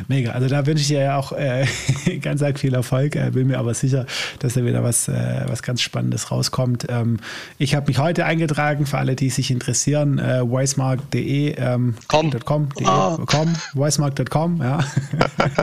[0.07, 0.31] Mega.
[0.31, 1.67] Also da wünsche ich dir ja auch äh,
[2.23, 3.17] ganz arg viel Erfolg.
[3.17, 4.07] Äh, bin mir aber sicher,
[4.39, 6.87] dass da wieder was, äh, was ganz Spannendes rauskommt.
[6.89, 7.17] Ähm,
[7.59, 10.21] ich habe mich heute eingetragen für alle, die sich interessieren.
[10.21, 12.31] Äh, wisemark.de ähm, com.
[12.45, 13.19] .com, de, ah.
[13.27, 14.79] com, wisemark.com, ja.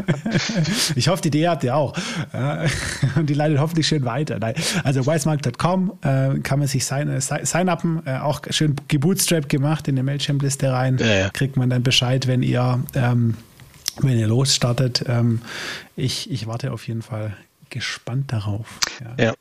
[0.96, 1.96] ich hoffe, die Idee habt ihr auch.
[3.16, 4.38] und die leitet hoffentlich schön weiter.
[4.38, 4.56] Nein.
[4.84, 9.96] Also wisemark.com äh, kann man sich sign, sign upen, äh, auch schön gebootstrapped gemacht in
[9.96, 10.98] die Mailchimp-Liste rein.
[11.00, 11.30] Ja, ja.
[11.30, 13.36] Kriegt man dann Bescheid, wenn ihr ähm,
[14.02, 15.06] wenn ihr losstartet.
[15.08, 15.42] Ähm,
[15.96, 17.36] ich, ich warte auf jeden Fall
[17.70, 18.80] gespannt darauf.
[19.18, 19.26] Ja.
[19.26, 19.34] ja.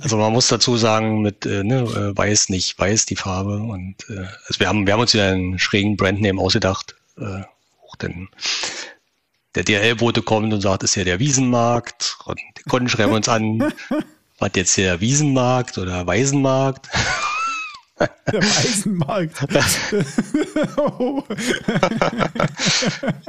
[0.00, 3.96] also man muss dazu sagen, mit äh, ne, äh, weiß nicht, weiß die Farbe und
[4.08, 6.94] äh, also wir haben, wir haben uns wieder einen schrägen Brandname ausgedacht.
[7.18, 7.42] Äh,
[7.86, 8.28] auch denn
[9.54, 13.72] der DRL-Bote kommt und sagt, ist ja der Wiesenmarkt und die Kunden schreiben uns an,
[14.38, 16.88] was jetzt der Wiesenmarkt oder Waisenmarkt?
[18.32, 19.36] Der Weißenmarkt.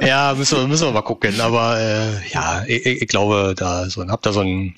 [0.00, 1.40] ja, müssen wir, müssen wir mal gucken.
[1.40, 4.74] Aber äh, ja, ich, ich, glaube, da so, hab da so ein,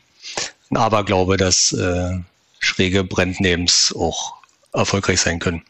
[0.71, 2.19] ein Aberglaube, dass äh,
[2.59, 4.35] schräge Brandnames auch
[4.73, 5.63] erfolgreich sein können.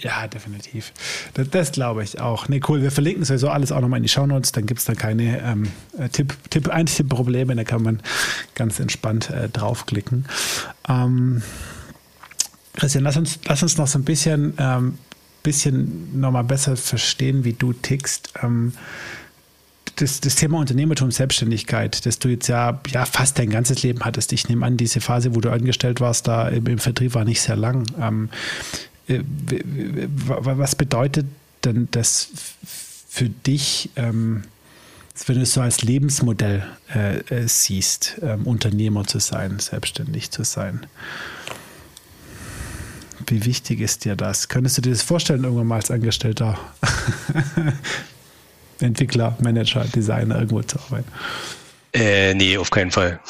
[0.00, 0.92] Ja, definitiv.
[1.34, 2.48] Das, das, glaube ich auch.
[2.48, 2.82] Nee, cool.
[2.82, 4.52] Wir verlinken sowieso alles auch nochmal in die Shownotes.
[4.52, 5.72] Dann gibt es da keine ähm,
[6.12, 7.56] Tipp, Tipp, Eintipp-Probleme.
[7.56, 8.02] Da kann man
[8.54, 10.26] ganz entspannt äh, draufklicken.
[10.86, 11.42] Ähm,
[12.76, 14.98] Christian, lass uns, lass uns noch so ein bisschen, ähm,
[15.42, 18.32] bisschen nochmal besser verstehen, wie du tickst.
[18.42, 18.72] Ähm,
[19.96, 24.32] das, das, Thema Unternehmertum, Selbstständigkeit, das du jetzt ja, ja fast dein ganzes Leben hattest.
[24.32, 27.40] Ich nehme an, diese Phase, wo du angestellt warst, da im, im Vertrieb war nicht
[27.40, 27.86] sehr lang.
[28.00, 28.28] Ähm,
[29.08, 31.26] äh, was bedeutet
[31.64, 32.28] denn das
[33.08, 34.42] für dich, ähm,
[35.26, 40.44] wenn du es so als Lebensmodell äh, äh, siehst, ähm, Unternehmer zu sein, selbstständig zu
[40.44, 40.86] sein?
[43.26, 44.48] Wie wichtig ist dir das?
[44.48, 46.58] Könntest du dir das vorstellen, irgendwann mal als Angestellter
[48.80, 51.10] Entwickler, Manager, Designer irgendwo zu arbeiten?
[51.92, 53.20] Äh, nee, auf keinen Fall.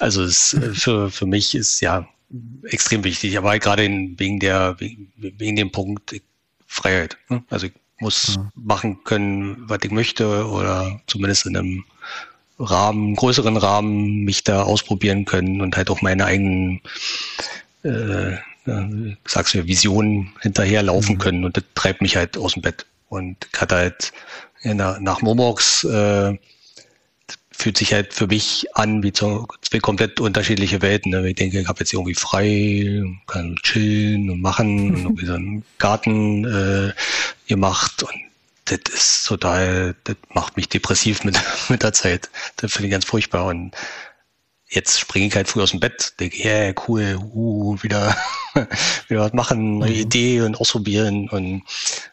[0.00, 2.08] Also es, äh, für, für mich ist ja
[2.64, 6.20] extrem wichtig, aber gerade in, wegen der wegen, wegen dem Punkt
[6.66, 7.16] Freiheit.
[7.28, 7.44] Ne?
[7.50, 8.50] Also ich muss ja.
[8.54, 11.84] machen können, was ich möchte oder zumindest in einem
[12.58, 16.80] Rahmen, größeren Rahmen mich da ausprobieren können und halt auch meine eigenen
[17.82, 18.36] äh,
[18.66, 21.18] äh, sagst du, Visionen hinterherlaufen mhm.
[21.18, 22.86] können und das treibt mich halt aus dem Bett.
[23.08, 24.12] Und ich hatte halt
[24.64, 26.36] der, nach Momox äh,
[27.52, 29.46] fühlt sich halt für mich an wie zwei
[29.80, 31.12] komplett unterschiedliche Welten.
[31.12, 31.28] Ne?
[31.28, 35.64] Ich denke, ich habe jetzt irgendwie frei, kann chillen und machen und irgendwie so einen
[35.78, 36.92] Garten äh,
[37.48, 38.14] gemacht und
[38.66, 42.28] das ist total, das macht mich depressiv mit, mit der Zeit.
[42.56, 43.72] Das finde ich ganz furchtbar und
[44.68, 48.16] jetzt springe ich halt früh aus dem Bett, denke, yeah, cool, uh, wieder,
[49.08, 50.00] wieder was machen, neue mhm.
[50.00, 51.28] Idee und ausprobieren.
[51.28, 51.62] Und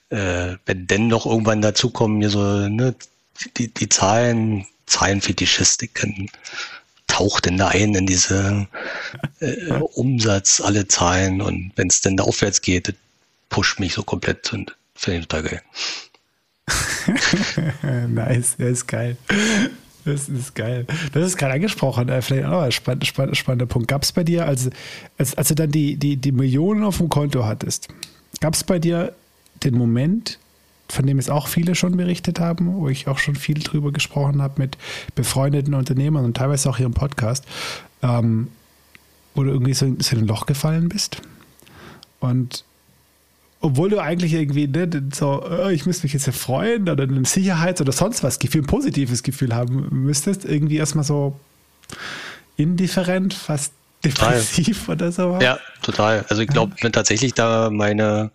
[0.09, 2.95] äh, wenn denn noch irgendwann dazukommen, mir so, ne,
[3.57, 6.29] die, die Zahlen, Zahlenfetischistiken,
[7.07, 8.67] taucht denn da ein in diese
[9.39, 12.95] äh, Umsatz, alle Zahlen und wenn es denn da aufwärts geht, das
[13.49, 15.61] pusht mich so komplett und finde ich total geil.
[18.07, 19.17] nice, das ist geil.
[20.05, 20.85] Das ist geil.
[21.13, 22.09] Das ist gerade angesprochen.
[22.09, 23.87] Äh, vielleicht auch ein spannender, spannender, spannender Punkt.
[23.87, 24.69] Gab es bei dir, als,
[25.17, 27.87] als, als du dann die, die, die Millionen auf dem Konto hattest,
[28.39, 29.13] gab es bei dir
[29.63, 30.39] den Moment,
[30.89, 34.41] von dem es auch viele schon berichtet haben, wo ich auch schon viel drüber gesprochen
[34.41, 34.77] habe mit
[35.15, 37.45] befreundeten Unternehmern und teilweise auch hier im Podcast,
[38.01, 38.49] ähm,
[39.35, 41.21] wo du irgendwie so, so in ein Loch gefallen bist?
[42.19, 42.65] Und
[43.63, 47.79] obwohl du eigentlich irgendwie ne, so, oh, ich müsste mich jetzt freuen oder ein Sicherheits-
[47.79, 51.39] oder sonst was Gefühl, ein positives Gefühl haben müsstest, irgendwie erstmal so
[52.57, 53.71] indifferent, fast
[54.03, 54.95] depressiv total.
[54.95, 55.39] oder so.
[55.41, 56.25] Ja, total.
[56.27, 56.89] Also ich glaube ja.
[56.89, 58.31] tatsächlich da meine,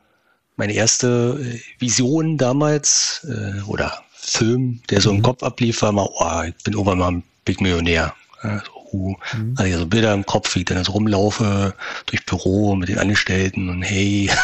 [0.56, 5.18] meine erste äh, Vision damals äh, oder Film, der so mhm.
[5.18, 8.14] im Kopf ablief, war mal, oh, ich bin irgendwann mal ein Big Millionär.
[8.40, 9.54] Also, uh, mhm.
[9.58, 11.74] also so Bilder im Kopf, wie ich dann so rumlaufe
[12.06, 14.30] durch Büro mit den Angestellten und hey,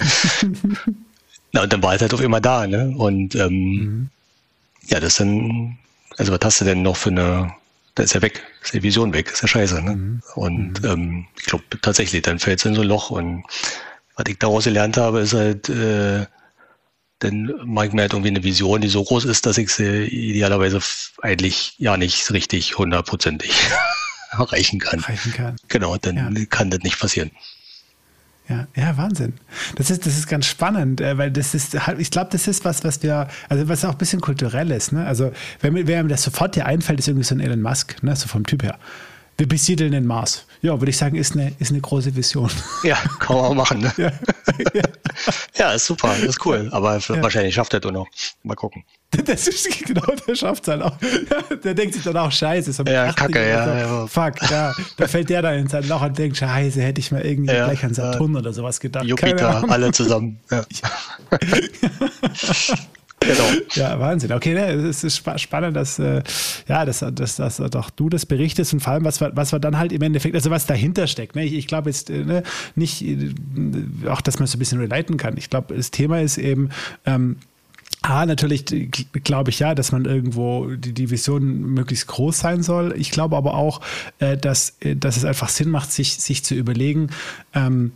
[1.52, 2.92] Na, und dann war es halt auf immer da, ne?
[2.96, 4.10] Und ähm, mhm.
[4.86, 5.78] ja, das dann,
[6.18, 7.54] also was hast du denn noch für eine,
[7.94, 9.94] da ist ja weg, ist die Vision weg, ist ja scheiße, ne?
[9.94, 10.22] Mhm.
[10.34, 10.88] Und mhm.
[10.88, 13.44] ähm, ich glaube tatsächlich, dann fällt es in so ein Loch und
[14.16, 16.26] was ich daraus gelernt habe, ist halt, äh,
[17.20, 20.04] dann mag ich mir halt irgendwie eine Vision, die so groß ist, dass ich sie
[20.06, 20.80] idealerweise
[21.22, 23.52] eigentlich ja nicht richtig hundertprozentig
[24.32, 25.00] erreichen kann.
[25.00, 25.56] Erreichen kann.
[25.68, 26.44] Genau, dann ja.
[26.46, 27.30] kann das nicht passieren.
[28.48, 29.32] Ja, ja, Wahnsinn.
[29.76, 32.84] Das ist, das ist ganz spannend, äh, weil das ist, ich glaube, das ist was,
[32.84, 34.92] was wir, also was auch ein bisschen kulturell ist.
[34.92, 35.06] Ne?
[35.06, 38.14] Also, wenn mir das sofort hier einfällt, ist irgendwie so ein Elon Musk, ne?
[38.14, 38.78] so vom Typ her.
[39.36, 40.46] Wir besiedeln den Mars.
[40.62, 42.50] Ja, würde ich sagen, ist eine, ist eine große Vision.
[42.84, 43.80] Ja, kann man auch machen.
[43.80, 43.92] Ne?
[44.74, 44.82] Ja.
[45.56, 45.72] ja.
[45.72, 46.68] ist super, ist cool.
[46.70, 47.22] Aber ja.
[47.22, 48.06] wahrscheinlich schafft er das noch.
[48.42, 48.84] Mal gucken.
[49.10, 50.96] Das ist genau, der schafft es halt auch.
[51.62, 54.74] Der denkt sich dann auch, scheiße, so ja, kacke, ja, ja, Fuck, ja.
[54.96, 57.94] Da fällt der dann ins Loch und denkt, scheiße, hätte ich mal irgendwie gleich an
[57.94, 59.04] Saturn oder sowas gedacht.
[59.04, 60.40] Jupiter, alle zusammen.
[60.50, 60.64] Ja.
[63.26, 63.44] Genau.
[63.74, 64.32] Ja, Wahnsinn.
[64.32, 66.22] Okay, ne, es ist spannend, dass, äh,
[66.68, 69.78] ja, dass, dass, dass doch du das berichtest und vor allem, was was wir dann
[69.78, 71.34] halt im Endeffekt, also was dahinter steckt.
[71.34, 71.44] Ne?
[71.44, 72.42] Ich, ich glaube jetzt äh, ne,
[72.74, 73.34] nicht, äh,
[74.08, 75.36] auch dass man so ein bisschen relaten kann.
[75.36, 76.70] Ich glaube, das Thema ist eben,
[77.04, 77.36] ähm,
[78.06, 78.66] Ah, natürlich
[79.24, 82.94] glaube ich ja, dass man irgendwo die, die Vision möglichst groß sein soll.
[82.98, 83.80] Ich glaube aber auch,
[84.18, 87.08] äh, dass, dass es einfach Sinn macht, sich, sich zu überlegen,
[87.54, 87.92] ähm,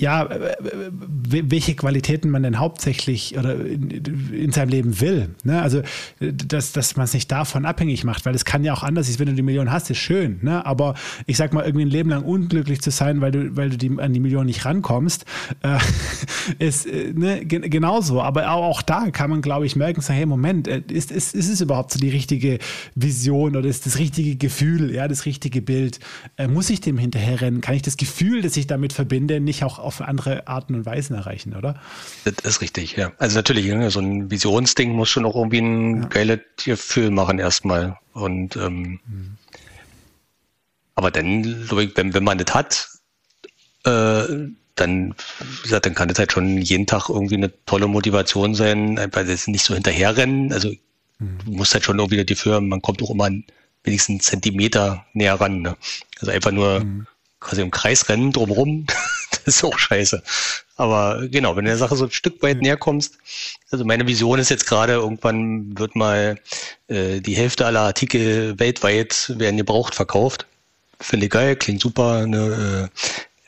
[0.00, 0.90] ja, äh, äh,
[1.30, 3.90] welche Qualitäten man denn hauptsächlich oder in,
[4.32, 5.30] in seinem Leben will.
[5.42, 5.60] Ne?
[5.60, 5.82] Also,
[6.20, 9.18] dass, dass man es nicht davon abhängig macht, weil es kann ja auch anders sein,
[9.18, 10.38] wenn du die Million hast, ist schön.
[10.42, 10.64] Ne?
[10.64, 10.94] Aber
[11.26, 13.90] ich sag mal, irgendwie ein Leben lang unglücklich zu sein, weil du, weil du die,
[13.98, 15.24] an die Million nicht rankommst,
[15.62, 15.78] äh,
[16.64, 17.44] ist äh, ne?
[17.44, 18.22] genauso.
[18.22, 21.60] Aber auch, da kann man, glaube ich, merken, so, hey, Moment, ist, ist, ist es
[21.60, 22.60] überhaupt so die richtige
[22.94, 25.98] Vision oder ist das richtige Gefühl, ja, das richtige Bild?
[26.36, 27.60] Äh, muss ich dem hinterherrennen?
[27.60, 31.16] Kann ich das Gefühl, das ich damit verbinde, nicht auch auf andere Arten und Weisen
[31.16, 31.80] erreichen, oder?
[32.24, 33.10] Das ist richtig, ja.
[33.18, 36.08] Also natürlich, ne, so ein Visionsding muss schon auch irgendwie ein ja.
[36.08, 37.98] geiles Gefühl machen erstmal.
[38.12, 39.36] Und ähm, mhm.
[40.94, 42.88] aber dann, wenn, wenn man das hat,
[43.84, 48.54] äh, dann, wie gesagt, dann kann das halt schon jeden Tag irgendwie eine tolle Motivation
[48.54, 50.52] sein, weil das nicht so hinterherrennen.
[50.52, 50.70] Also
[51.18, 51.38] mhm.
[51.44, 53.30] du musst halt schon irgendwie die Firmen, man kommt auch immer
[53.84, 55.62] wenigstens einen Zentimeter näher ran.
[55.62, 55.76] Ne?
[56.20, 57.06] Also einfach nur mhm.
[57.40, 58.32] quasi im Kreis rennen
[59.44, 60.22] drumrum, ist auch scheiße.
[60.76, 63.18] Aber genau, wenn du der Sache so ein Stück weit näher kommst,
[63.70, 66.38] also meine Vision ist jetzt gerade, irgendwann wird mal
[66.88, 70.46] äh, die Hälfte aller Artikel weltweit werden gebraucht verkauft.
[71.00, 72.90] Finde ich geil, klingt super, ne,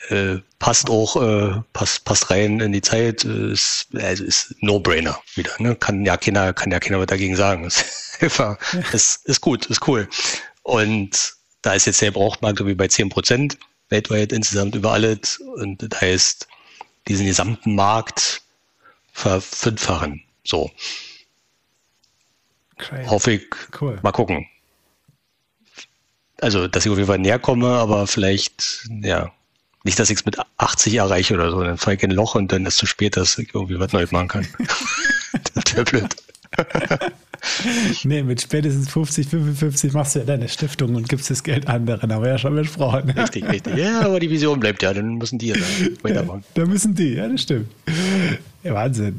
[0.09, 5.21] äh, äh, passt auch, äh, passt, passt rein in die Zeit, ist, also ist No-Brainer
[5.35, 5.77] wieder, ne?
[5.77, 7.65] Kann ja keiner, kann ja keiner was dagegen sagen.
[8.21, 8.27] Ist,
[8.93, 10.07] ist, ist gut, ist cool.
[10.63, 13.57] Und da ist jetzt der Brauchtmarkt irgendwie bei 10 Prozent
[13.91, 15.39] weltweit insgesamt über alles.
[15.39, 16.49] Und das heißt,
[17.09, 18.43] diesen gesamten Markt
[19.13, 20.23] verfünffachen.
[20.45, 20.71] So.
[22.79, 23.09] Crazy.
[23.09, 23.47] Hoffe ich.
[23.79, 23.99] Cool.
[24.03, 24.47] Mal gucken.
[26.41, 29.31] Also, dass ich auf jeden Fall näher komme, aber vielleicht, ja,
[29.85, 31.63] nicht, dass ich es mit 80 erreiche oder so.
[31.63, 33.79] Dann fahre ich in ein Loch und dann ist es zu spät, dass ich irgendwie
[33.79, 34.49] was Neues machen kann.
[35.55, 36.17] das wäre blöd.
[38.05, 42.11] nee, mit spätestens 50, 55 machst du ja deine Stiftung und gibst das Geld anderen,
[42.11, 43.11] aber ja schon besprochen.
[43.11, 43.77] Richtig, richtig.
[43.77, 45.57] Ja, aber die Vision bleibt ja, dann müssen die ja
[46.03, 46.45] weitermachen.
[46.55, 47.69] Ja, da müssen die, ja, das stimmt.
[48.63, 49.19] Ja, Wahnsinn.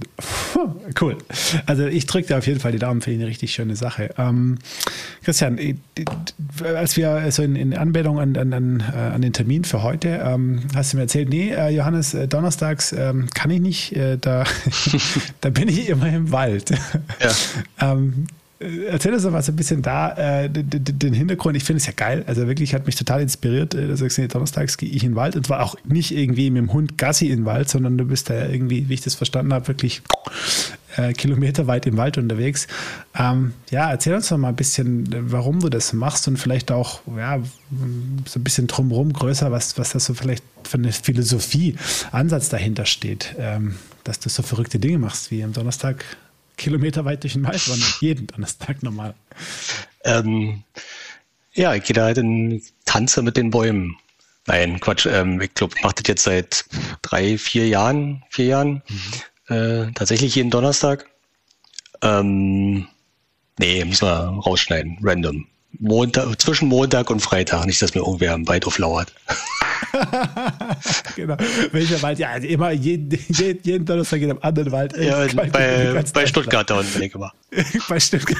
[0.99, 1.17] Cool.
[1.65, 4.13] Also ich drücke dir auf jeden Fall die Daumen für eine richtig schöne Sache.
[4.17, 4.57] Ähm,
[5.23, 5.57] Christian,
[6.63, 10.63] als wir so in, in Anmeldung an, an, äh, an, den Termin für heute, ähm,
[10.75, 14.43] hast du mir erzählt, nee, äh, Johannes, äh, donnerstags ähm, kann ich nicht, äh, da,
[15.41, 16.71] da bin ich immer im Wald.
[17.79, 17.97] Ja.
[18.87, 21.57] Erzähl uns doch mal so ein bisschen da äh, den Hintergrund.
[21.57, 22.23] Ich finde es ja geil.
[22.27, 23.73] Also wirklich hat mich total inspiriert.
[23.73, 26.61] Äh, dass ich donnerstags gehe ich in den Wald und zwar auch nicht irgendwie mit
[26.61, 29.53] dem Hund Gassi in den Wald, sondern du bist da irgendwie, wie ich das verstanden
[29.53, 30.01] habe, wirklich
[30.97, 32.67] äh, Kilometer weit im Wald unterwegs.
[33.17, 37.01] Ähm, ja, erzähl uns doch mal ein bisschen, warum du das machst und vielleicht auch
[37.17, 37.39] ja,
[38.25, 41.75] so ein bisschen drumherum größer, was, was das so vielleicht für eine Philosophie,
[42.11, 46.05] Ansatz dahinter steht, ähm, dass du so verrückte Dinge machst, wie am Donnerstag
[46.57, 49.15] Kilometer weit durch den Wald wandern, jeden Donnerstag normal.
[50.03, 50.63] Ähm,
[51.53, 53.97] ja, ich gehe da halt in Tanze mit den Bäumen.
[54.47, 55.05] Nein, Quatsch.
[55.05, 56.65] Ähm, ich glaube, mache das jetzt seit
[57.01, 58.81] drei, vier Jahren, vier Jahren.
[59.47, 59.55] Mhm.
[59.55, 61.07] Äh, tatsächlich jeden Donnerstag.
[62.01, 62.87] Ähm,
[63.59, 64.97] nee, müssen wir rausschneiden.
[65.01, 65.47] Random.
[65.79, 69.13] Montag, zwischen Montag und Freitag, nicht, dass mir irgendwer im Wald auflauert.
[71.15, 71.37] genau.
[71.71, 72.19] Welcher Wald?
[72.19, 74.95] Ja, immer jeden, jeden, jeden Donnerstag geht am anderen Wald.
[74.97, 77.33] Ja, bei, bei Stuttgart da unten bin ich immer.
[77.89, 78.37] bei Stuttgart.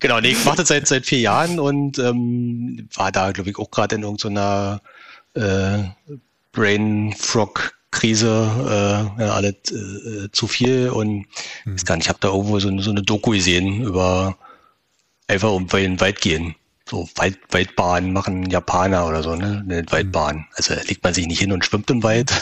[0.00, 3.58] Genau, nee, ich mache das seit, seit vier Jahren und ähm, war da, glaube ich,
[3.58, 4.80] auch gerade in irgendeiner
[5.34, 5.78] äh,
[6.52, 8.50] Brain Frog Krise,
[9.18, 11.26] äh, ja, alles äh, zu viel und
[11.64, 11.76] hm.
[11.76, 14.36] ich gar nicht, ich habe da irgendwo so, so eine Doku gesehen über
[15.32, 16.54] einfach um den Wald gehen.
[16.88, 19.64] So Wald, Waldbahn machen Japaner oder so, ne?
[19.64, 20.46] Eine Waldbahn.
[20.54, 22.32] Also legt man sich nicht hin und schwimmt im Wald.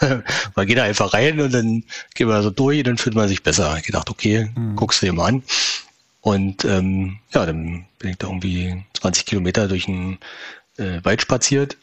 [0.54, 1.84] man geht da einfach rein und dann
[2.14, 3.76] geht man so durch und dann fühlt man sich besser.
[3.76, 4.76] Ich gedacht, okay, mhm.
[4.76, 5.42] guckst du dir mal an.
[6.20, 10.18] Und ähm, ja, dann bin ich da irgendwie 20 Kilometer durch den
[10.76, 11.76] äh, Wald spaziert.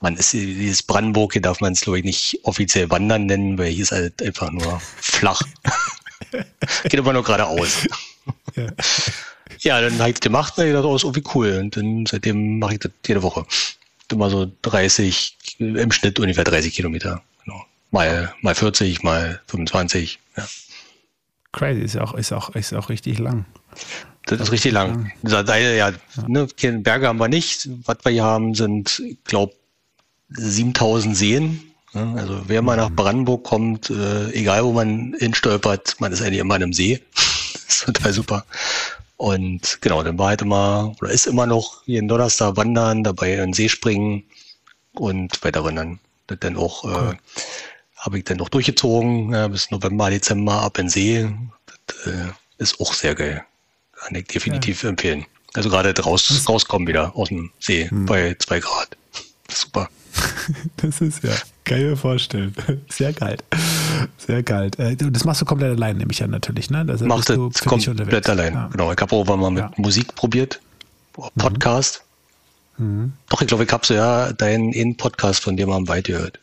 [0.00, 3.70] Man ist dieses Brandenburg, hier darf man es, glaube ich, nicht offiziell wandern nennen, weil
[3.70, 5.42] hier ist halt einfach nur flach.
[6.84, 7.86] Geht immer nur geradeaus.
[8.56, 8.68] Ja.
[9.60, 11.58] Ja, dann habe ich das gemacht und ich dachte, oh, ist irgendwie cool.
[11.60, 13.44] Und dann seitdem mache ich das jede Woche.
[14.10, 17.22] Immer so 30, im Schnitt ungefähr 30 Kilometer.
[17.44, 17.64] Genau.
[17.90, 20.18] Mal, mal 40, mal 25.
[20.36, 20.48] Ja.
[21.52, 23.44] Crazy, ist auch, ist auch, ist auch richtig lang.
[24.26, 25.12] Das ist richtig lang.
[25.22, 25.76] lang.
[25.76, 25.92] Ja,
[26.26, 27.68] ne, Berge haben wir nicht.
[27.84, 29.54] Was wir hier haben, sind, ich glaube,
[30.30, 31.60] 7000 Seen.
[31.92, 32.96] Also wer mal nach mhm.
[32.96, 37.02] Brandenburg kommt, äh, egal wo man hinstolpert, man ist eigentlich immer in einem See.
[37.14, 38.44] das ist total super.
[39.20, 43.40] Und genau, dann war halt immer, oder ist immer noch jeden Donnerstag wandern, dabei in
[43.40, 44.24] den See springen
[44.94, 45.98] und weiter wandern.
[46.26, 47.18] Das dann auch cool.
[47.36, 47.40] äh,
[47.98, 51.28] habe ich dann noch durchgezogen, ja, bis November, Dezember ab in See.
[51.86, 53.44] Das äh, ist auch sehr geil.
[53.92, 54.88] Kann ich definitiv ja.
[54.88, 55.26] empfehlen.
[55.52, 58.06] Also gerade raus, rauskommen wieder aus dem See hm.
[58.06, 58.96] bei zwei Grad.
[59.50, 59.90] Super.
[60.76, 61.32] Das ist ja
[61.64, 62.54] geil vorstellen.
[62.88, 63.38] Sehr geil.
[64.18, 64.70] Sehr geil.
[64.78, 66.84] Äh, das machst du komplett allein, nehme ich ja natürlich, ne?
[66.84, 68.54] Das Machst du komplett allein.
[68.54, 68.68] Ja.
[68.68, 68.92] Genau.
[68.92, 69.72] Ich habe auch mal mit ja.
[69.76, 70.60] Musik probiert.
[71.36, 72.02] Podcast.
[72.78, 73.12] Mhm.
[73.28, 76.40] Doch, ich glaube, ich habe so ja deinen In-Podcast von dir mal am Weit gehört.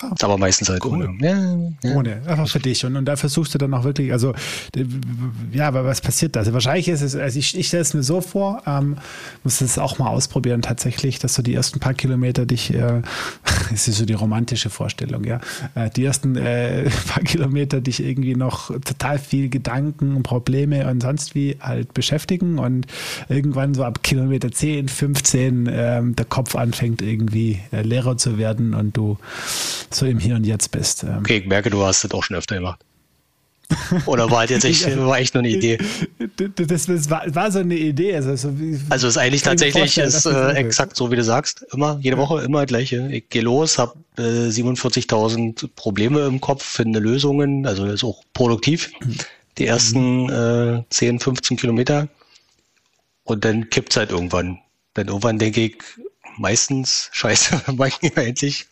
[0.00, 1.04] Ah, aber meistens halt cool.
[1.04, 1.26] ohne.
[1.26, 1.96] Ja, ja.
[1.96, 2.84] Ohne, einfach für dich.
[2.84, 4.32] Und, und da versuchst du dann auch wirklich, also,
[5.52, 6.40] ja, aber was passiert da?
[6.40, 8.96] Also wahrscheinlich ist es, also ich, ich stelle es mir so vor, ähm,
[9.42, 13.02] musst es auch mal ausprobieren tatsächlich, dass du die ersten paar Kilometer dich, äh,
[13.70, 15.40] das ist so die romantische Vorstellung, ja,
[15.74, 21.02] äh, die ersten äh, paar Kilometer dich irgendwie noch total viel Gedanken und Probleme und
[21.02, 22.86] sonst wie halt beschäftigen und
[23.28, 28.74] irgendwann so ab Kilometer 10, 15 ähm, der Kopf anfängt irgendwie äh, leerer zu werden
[28.74, 29.18] und du
[29.94, 31.04] so im Hier und Jetzt bist.
[31.04, 32.80] Okay, ich merke, du hast das auch schon öfter gemacht.
[34.06, 35.78] Oder war halt jetzt echt, war echt nur eine Idee?
[36.56, 38.14] Das, das war, war, so eine Idee.
[38.14, 38.54] Also, so
[38.88, 41.66] also ist eigentlich tatsächlich ist, äh, exakt so, wie du sagst.
[41.72, 43.08] Immer, jede Woche immer gleiche.
[43.12, 47.66] Ich gehe los, habe äh, 47.000 Probleme im Kopf, finde Lösungen.
[47.66, 48.90] Also ist auch produktiv.
[49.58, 50.78] Die ersten mhm.
[50.80, 52.08] äh, 10, 15 Kilometer.
[53.24, 54.58] Und dann kippt es halt irgendwann.
[54.94, 55.76] Dann irgendwann denke ich,
[56.38, 58.66] meistens, scheiße, mach ich endlich.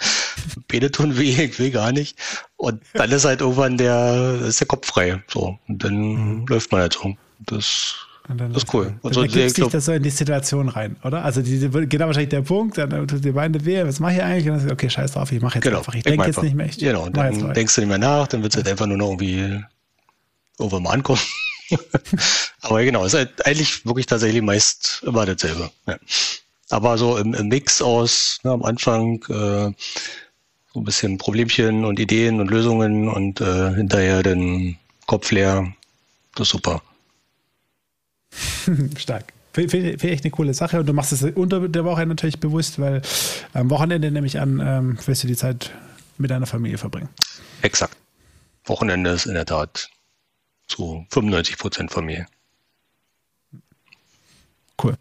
[0.68, 2.18] Beine tun weh, ich will gar nicht.
[2.56, 5.22] Und dann ist halt irgendwann der, ist der Kopf frei.
[5.28, 5.58] So.
[5.68, 6.46] Und dann mhm.
[6.46, 7.16] läuft man halt so.
[7.40, 7.94] Das,
[8.28, 8.94] das ist cool.
[9.02, 11.24] Also, dann ergibt sich das so in die Situation rein, oder?
[11.24, 14.22] Also die, geht da wahrscheinlich der Punkt, dann tut die Beine weh, was mache ich
[14.22, 14.50] eigentlich?
[14.50, 15.94] Und dann okay, scheiß drauf, ich mache jetzt genau, einfach.
[15.94, 16.66] Ich denke jetzt nicht mehr.
[16.66, 19.08] Ich genau, dann denkst du nicht mehr nach, dann wird es halt einfach nur noch
[19.08, 19.62] irgendwie
[20.58, 21.20] irgendwann mal ankommen.
[22.60, 25.70] Aber genau, ist halt eigentlich wirklich tatsächlich meist immer dasselbe.
[25.86, 25.98] Ja.
[26.70, 29.72] Aber so im, im Mix aus ne, am Anfang äh,
[30.72, 34.76] so ein bisschen Problemchen und Ideen und Lösungen und äh, hinterher den
[35.06, 35.72] Kopf leer.
[36.34, 36.82] Das ist super.
[38.96, 39.32] Stark.
[39.52, 42.78] Finde find echt eine coole Sache und du machst es unter der Woche natürlich bewusst,
[42.78, 43.02] weil
[43.54, 45.72] am Wochenende nehme ich an, ähm, willst du die Zeit
[46.18, 47.08] mit deiner Familie verbringen.
[47.62, 47.96] Exakt.
[48.64, 49.88] Wochenende ist in der Tat
[50.66, 52.26] zu 95 Prozent Familie.
[54.80, 54.94] Cool.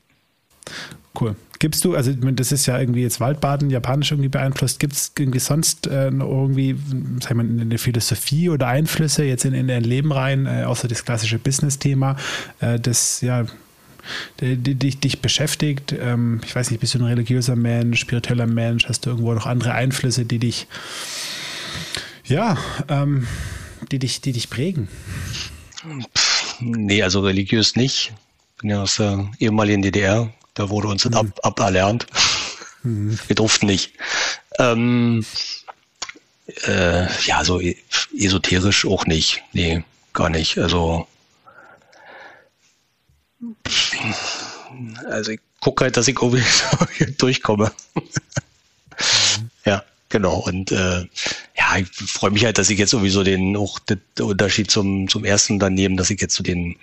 [1.20, 1.36] Cool.
[1.60, 5.40] Gibst du, also das ist ja irgendwie jetzt Waldbaden japanisch irgendwie beeinflusst, gibt es irgendwie
[5.40, 6.76] sonst äh, irgendwie,
[7.20, 10.88] sag ich mal, eine Philosophie oder Einflüsse jetzt in, in dein Leben rein, äh, außer
[10.88, 12.16] das klassische Business-Thema,
[12.60, 13.46] äh, das ja
[14.40, 15.96] dich, dich beschäftigt?
[16.00, 18.88] Ähm, ich weiß nicht, bist du ein religiöser Mensch, spiritueller Mensch?
[18.88, 20.68] Hast du irgendwo noch andere Einflüsse, die dich
[22.26, 22.58] Ja,
[22.88, 23.28] ähm,
[23.92, 24.88] die, dich, die dich prägen.
[26.16, 28.14] Pff, nee, also religiös nicht.
[28.62, 30.32] Bin ja aus der ehemaligen DDR.
[30.58, 32.08] Da wurde uns das ab, aberlernt.
[32.82, 33.20] Mhm.
[33.28, 33.94] Wir durften nicht.
[34.58, 35.24] Ähm,
[36.66, 37.78] äh, ja, so e-,
[38.18, 39.44] esoterisch auch nicht.
[39.54, 40.58] Nee, gar nicht.
[40.58, 41.08] Also,
[45.08, 46.44] also ich gucke halt, dass ich irgendwie
[47.20, 47.72] durchkomme.
[47.94, 49.52] Mhm.
[49.64, 50.40] Ja, genau.
[50.40, 51.06] Und äh,
[51.56, 55.24] ja, ich freue mich halt, dass ich jetzt sowieso den auch den Unterschied zum, zum
[55.24, 56.78] ersten Unternehmen, dass ich jetzt so den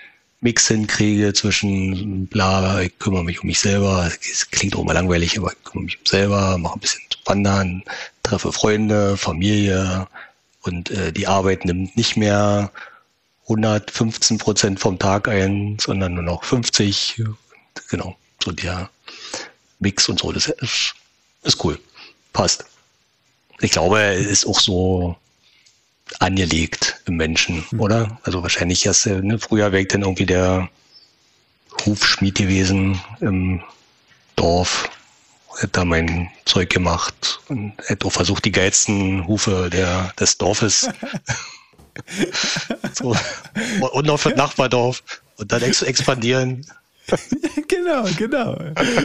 [0.45, 5.39] Mix hinkriege zwischen bla, ich kümmere mich um mich selber, es klingt auch mal langweilig,
[5.39, 7.83] aber ich kümmere mich um selber, mache ein bisschen Wandern,
[8.23, 10.07] treffe Freunde, Familie
[10.61, 12.71] und äh, die Arbeit nimmt nicht mehr
[13.45, 17.23] 115 Prozent vom Tag ein, sondern nur noch 50.
[17.89, 18.91] Genau, so der
[19.79, 20.95] Mix und so, das ist,
[21.43, 21.81] ist cool,
[22.35, 22.67] passt.
[23.61, 25.17] Ich glaube, ist auch so
[26.19, 27.81] angelegt im Menschen, mhm.
[27.81, 28.19] oder?
[28.23, 30.69] Also wahrscheinlich erst ne, früher wäre ich dann irgendwie der
[31.85, 33.63] Hufschmied gewesen im
[34.37, 34.91] Dorf,
[35.57, 40.89] hätte da mein Zeug gemacht und hätte auch versucht, die geilsten Hufe der, des Dorfes
[42.93, 43.17] so.
[43.93, 45.03] und noch für das Nachbardorf
[45.37, 46.67] und dann ex expandieren.
[47.69, 48.57] genau, genau.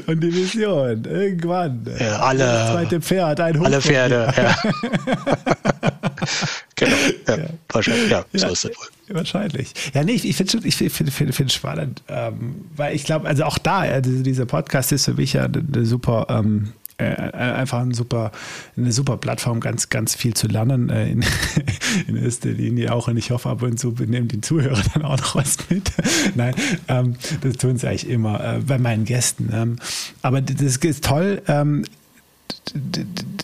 [0.08, 1.86] Und die Vision, irgendwann.
[2.00, 2.46] Ja, alle.
[2.46, 3.66] Das zweite Pferd, ein Hund.
[3.66, 4.58] Alle Pferde, ja.
[6.80, 6.96] genau,
[7.28, 7.50] ja, ja.
[7.70, 9.16] Wahrscheinlich, ja, ja, so ist es wohl.
[9.16, 9.74] Wahrscheinlich.
[9.94, 13.28] Ja, nee, ich, ich finde es ich find, find, find spannend, ähm, weil ich glaube,
[13.28, 17.32] also auch da, also dieser Podcast ist für mich ja eine, eine super ähm, äh,
[17.32, 18.32] einfach ein super,
[18.76, 21.26] eine super Plattform, ganz, ganz viel zu lernen äh, in,
[22.08, 23.08] in erster Linie auch.
[23.08, 25.92] Und ich hoffe, ab und zu nehmen die Zuhörer dann auch noch was mit.
[26.36, 26.54] Nein,
[26.88, 29.50] ähm, das tun sie eigentlich immer äh, bei meinen Gästen.
[29.54, 29.76] Ähm,
[30.22, 31.42] aber das ist toll.
[31.48, 31.86] Ähm,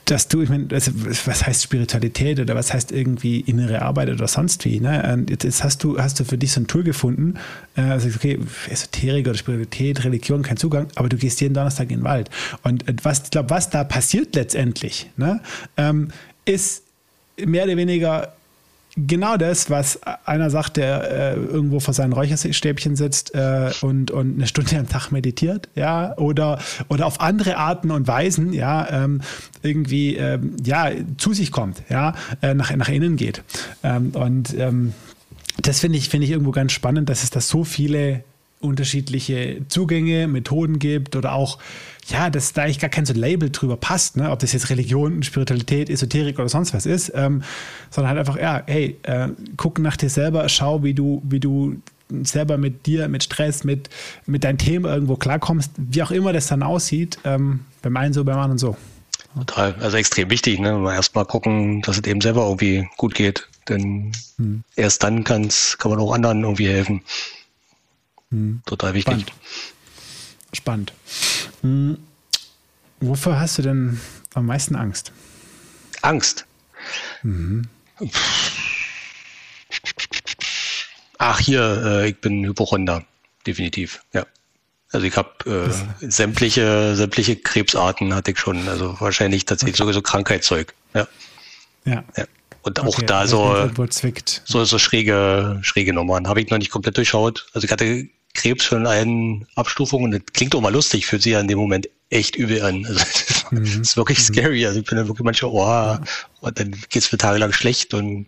[0.05, 4.65] dass du, ich meine, was heißt Spiritualität oder was heißt irgendwie innere Arbeit oder sonst
[4.65, 5.13] wie, ne?
[5.13, 7.35] Und jetzt hast du, hast du für dich so ein Tool gefunden,
[7.75, 11.99] äh, also okay, Esoterik oder Spiritualität, Religion, kein Zugang, aber du gehst jeden Donnerstag in
[11.99, 12.29] den Wald.
[12.63, 15.41] Und was, ich glaube, was da passiert letztendlich, ne,
[15.77, 16.09] ähm,
[16.45, 16.83] ist
[17.43, 18.33] mehr oder weniger
[18.95, 24.35] genau das, was einer sagt, der äh, irgendwo vor seinen Räucherstäbchen sitzt äh, und, und
[24.35, 29.21] eine Stunde am Tag meditiert, ja, oder, oder auf andere Arten und Weisen, ja, ähm,
[29.61, 33.43] irgendwie, ähm, ja, zu sich kommt, ja, äh, nach, nach innen geht.
[33.83, 34.93] Ähm, und ähm,
[35.61, 38.23] das finde ich, finde ich irgendwo ganz spannend, dass es da so viele
[38.59, 41.59] unterschiedliche Zugänge, Methoden gibt oder auch,
[42.07, 44.29] ja, dass da eigentlich gar kein so Label drüber passt, ne?
[44.31, 47.43] ob das jetzt Religion, Spiritualität, Esoterik oder sonst was ist, ähm,
[47.89, 51.81] sondern halt einfach, ja, hey, äh, guck nach dir selber, schau, wie du, wie du
[52.23, 53.89] selber mit dir, mit Stress, mit,
[54.27, 58.23] mit deinem Thema irgendwo klarkommst, wie auch immer das dann aussieht, ähm, beim einen so,
[58.23, 58.77] beim anderen so.
[59.35, 60.81] Total, also extrem wichtig, ne?
[60.93, 63.49] Erstmal gucken, dass es eben selber irgendwie gut geht.
[63.67, 64.63] Denn hm.
[64.75, 67.01] erst dann kann's, kann man auch anderen irgendwie helfen.
[68.31, 68.61] Hm.
[68.65, 69.21] Total wichtig.
[69.21, 69.33] Spannend.
[70.55, 70.93] Spannend.
[71.61, 71.97] Hm.
[73.01, 73.99] Wofür hast du denn
[74.33, 75.11] am meisten Angst?
[76.01, 76.45] Angst?
[77.23, 77.67] Mhm.
[81.17, 83.03] Ach, hier, äh, ich bin Hypochonder,
[83.45, 84.25] definitiv, ja.
[84.91, 85.69] Also ich habe
[86.01, 89.93] äh, sämtliche, sämtliche Krebsarten hatte ich schon, also wahrscheinlich tatsächlich okay.
[89.93, 91.07] so Krankheitszeug, ja.
[91.85, 92.03] Ja.
[92.15, 92.25] ja.
[92.61, 93.85] Und auch okay, da also so,
[94.45, 96.27] so, so schräge, schräge Nummern.
[96.27, 97.45] Habe ich noch nicht komplett durchschaut.
[97.53, 100.11] Also ich hatte Krebs schon in allen Abstufungen.
[100.11, 102.85] Das klingt auch mal lustig, fühlt sich ja in dem Moment echt übel an.
[102.95, 103.03] Also,
[103.51, 103.65] mhm.
[103.65, 104.23] das ist wirklich mhm.
[104.23, 104.65] scary.
[104.65, 105.97] Also ich bin dann wirklich manchmal, oh,
[106.41, 108.27] und dann geht's mir tagelang schlecht und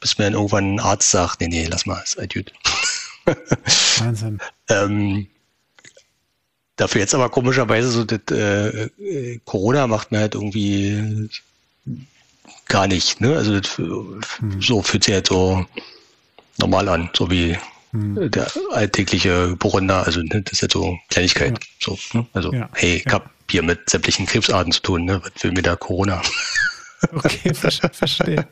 [0.00, 2.52] bis mir dann irgendwann ein Arzt sagt, nee, nee, lass mal, ist halt gut.
[3.98, 4.38] Wahnsinn.
[4.68, 5.26] ähm,
[6.76, 11.28] dafür jetzt aber komischerweise so, das, äh, Corona macht mir halt irgendwie
[12.66, 13.36] gar nicht, ne?
[13.36, 14.60] Also das, mhm.
[14.60, 15.66] so fühlt sich halt so
[16.58, 17.58] normal an, so wie
[17.92, 18.30] hm.
[18.30, 21.52] der alltägliche Burunda, also ne, das ist ja so Kleinigkeit.
[21.52, 21.66] Ja.
[21.80, 22.26] So, ne?
[22.32, 22.68] Also, ja.
[22.74, 25.22] hey, ich habe hier mit sämtlichen Krebsarten zu tun, ne?
[25.22, 26.22] Was will mir da Corona?
[27.12, 28.44] Okay, verstehe.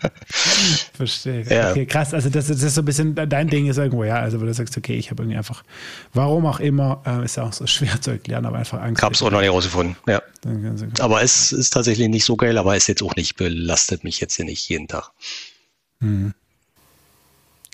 [0.95, 1.43] Verstehe.
[1.49, 1.71] Ja.
[1.71, 2.15] Okay, krass.
[2.15, 4.21] Also das, das, ist so ein bisschen dein Ding ist irgendwo, ja.
[4.21, 5.65] Also wo du sagst, okay, ich habe irgendwie einfach,
[6.15, 9.03] warum auch immer, äh, ist ja auch so schwer zu erklären, aber einfach Angst.
[9.03, 10.23] Hab's auch noch nicht rausgefunden, ja.
[11.01, 14.37] Aber es ist tatsächlich nicht so geil, aber es jetzt auch nicht belastet mich jetzt
[14.37, 15.11] hier nicht jeden Tag.
[16.01, 16.33] Hm.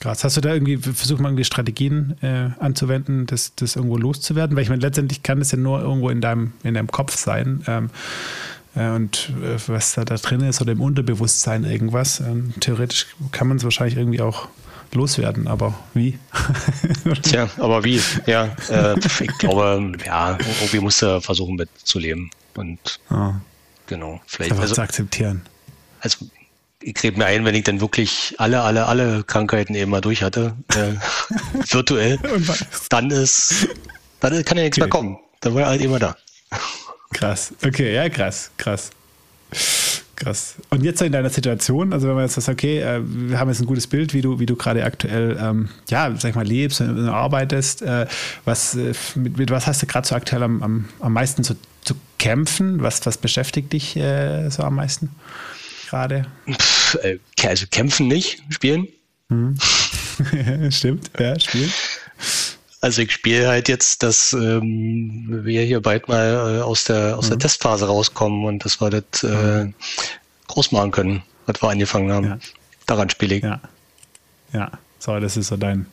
[0.02, 0.24] Krass.
[0.24, 4.56] Hast du da irgendwie versucht, mal irgendwie Strategien äh, anzuwenden, das, das irgendwo loszuwerden?
[4.56, 7.62] Weil ich meine, letztendlich kann es ja nur irgendwo in deinem, in deinem Kopf sein.
[7.68, 7.90] Ähm,
[8.74, 12.18] äh, und äh, was da, da drin ist oder im Unterbewusstsein irgendwas.
[12.18, 14.48] Ähm, theoretisch kann man es wahrscheinlich irgendwie auch
[14.92, 16.18] loswerden, aber wie?
[17.22, 18.00] Tja, aber wie?
[18.26, 22.28] Ja, äh, ich glaube, ja, irgendwie musst du versuchen mitzuleben.
[22.56, 23.34] Und ah.
[23.86, 24.50] genau, vielleicht.
[24.50, 25.42] Also, zu akzeptieren.
[26.00, 26.26] Also
[26.82, 30.22] ich kriege mir ein, wenn ich dann wirklich alle, alle, alle Krankheiten eben mal durch
[30.22, 30.94] hatte, äh,
[31.72, 32.18] virtuell,
[32.88, 33.68] dann ist,
[34.20, 34.84] dann kann ja nichts okay.
[34.84, 35.18] mehr kommen.
[35.40, 36.16] Dann war er halt immer da.
[37.12, 37.52] Krass.
[37.64, 38.90] Okay, ja, krass, krass.
[40.16, 40.54] Krass.
[40.70, 43.60] Und jetzt in deiner Situation, also wenn man jetzt sagt, okay, äh, wir haben jetzt
[43.60, 46.80] ein gutes Bild, wie du, wie du gerade aktuell, ähm, ja, sag ich mal, lebst
[46.80, 48.06] und arbeitest, äh,
[48.44, 51.56] was, äh, mit, mit, was hast du gerade so aktuell am, am, am meisten zu,
[51.82, 52.82] zu kämpfen?
[52.82, 55.10] Was, was beschäftigt dich äh, so am meisten
[55.92, 56.26] gerade?
[57.02, 58.88] Äh, also kämpfen nicht, spielen.
[59.28, 59.56] Hm.
[60.70, 61.70] Stimmt, ja, spielen.
[62.80, 67.26] Also ich spiele halt jetzt, dass ähm, wir hier bald mal äh, aus der aus
[67.26, 67.30] mhm.
[67.30, 69.70] der Testphase rauskommen und dass wir das äh,
[70.48, 72.26] groß machen können, was wir angefangen haben.
[72.26, 72.38] Ja.
[72.86, 73.42] Daran spiele ich.
[73.42, 73.60] Ja.
[74.52, 75.86] ja, so, das ist so dein,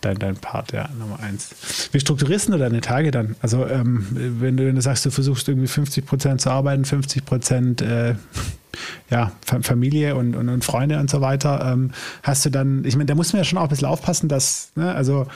[0.00, 1.50] dein, dein Part, ja, Nummer eins.
[1.90, 3.34] Wie strukturierst du deine Tage dann?
[3.40, 7.24] Also ähm, wenn, du, wenn du sagst, du versuchst irgendwie 50 Prozent zu arbeiten, 50
[7.24, 8.14] Prozent äh,
[9.10, 9.32] ja,
[9.62, 11.90] Familie und, und, und, Freunde und so weiter, ähm,
[12.22, 14.72] hast du dann, ich meine, da muss man ja schon auch ein bisschen aufpassen, dass,
[14.74, 15.26] ne, also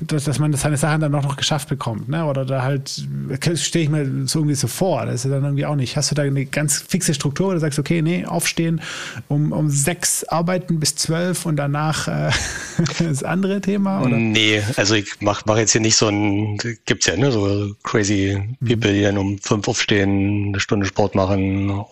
[0.00, 2.24] dass, dass man seine Sachen dann auch noch geschafft bekommt, ne?
[2.26, 3.06] Oder da halt,
[3.54, 5.06] stehe ich mir so irgendwie so vor.
[5.06, 5.96] Das ist dann irgendwie auch nicht.
[5.96, 8.80] Hast du da eine ganz fixe Struktur, wo du sagst, okay, nee, aufstehen,
[9.28, 12.30] um, um sechs arbeiten bis zwölf und danach äh,
[12.98, 14.02] das andere Thema?
[14.02, 14.16] Oder?
[14.16, 18.38] Nee, also ich mache mach jetzt hier nicht so ein, gibt's ja, ne, so crazy
[18.60, 21.86] people, die dann um fünf aufstehen, eine Stunde Sport machen und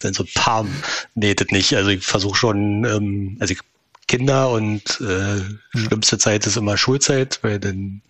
[0.00, 0.70] dann so Pam.
[1.14, 1.74] Nee, das nicht.
[1.74, 3.60] Also ich versuche schon, ähm, also ich
[4.06, 5.58] Kinder und äh, mhm.
[5.76, 8.02] schlimmste Zeit ist immer Schulzeit, weil dann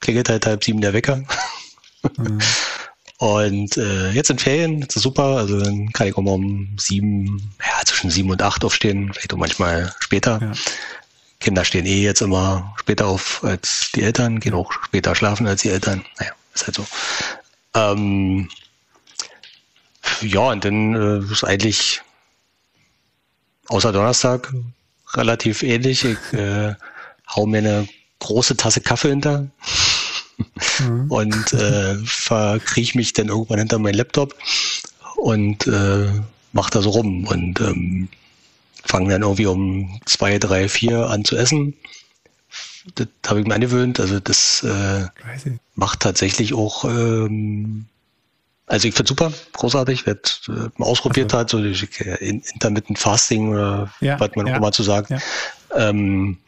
[0.00, 1.22] klingelt halt halb sieben der Wecker.
[2.18, 2.38] Mhm.
[3.18, 6.76] Und äh, jetzt in Ferien, das ist super, also dann kann ich auch mal um
[6.76, 10.40] sieben, ja, zwischen sieben und acht aufstehen, vielleicht auch manchmal später.
[10.42, 10.52] Ja.
[11.38, 15.62] Kinder stehen eh jetzt immer später auf als die Eltern, gehen auch später schlafen als
[15.62, 16.04] die Eltern.
[16.18, 16.86] Naja, ist halt so.
[17.74, 18.48] Ähm,
[20.20, 22.02] ja, und dann äh, ist eigentlich
[23.68, 24.52] außer Donnerstag
[25.14, 26.04] relativ ähnlich.
[26.04, 26.74] Ich äh,
[27.34, 27.88] hau mir eine
[28.20, 29.46] große Tasse Kaffee hinter
[30.80, 31.10] mhm.
[31.10, 34.34] und äh, verkriech mich dann irgendwann hinter meinen Laptop
[35.16, 36.10] und äh,
[36.52, 38.08] mach da so rum und ähm,
[38.84, 41.74] fange dann irgendwie um zwei, drei, vier an zu essen.
[42.96, 43.98] Das habe ich mir angewöhnt.
[43.98, 45.06] Also das äh,
[45.74, 47.86] macht tatsächlich auch ähm,
[48.66, 51.38] also ich finde super, großartig, wer äh, ausprobiert also.
[51.38, 55.14] hat, so die, äh, Intermittent Fasting oder ja, was man ja, auch immer zu sagen.
[55.14, 55.88] Ja.
[55.88, 56.38] Ähm,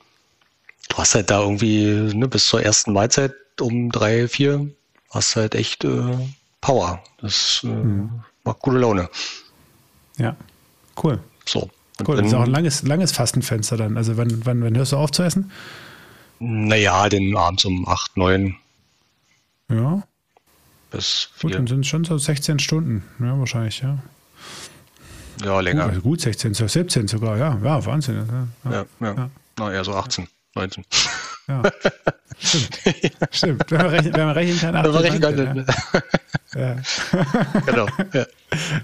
[0.89, 1.85] du hast halt da irgendwie
[2.15, 4.71] ne, bis zur ersten Mahlzeit um drei, vier,
[5.11, 6.17] hast halt echt äh,
[6.61, 7.03] Power.
[7.21, 8.23] Das äh, mhm.
[8.45, 9.11] macht gute Laune.
[10.17, 10.37] Ja,
[11.03, 11.19] cool.
[11.45, 11.71] So.
[12.07, 13.97] cool, das ist auch ein langes, langes Fastenfenster dann.
[13.97, 15.51] Also wann, wann, wann hörst du auf zu essen?
[16.39, 18.57] Naja, den abends um acht, neun.
[19.71, 20.03] Ja,
[20.91, 21.51] bis vier.
[21.51, 23.99] Gut, dann sind es schon so 16 Stunden, ja, wahrscheinlich, ja.
[25.45, 25.85] Ja, länger.
[25.85, 27.59] Gut, also gut 16, 17 sogar, ja.
[27.63, 28.27] Ja, Wahnsinn.
[28.65, 28.87] Ja, ja.
[29.01, 29.15] ja.
[29.15, 29.31] ja.
[29.59, 30.85] Na, eher so 18, 19.
[31.49, 31.63] Ja,
[32.39, 32.81] stimmt.
[33.31, 33.71] stimmt.
[33.71, 36.03] Wenn man rechnen, wenn man rechnen kann, 18, wenn man rechnen kann.
[36.55, 36.61] Ja.
[36.61, 37.61] ja.
[37.67, 38.27] genau, ja.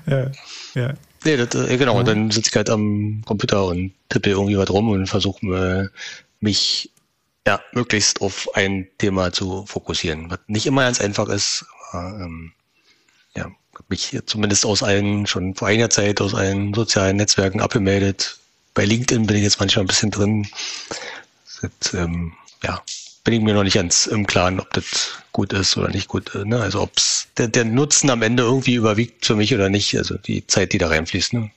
[0.06, 0.30] ja.
[0.74, 0.94] ja.
[1.24, 4.70] Nee, das, äh, genau, und dann sitze ich halt am Computer und tippe irgendwie was
[4.70, 5.98] rum und versuche äh,
[6.40, 6.90] mich
[7.46, 12.52] ja, möglichst auf ein Thema zu fokussieren, was nicht immer ganz einfach ist, ähm,
[13.36, 18.38] ja, habe mich zumindest aus allen, schon vor einiger Zeit aus allen sozialen Netzwerken abgemeldet.
[18.74, 20.46] Bei LinkedIn bin ich jetzt manchmal ein bisschen drin.
[21.60, 22.32] Das, ähm,
[22.62, 22.82] ja,
[23.24, 26.34] bin ich mir noch nicht ganz im Klaren, ob das gut ist oder nicht gut.
[26.34, 26.60] Ne?
[26.60, 26.92] Also ob
[27.36, 29.96] der, der Nutzen am Ende irgendwie überwiegt für mich oder nicht.
[29.96, 31.34] Also die Zeit, die da reinfließt.
[31.34, 31.50] Ne?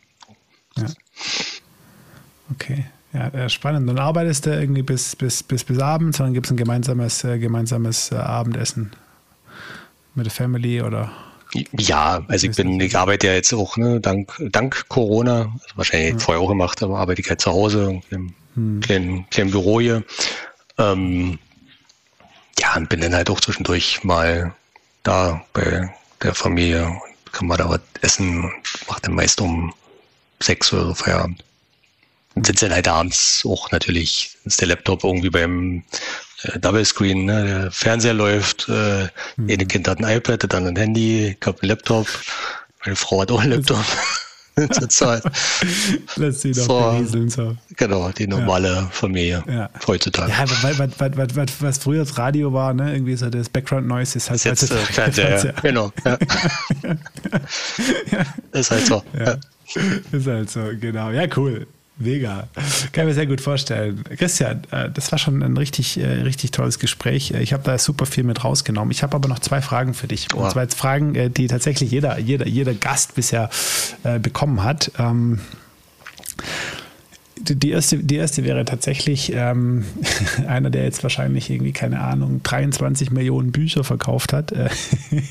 [0.78, 0.86] Ja.
[2.52, 2.86] Okay.
[3.14, 3.88] Ja, spannend.
[3.88, 7.40] Dann arbeitest du irgendwie bis, bis, bis, bis abends, dann gibt es ein gemeinsames, äh,
[7.40, 8.92] gemeinsames äh, Abendessen
[10.16, 11.12] mit der Family oder?
[11.78, 16.14] Ja, also ich bin, ich arbeite ja jetzt auch, ne, dank, dank Corona, also wahrscheinlich
[16.14, 16.20] ja.
[16.20, 18.82] vorher auch gemacht, aber arbeite ich halt zu Hause im hm.
[18.82, 20.04] kleinen, kleinen Büro hier.
[20.78, 21.40] Ähm,
[22.60, 24.54] ja, und bin dann halt auch zwischendurch mal
[25.04, 29.74] da bei der Familie und kann mal da was essen und mache dann meist um
[30.42, 31.44] sechs oder so Feierabend.
[32.34, 35.84] Und sitze dann halt abends auch natürlich, ist der Laptop irgendwie beim
[36.54, 37.44] äh, Double Screen, ne?
[37.46, 39.08] der Fernseher läuft, äh,
[39.38, 39.50] mhm.
[39.50, 42.08] jede Kind hat ein iPad, dann ein Handy, ich habe einen Laptop,
[42.84, 43.84] meine Frau hat auch einen Laptop.
[44.72, 45.22] Zurzeit.
[46.16, 47.58] Lässt sie doch so, so.
[47.76, 48.88] Genau, die normale ja.
[48.90, 49.70] Familie ja.
[49.86, 50.32] heutzutage.
[50.32, 52.94] Ja, weil, weil, weil, weil, was früher das Radio war, ne?
[52.94, 55.46] irgendwie so das Background Noise ist halt ist jetzt äh, Fernseher.
[55.46, 55.52] Ja.
[55.62, 55.92] Genau.
[56.06, 56.18] Ja.
[58.60, 59.04] Ist halt so.
[60.12, 61.10] Ist halt so, genau.
[61.10, 61.68] Ja, cool.
[61.98, 62.50] Mega.
[62.92, 64.04] Kann ich mir sehr gut vorstellen.
[64.18, 67.32] Christian, äh, das war schon ein richtig, äh, richtig tolles Gespräch.
[67.32, 68.92] Ich habe da super viel mit rausgenommen.
[68.92, 70.28] Ich habe aber noch zwei Fragen für dich.
[70.34, 70.40] Oh.
[70.40, 73.50] Und zwar jetzt Fragen, äh, die tatsächlich jeder, jeder, jeder Gast bisher
[74.22, 74.92] bekommen hat.
[77.38, 79.84] Die erste, die erste wäre tatsächlich ähm,
[80.48, 84.54] einer, der jetzt wahrscheinlich irgendwie, keine Ahnung, 23 Millionen Bücher verkauft hat.
[84.54, 84.70] Äh,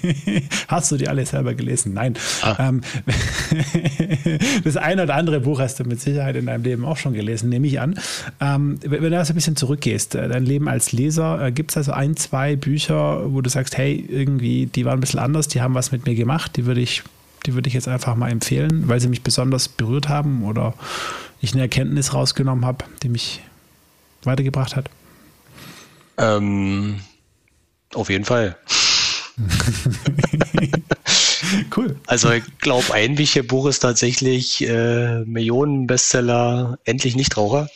[0.69, 1.95] hast du die alle selber gelesen?
[1.95, 2.15] Nein.
[2.43, 2.57] Ah.
[2.59, 2.83] Ähm,
[4.65, 7.49] das eine oder andere Buch hast du mit Sicherheit in deinem Leben auch schon gelesen,
[7.49, 7.99] nehme ich an.
[8.39, 11.79] Ähm, wenn du das ein bisschen zurückgehst, äh, dein Leben als Leser, äh, gibt es
[11.79, 15.63] also ein, zwei Bücher, wo du sagst, hey, irgendwie, die waren ein bisschen anders, die
[15.63, 17.03] haben was mit mir gemacht, die würde ich
[17.47, 20.75] die würde ich jetzt einfach mal empfehlen, weil sie mich besonders berührt haben oder
[21.45, 23.41] ich eine Erkenntnis rausgenommen habe, die mich
[24.25, 24.89] weitergebracht hat?
[26.17, 27.01] Ähm,
[27.95, 28.57] auf jeden Fall.
[31.77, 31.97] cool.
[32.07, 37.69] Also ich glaube, ein wichtiges Buch ist tatsächlich äh, Millionen-Bestseller Endlich Nichtraucher.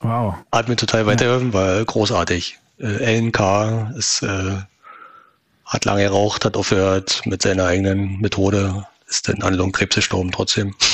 [0.00, 0.34] Wow.
[0.52, 1.54] Hat mir total weitergeholfen, ja.
[1.54, 2.58] war großartig.
[2.78, 4.56] Äh, LNK ist, äh,
[5.64, 10.74] hat lange geraucht, hat aufgehört mit seiner eigenen Methode, ist dann an Lungenkrebs gestorben trotzdem.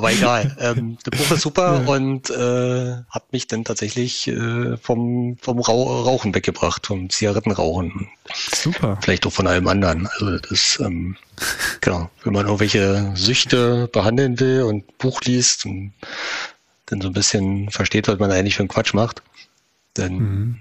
[0.00, 0.56] Aber egal.
[0.60, 6.34] Ähm, das Buch ist super und äh, hat mich dann tatsächlich äh, vom, vom Rauchen
[6.34, 8.08] weggebracht, vom Zigarettenrauchen.
[8.54, 8.98] Super.
[9.02, 10.06] Vielleicht auch von allem anderen.
[10.06, 11.16] Also das ähm,
[11.80, 15.92] genau, wenn man irgendwelche Süchte behandeln will und Buch liest und
[16.86, 19.22] dann so ein bisschen versteht, was man eigentlich für einen Quatsch macht,
[19.94, 20.60] dann mhm.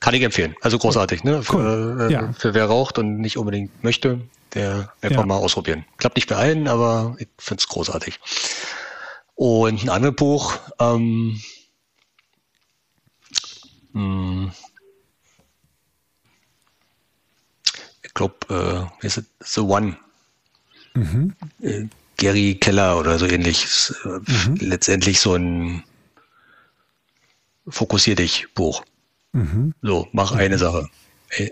[0.00, 0.54] kann ich empfehlen.
[0.62, 1.42] Also großartig, ne?
[1.42, 2.08] Für, cool.
[2.08, 2.32] äh, ja.
[2.32, 4.20] für wer raucht und nicht unbedingt möchte,
[4.54, 5.26] der einfach ja.
[5.26, 5.84] mal ausprobieren.
[5.96, 8.20] Klappt nicht bei allen, aber ich finde es großartig.
[9.34, 11.40] Und ein anderes Buch, ähm,
[13.92, 14.52] hm,
[18.02, 19.96] ich glaube, äh, ist The One.
[20.94, 21.34] Mhm.
[21.60, 21.86] Äh,
[22.18, 23.66] Gary Keller oder so ähnlich.
[24.04, 24.56] Äh, mhm.
[24.60, 25.82] Letztendlich so ein
[27.66, 28.84] Fokussier dich Buch.
[29.32, 29.74] Mhm.
[29.80, 30.90] So, mach eine Sache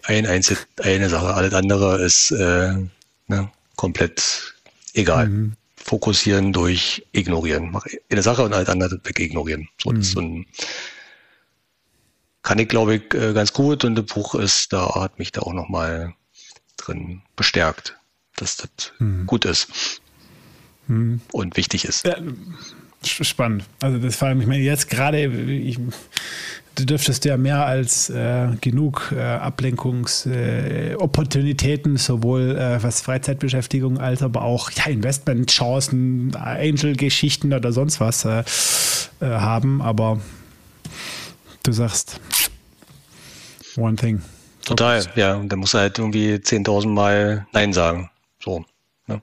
[0.04, 1.34] ein Einzel eine Sache.
[1.34, 2.74] Alles andere ist äh,
[3.28, 4.54] ne, komplett
[4.94, 5.28] egal.
[5.28, 5.52] Mhm.
[5.76, 7.70] Fokussieren durch ignorieren.
[7.70, 9.68] Mach eine Sache und alles andere weg ignorieren.
[9.82, 10.02] So, mhm.
[10.02, 10.46] so ein,
[12.42, 15.42] kann ich, glaube ich, äh, ganz gut und das Buch ist, da hat mich da
[15.42, 16.14] auch nochmal
[16.76, 17.96] drin bestärkt,
[18.36, 19.26] dass das mhm.
[19.26, 20.00] gut ist
[20.86, 21.20] mhm.
[21.32, 22.04] und wichtig ist.
[22.06, 22.16] Ja,
[23.02, 23.64] spannend.
[23.80, 25.78] Also das vor allem, ich meine, jetzt gerade, ich,
[26.74, 34.22] du dürftest ja mehr als äh, genug äh, Ablenkungsopportunitäten, äh, sowohl äh, was Freizeitbeschäftigung als
[34.22, 38.44] aber auch ja, Investmentchancen, Angel-Geschichten oder sonst was äh,
[39.20, 39.82] äh, haben.
[39.82, 40.20] Aber
[41.62, 42.20] du sagst
[43.76, 44.22] one thing.
[44.64, 45.34] Total, ja.
[45.34, 48.10] Und dann musst du halt irgendwie 10.000 Mal Nein sagen.
[48.42, 48.64] So.
[49.06, 49.20] Ne?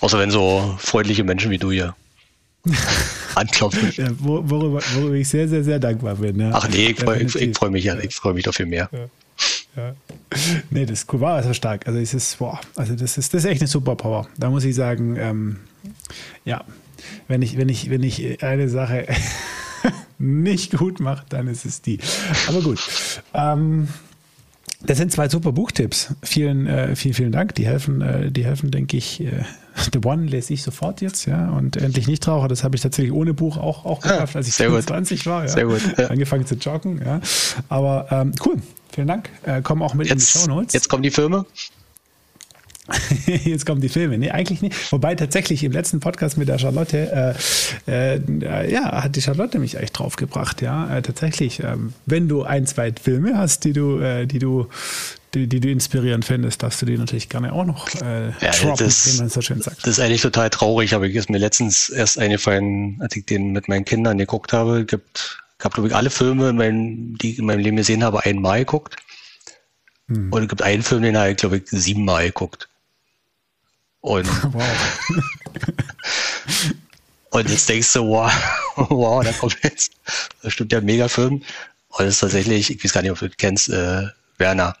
[0.00, 1.94] Außer wenn so freundliche Menschen wie du hier
[3.34, 3.92] anklopfen.
[3.96, 6.40] Ja, worüber, worüber, ich sehr, sehr, sehr dankbar bin.
[6.40, 6.50] Ja.
[6.52, 8.88] Ach nee, ich freue freu mich, ja, ich freue mich dafür mehr.
[8.92, 9.08] Ja.
[9.76, 9.94] Ja.
[10.70, 11.86] Nee, das ist cool, war also stark.
[11.86, 14.26] Also es ist, boah, also das ist, das ist echt eine Superpower.
[14.36, 15.56] Da muss ich sagen, ähm,
[16.44, 16.64] ja,
[17.28, 19.06] wenn ich, wenn ich, wenn ich eine Sache
[20.18, 21.98] nicht gut mache, dann ist es die.
[22.48, 22.80] Aber gut.
[23.34, 23.88] Ähm,
[24.80, 26.14] das sind zwei super Buchtipps.
[26.22, 27.54] Vielen, äh, vielen, vielen Dank.
[27.54, 29.20] Die helfen, äh, die helfen, denke ich.
[29.20, 29.44] Äh,
[29.92, 31.50] The One lese ich sofort jetzt, ja.
[31.50, 34.54] Und endlich Nichtraucher, das habe ich tatsächlich ohne Buch auch, auch ah, geschafft, als ich
[34.54, 35.42] 25 war.
[35.42, 35.48] Ja.
[35.48, 35.80] Sehr gut.
[35.96, 36.08] Ja.
[36.08, 37.20] Angefangen zu joggen, ja.
[37.68, 38.56] Aber ähm, cool.
[38.92, 39.28] Vielen Dank.
[39.44, 40.72] Äh, kommen auch mit jetzt, in die Show Notes.
[40.72, 41.44] Jetzt kommen die Filme.
[43.26, 44.16] Jetzt kommen die Filme.
[44.18, 44.92] Nee, eigentlich nicht.
[44.92, 47.36] Wobei tatsächlich im letzten Podcast mit der Charlotte,
[47.86, 50.96] äh, äh, ja, hat die Charlotte mich echt draufgebracht, ja.
[50.96, 54.68] Äh, tatsächlich, ähm, wenn du ein, zwei Filme hast, die du, äh, die du,
[55.34, 58.86] die, die, du inspirierend findest, darfst du die natürlich gerne auch noch äh, ja, droppen,
[58.86, 59.78] das, wie man so schön sagt.
[59.78, 63.68] Das ist eigentlich total traurig, aber ist mir letztens erst eingefallen, als ich den mit
[63.68, 64.84] meinen Kindern geguckt habe.
[64.84, 68.04] Gibt, ich habe, glaube ich, alle Filme, in meinem, die ich in meinem Leben gesehen
[68.04, 68.96] habe, einmal geguckt.
[70.08, 70.32] Hm.
[70.32, 72.68] Und es gibt einen Film, den habe ich, glaube ich, siebenmal geguckt.
[74.00, 75.10] Und, wow.
[77.30, 78.32] und jetzt denkst du, wow,
[78.76, 79.92] wow, da kommt jetzt,
[80.42, 81.42] das stimmt ja mega Film.
[81.88, 84.06] Und das ist tatsächlich, ich weiß gar nicht, ob du kennst, äh,
[84.38, 84.76] Werner.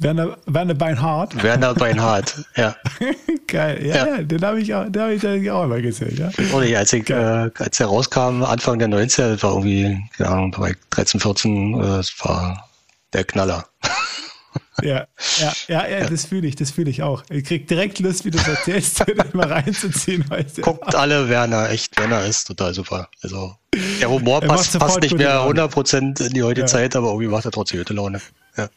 [0.00, 1.42] Werner, Werner Beinhardt.
[1.42, 2.76] Werner Beinhardt, ja.
[3.48, 4.22] Geil, ja, ja.
[4.22, 6.16] den habe ich, auch, den hab ich auch immer gesehen.
[6.16, 6.30] Ja.
[6.54, 10.30] Und ich, als, ich, äh, als er rauskam, Anfang der 90er, das war irgendwie, keine
[10.30, 12.68] Ahnung, bei 13, 14, äh, das war
[13.12, 13.66] der Knaller.
[14.80, 15.08] Ja,
[15.40, 17.24] ja, ja, ja, das fühle ich, das fühle ich auch.
[17.30, 20.24] Ich krieg direkt Lust, wie du es erzählst, das mal reinzuziehen.
[20.54, 20.62] Du?
[20.62, 23.08] Guckt alle Werner, echt, Werner ist total super.
[23.20, 23.56] Also,
[24.00, 26.66] der Humor passt, passt nicht mehr 100% in die heutige ja.
[26.66, 28.20] Zeit, aber irgendwie macht er trotzdem gute Laune.
[28.58, 28.68] Ja.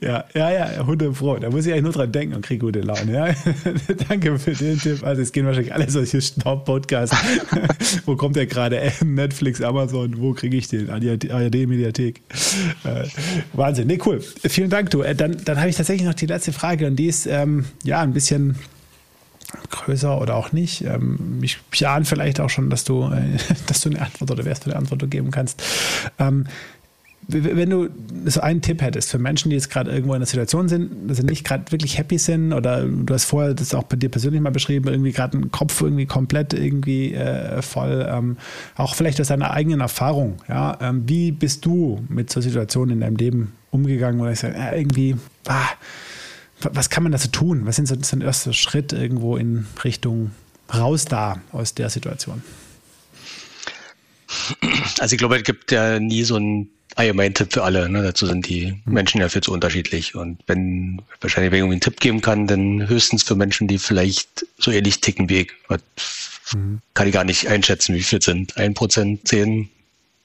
[0.00, 1.36] ja, ja, ja, Hunde froh.
[1.36, 3.12] Da muss ich eigentlich nur dran denken und kriege gute Laune.
[3.12, 3.34] Ja.
[4.08, 5.04] Danke für den Tipp.
[5.04, 7.16] Also es gehen wahrscheinlich alle solche Staub-Podcasts.
[8.06, 8.80] wo kommt der gerade?
[8.80, 10.88] Äh, Netflix, Amazon, wo kriege ich den?
[10.90, 12.20] ARD-Mediathek.
[12.84, 13.04] Äh,
[13.52, 13.88] Wahnsinn.
[13.88, 14.20] Nee, cool.
[14.20, 15.02] Vielen Dank, du.
[15.02, 18.00] Äh, dann, dann habe ich tatsächlich noch die letzte Frage und die ist ähm, ja
[18.00, 18.56] ein bisschen
[19.70, 20.82] größer oder auch nicht.
[20.84, 24.66] Ähm, ich, ahne vielleicht auch schon, dass du, äh, dass du eine Antwort oder wärst
[24.66, 25.62] du eine Antwort geben kannst.
[26.18, 26.46] Ähm,
[27.28, 27.88] wenn du
[28.26, 31.18] so einen Tipp hättest für Menschen, die jetzt gerade irgendwo in einer Situation sind, dass
[31.18, 34.40] sie nicht gerade wirklich happy sind oder du hast vorher das auch bei dir persönlich
[34.40, 38.36] mal beschrieben, irgendwie gerade einen Kopf irgendwie komplett irgendwie äh, voll, ähm,
[38.76, 43.00] auch vielleicht aus deiner eigenen Erfahrung, ja, ähm, wie bist du mit so Situationen in
[43.00, 45.68] deinem Leben umgegangen, wo ich sage, äh, irgendwie, ah,
[46.60, 47.66] was kann man dazu tun?
[47.66, 50.30] Was sind so, so ein erster Schritt irgendwo in Richtung
[50.72, 52.42] raus da aus der Situation?
[54.98, 57.88] Also ich glaube, es gibt ja nie so einen allgemeinen Tipp für alle.
[57.88, 58.02] Ne?
[58.02, 58.92] Dazu sind die mhm.
[58.92, 60.14] Menschen ja viel zu unterschiedlich.
[60.14, 63.78] Und wenn wahrscheinlich wenn ich irgendwie einen Tipp geben kann, dann höchstens für Menschen, die
[63.78, 65.52] vielleicht so ähnlich ticken wie ich.
[66.52, 66.80] Mhm.
[66.94, 68.56] Kann ich gar nicht einschätzen, wie viel sind.
[68.56, 69.68] Ein Prozent, zehn,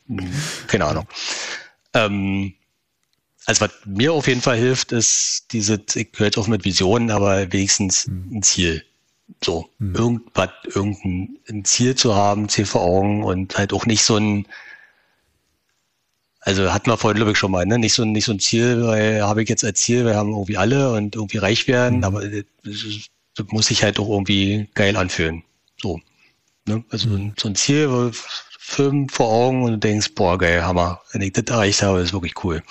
[0.07, 0.31] hm,
[0.67, 1.07] keine Ahnung.
[1.93, 2.53] Ähm,
[3.45, 7.09] also was mir auf jeden Fall hilft, ist diese, ich höre jetzt auf mit Visionen,
[7.09, 8.37] aber wenigstens mhm.
[8.37, 8.83] ein Ziel.
[9.43, 14.47] So, irgendwas, irgendein Ziel zu haben, Ziel vor Augen und halt auch nicht so ein,
[16.49, 17.77] also hatten wir vorhin, glaube ich, schon mal, ne?
[17.77, 20.57] Nicht so, nicht so ein Ziel, weil habe ich jetzt als Ziel, wir haben irgendwie
[20.57, 22.03] alle und irgendwie reich werden, mhm.
[22.03, 25.43] aber das, das, muss sich halt auch irgendwie geil anfühlen.
[25.79, 26.01] So.
[26.65, 26.83] Ne?
[26.89, 27.33] Also mhm.
[27.37, 28.11] so ein Ziel,
[28.57, 31.01] Film vor Augen und du denkst, boah, geil, Hammer.
[31.11, 32.63] Wenn ich das erreicht habe, ist wirklich cool.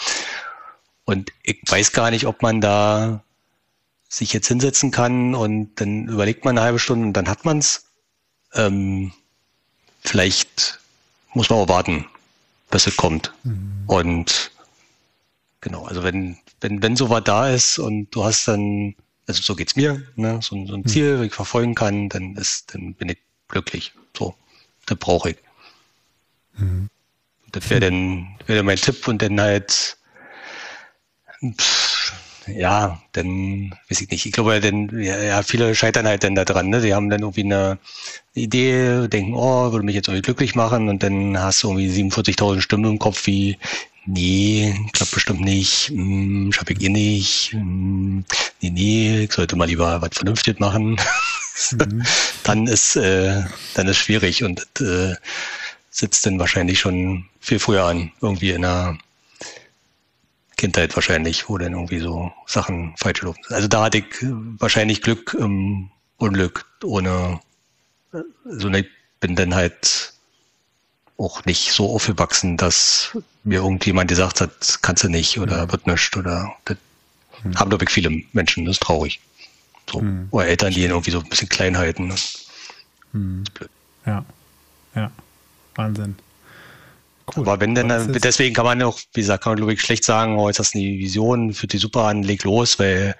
[1.04, 3.22] Und ich weiß gar nicht, ob man da
[4.08, 7.86] sich jetzt hinsetzen kann und dann überlegt man eine halbe Stunde und dann hat man's.
[8.54, 9.12] Ähm,
[10.00, 10.80] vielleicht
[11.32, 12.06] muss man auch warten,
[12.70, 13.32] bis es kommt.
[13.44, 13.84] Mhm.
[13.86, 14.50] Und
[15.60, 18.94] genau, also wenn, wenn, wenn sowas da ist und du hast dann,
[19.26, 20.86] also so geht's mir, ne, so, so ein mhm.
[20.86, 21.24] Ziel, mhm.
[21.24, 23.18] ich verfolgen kann, dann ist, dann bin ich
[23.48, 23.92] glücklich.
[24.16, 24.34] So,
[24.86, 25.36] das brauche ich.
[26.56, 26.88] Mhm.
[27.52, 29.98] Das wäre dann, wäre mein Tipp und dann halt
[31.40, 31.87] Pff,
[32.54, 34.26] ja, dann weiß ich nicht.
[34.26, 36.68] Ich glaube, denn, ja, viele scheitern halt dann da dran.
[36.68, 36.80] Ne?
[36.80, 37.78] Die haben dann irgendwie eine
[38.34, 42.60] Idee, denken, oh, würde mich jetzt irgendwie glücklich machen und dann hast du irgendwie 47.000
[42.60, 43.58] Stimmen im Kopf wie,
[44.06, 48.24] nee, klappt bestimmt nicht, hm, schaffe ich eh nicht, hm,
[48.60, 50.98] nee, nee, ich sollte mal lieber was vernünftig machen.
[51.72, 52.02] Mhm.
[52.44, 53.42] dann ist, äh,
[53.74, 55.14] dann ist schwierig und äh,
[55.90, 58.98] sitzt dann wahrscheinlich schon viel früher an, irgendwie in einer
[60.58, 63.40] Kindheit wahrscheinlich, wo dann irgendwie so Sachen falsch laufen.
[63.48, 64.04] Also da hatte ich
[64.58, 67.40] wahrscheinlich Glück im Unglück, ohne,
[68.12, 68.86] so also ich
[69.20, 70.12] bin dann halt
[71.16, 75.72] auch nicht so aufgewachsen, dass mir irgendjemand gesagt hat, kannst du nicht oder mhm.
[75.72, 76.76] wird nicht oder das
[77.42, 77.58] mhm.
[77.58, 79.20] haben glaube ich viele Menschen, das ist traurig.
[79.90, 80.00] So.
[80.00, 80.28] Mhm.
[80.30, 82.08] Oder Eltern, die ihn irgendwie so ein bisschen klein halten.
[82.08, 82.14] Ne?
[83.12, 83.44] Mhm.
[84.06, 84.24] Ja.
[84.94, 85.10] Ja.
[85.74, 86.16] Wahnsinn.
[87.36, 87.48] Cool.
[87.48, 90.38] Aber wenn denn, deswegen kann man auch, wie gesagt, kann man glaube ich schlecht sagen,
[90.38, 93.14] oh, jetzt hast du eine Vision, führt die super an, leg los, weil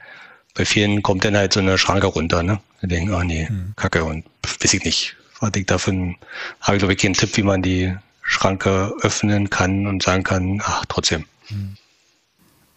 [0.55, 2.60] bei vielen kommt dann halt so eine Schranke runter, ne?
[2.82, 3.74] Die denken, ah nee, hm.
[3.76, 5.16] Kacke und weiß ich nicht.
[5.40, 6.16] Was ich davon
[6.60, 10.60] habe ich glaube ich keinen Tipp, wie man die Schranke öffnen kann und sagen kann,
[10.64, 11.24] ach, trotzdem.
[11.48, 11.76] Hm.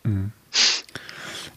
[0.04, 0.32] Hm.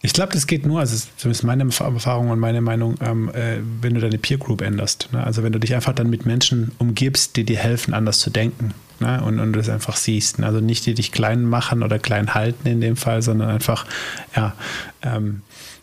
[0.01, 3.95] Ich glaube, das geht nur, also zumindest meine Erfahrung und meine Meinung, ähm, äh, wenn
[3.95, 5.09] du deine Peer Group änderst.
[5.11, 5.23] Ne?
[5.23, 8.75] Also wenn du dich einfach dann mit Menschen umgibst, die dir helfen, anders zu denken
[8.99, 9.21] ne?
[9.23, 10.39] und, und das einfach siehst.
[10.39, 10.45] Ne?
[10.45, 13.85] Also nicht die dich klein machen oder klein halten in dem Fall, sondern einfach,
[14.35, 14.53] ja,
[15.01, 15.41] ähm,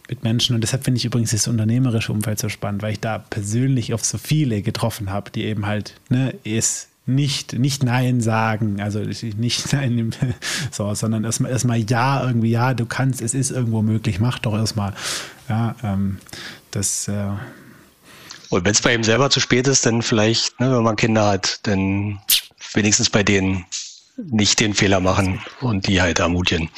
[0.09, 0.55] mit Menschen.
[0.55, 4.05] Und deshalb finde ich übrigens das unternehmerische Umfeld so spannend, weil ich da persönlich auf
[4.05, 9.72] so viele getroffen habe, die eben halt, ne, ist nicht, nicht Nein sagen, also nicht
[9.72, 10.14] Nein,
[10.70, 14.55] so, sondern erstmal erstmal Ja, irgendwie, ja, du kannst, es ist irgendwo möglich, mach doch
[14.55, 14.93] erstmal.
[15.48, 16.18] Ja, ähm,
[16.70, 17.30] das äh,
[18.51, 21.26] und wenn es bei ihm selber zu spät ist, dann vielleicht, ne, wenn man Kinder
[21.26, 22.20] hat, dann
[22.74, 23.65] wenigstens bei denen
[24.16, 26.70] nicht den Fehler machen und die halt ermutigen.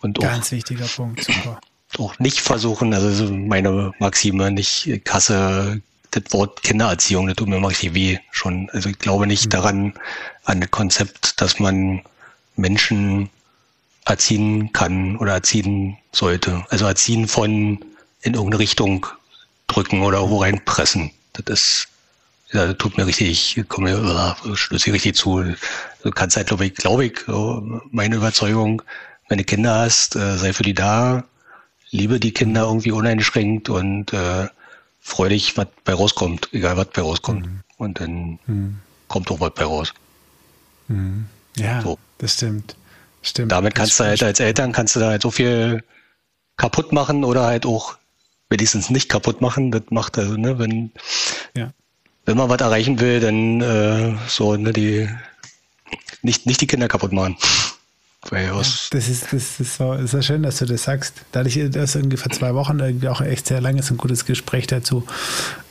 [0.00, 1.60] Und Ganz auch, wichtiger Punkt, super.
[1.98, 7.94] Auch nicht versuchen, also meine Maxime, nicht Kasse, das Wort Kindererziehung, das tut mir richtig
[7.94, 8.70] weh schon.
[8.70, 9.50] Also ich glaube nicht mhm.
[9.50, 9.94] daran,
[10.44, 12.02] an das Konzept, dass man
[12.56, 13.30] Menschen
[14.04, 16.64] erziehen kann oder erziehen sollte.
[16.70, 17.84] Also erziehen von
[18.22, 19.06] in irgendeine Richtung
[19.66, 21.10] drücken oder wo reinpressen.
[21.32, 21.88] Das ist
[22.52, 25.42] ja, das tut mir richtig, ich komme mir, schlüssig richtig zu.
[26.02, 27.20] Du kannst halt, glaube ich, glaube ich,
[27.90, 28.82] meine Überzeugung,
[29.28, 31.24] wenn du Kinder hast, äh, sei für die da,
[31.90, 34.48] liebe die Kinder irgendwie uneingeschränkt und äh,
[35.00, 37.46] freu dich, was bei rauskommt, egal was bei rauskommt.
[37.46, 37.60] Mhm.
[37.78, 38.78] Und dann mhm.
[39.08, 39.94] kommt auch was bei raus.
[40.88, 41.26] Mhm.
[41.56, 41.98] Ja, so.
[42.18, 42.76] das stimmt.
[43.22, 43.52] Stimmt.
[43.52, 45.84] Damit kannst du halt als Eltern kannst du da halt so viel
[46.56, 47.96] kaputt machen oder halt auch
[48.50, 49.70] wenigstens nicht kaputt machen.
[49.70, 50.92] Das macht also, ne, wenn,
[51.56, 51.72] ja.
[52.24, 55.08] Wenn man was erreichen will, dann äh, so, ne, die
[56.22, 57.36] nicht, nicht die Kinder kaputt machen.
[58.30, 61.22] Ja, das ist, das ist so, ist so schön, dass du das sagst.
[61.32, 64.24] Da hatte ich das irgendwie vor zwei Wochen irgendwie auch echt sehr langes und gutes
[64.24, 65.04] Gespräch dazu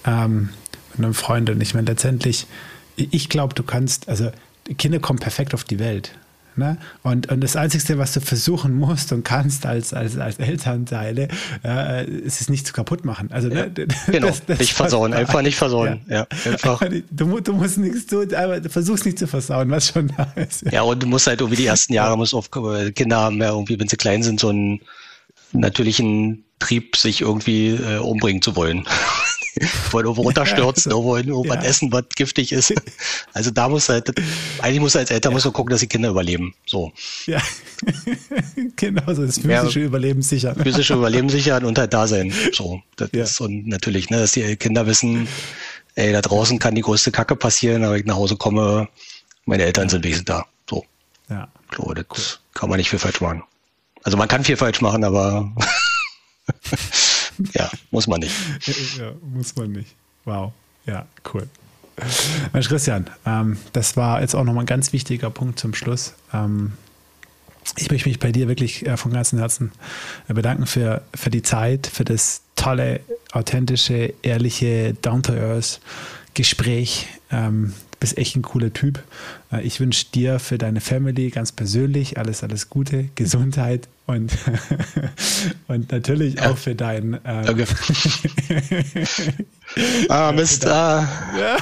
[0.06, 0.50] ähm,
[0.92, 1.50] mit einem Freund.
[1.50, 2.48] Und ich meine, letztendlich,
[2.98, 4.32] ich glaube, du kannst, also
[4.78, 6.12] Kinder kommen perfekt auf die Welt.
[6.56, 6.78] Ne?
[7.04, 11.30] Und, und das Einzige, was du versuchen musst und kannst als, als, als Elternteile,
[11.64, 13.32] äh, ist es nicht zu kaputt machen.
[13.32, 16.02] Also, ja, ne, genau, das, das nicht versauen, einfach nicht versauen.
[16.08, 16.28] Ja.
[16.32, 16.82] ja einfach.
[17.10, 20.64] Du, du, musst nichts tun, aber du versuchst nicht zu versauen, was schon da ist.
[20.64, 23.50] Ja, ja und du musst halt irgendwie die ersten Jahre, musst auf, Kinder haben ja
[23.50, 24.82] irgendwie, wenn sie klein sind, so einen
[25.54, 28.86] natürlichen Trieb, sich irgendwie äh, umbringen zu wollen
[29.92, 31.70] wollen irgendwo runterstürzen, irgendwo irgendwas ja.
[31.70, 32.74] essen, was giftig ist.
[33.34, 34.12] Also da muss halt,
[34.62, 35.36] eigentlich muss als Eltern ja.
[35.36, 36.54] muss du gucken, dass die Kinder überleben.
[36.66, 36.92] So.
[37.26, 37.42] Ja,
[38.76, 40.56] genau, so das physische ja, Überleben sichern.
[40.62, 42.34] Physische Überleben sichern und halt da sein.
[42.52, 43.24] So, das ja.
[43.24, 45.28] ist und natürlich, ne, dass die Kinder wissen,
[45.96, 48.90] ey, da draußen kann die größte Kacke passieren, aber ich nach Hause komme,
[49.46, 50.46] meine Eltern sind wesentlich da.
[50.70, 50.86] So.
[51.30, 51.48] Ja.
[51.76, 52.24] So, das cool.
[52.54, 53.44] kann man nicht viel falsch machen.
[54.04, 55.54] Also man kann viel falsch machen, aber
[57.54, 58.36] ja, muss man nicht.
[58.98, 59.96] Ja, muss man nicht.
[60.26, 60.54] Wow.
[60.86, 61.48] Ja, cool.
[62.54, 66.14] Mensch, Christian, ähm, das war jetzt auch nochmal ein ganz wichtiger Punkt zum Schluss.
[66.34, 66.74] Ähm,
[67.78, 69.72] ich möchte mich bei dir wirklich äh, von ganzem Herzen
[70.28, 73.02] äh, bedanken für, für die Zeit, für das tolle,
[73.32, 75.80] authentische, ehrliche, down-to-earth
[76.34, 77.08] Gespräch.
[77.32, 79.04] Ähm, du bist echt ein cooler Typ.
[79.52, 84.36] Äh, ich wünsche dir für deine Family ganz persönlich alles, alles Gute, Gesundheit, und,
[85.68, 86.50] und natürlich ja.
[86.50, 87.20] auch für dein.
[87.24, 87.66] Ähm, okay.
[90.10, 90.68] ah, Mist.
[90.68, 91.08] Ah.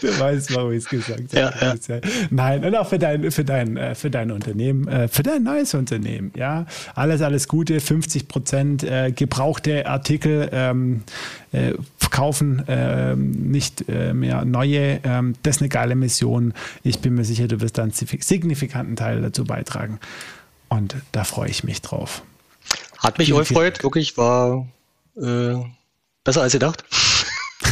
[0.00, 1.78] du weißt, warum ich es gesagt ja, habe.
[1.88, 2.00] Ja.
[2.30, 5.74] Nein, und auch für dein, für dein, äh, für dein Unternehmen, äh, für dein neues
[5.74, 6.32] Unternehmen.
[6.36, 7.80] Ja, alles, alles Gute.
[7.80, 11.02] 50 Prozent gebrauchte Artikel ähm,
[11.52, 11.72] äh,
[12.12, 15.00] kaufen, äh, nicht äh, mehr neue.
[15.02, 16.54] Ähm, das ist eine geile Mission.
[16.82, 19.98] Ich bin mir sicher, du wirst dann einen signifikanten Teil dazu beitragen.
[20.68, 22.22] Und da freue ich mich drauf.
[22.98, 24.66] Hat mich auch gefreut, wirklich, war
[25.16, 25.54] äh,
[26.24, 26.84] besser als gedacht.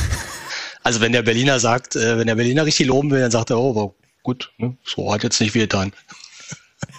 [0.83, 3.59] also wenn der Berliner sagt, äh, wenn der Berliner richtig loben will, dann sagt er,
[3.59, 4.77] oh, war gut, ne?
[4.85, 5.93] so hat jetzt nicht viel getan.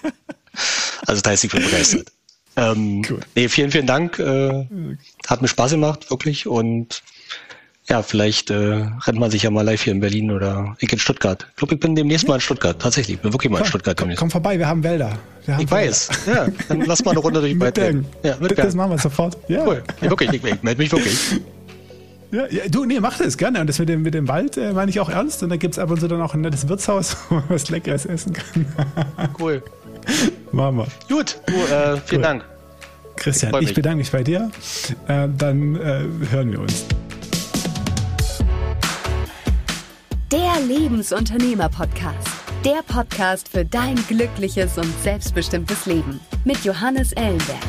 [1.06, 2.12] also da ist ich bin begeistert.
[2.56, 3.20] Ähm, cool.
[3.36, 4.20] nee, vielen, vielen Dank.
[4.20, 4.66] Äh,
[5.28, 6.48] hat mir Spaß gemacht, wirklich.
[6.48, 7.04] Und
[7.92, 10.98] ja, vielleicht äh, rennt man sich ja mal live hier in Berlin oder ich in
[10.98, 11.46] Stuttgart.
[11.50, 12.82] Ich glaube, ich bin demnächst mal in Stuttgart.
[12.82, 15.12] Tatsächlich, ich bin wirklich mal in Stuttgart komm, komm, vorbei, wir haben Wälder.
[15.46, 15.88] Wir haben ich Wälder.
[15.88, 16.48] weiß, ja.
[16.70, 18.06] Dann lass mal eine Runde durch mit Bergen.
[18.24, 19.38] Ja, mit Das machen wir sofort.
[19.50, 19.66] Ja.
[19.68, 19.84] Cool.
[20.00, 21.42] Ja, wirklich, ich, ich melde mich wirklich.
[22.34, 23.60] Ja, ja, du, nee, mach das gerne.
[23.60, 25.44] Und das mit dem, mit dem Wald äh, meine ich auch ernst.
[25.44, 27.70] Und da gibt es ab und zu dann auch ein nettes Wirtshaus, wo man was
[27.70, 28.66] Leckeres essen kann.
[29.38, 29.62] cool.
[30.54, 30.88] Machen wir.
[31.10, 32.22] Gut, du, äh, vielen cool.
[32.22, 32.46] Dank.
[33.18, 34.50] Christian, ich, ich, bedanke mich bei dir.
[35.10, 36.86] Äh, dann äh, hören wir uns.
[40.32, 42.30] Der Lebensunternehmer-Podcast.
[42.64, 46.22] Der Podcast für dein glückliches und selbstbestimmtes Leben.
[46.46, 47.60] Mit Johannes Ellenberg.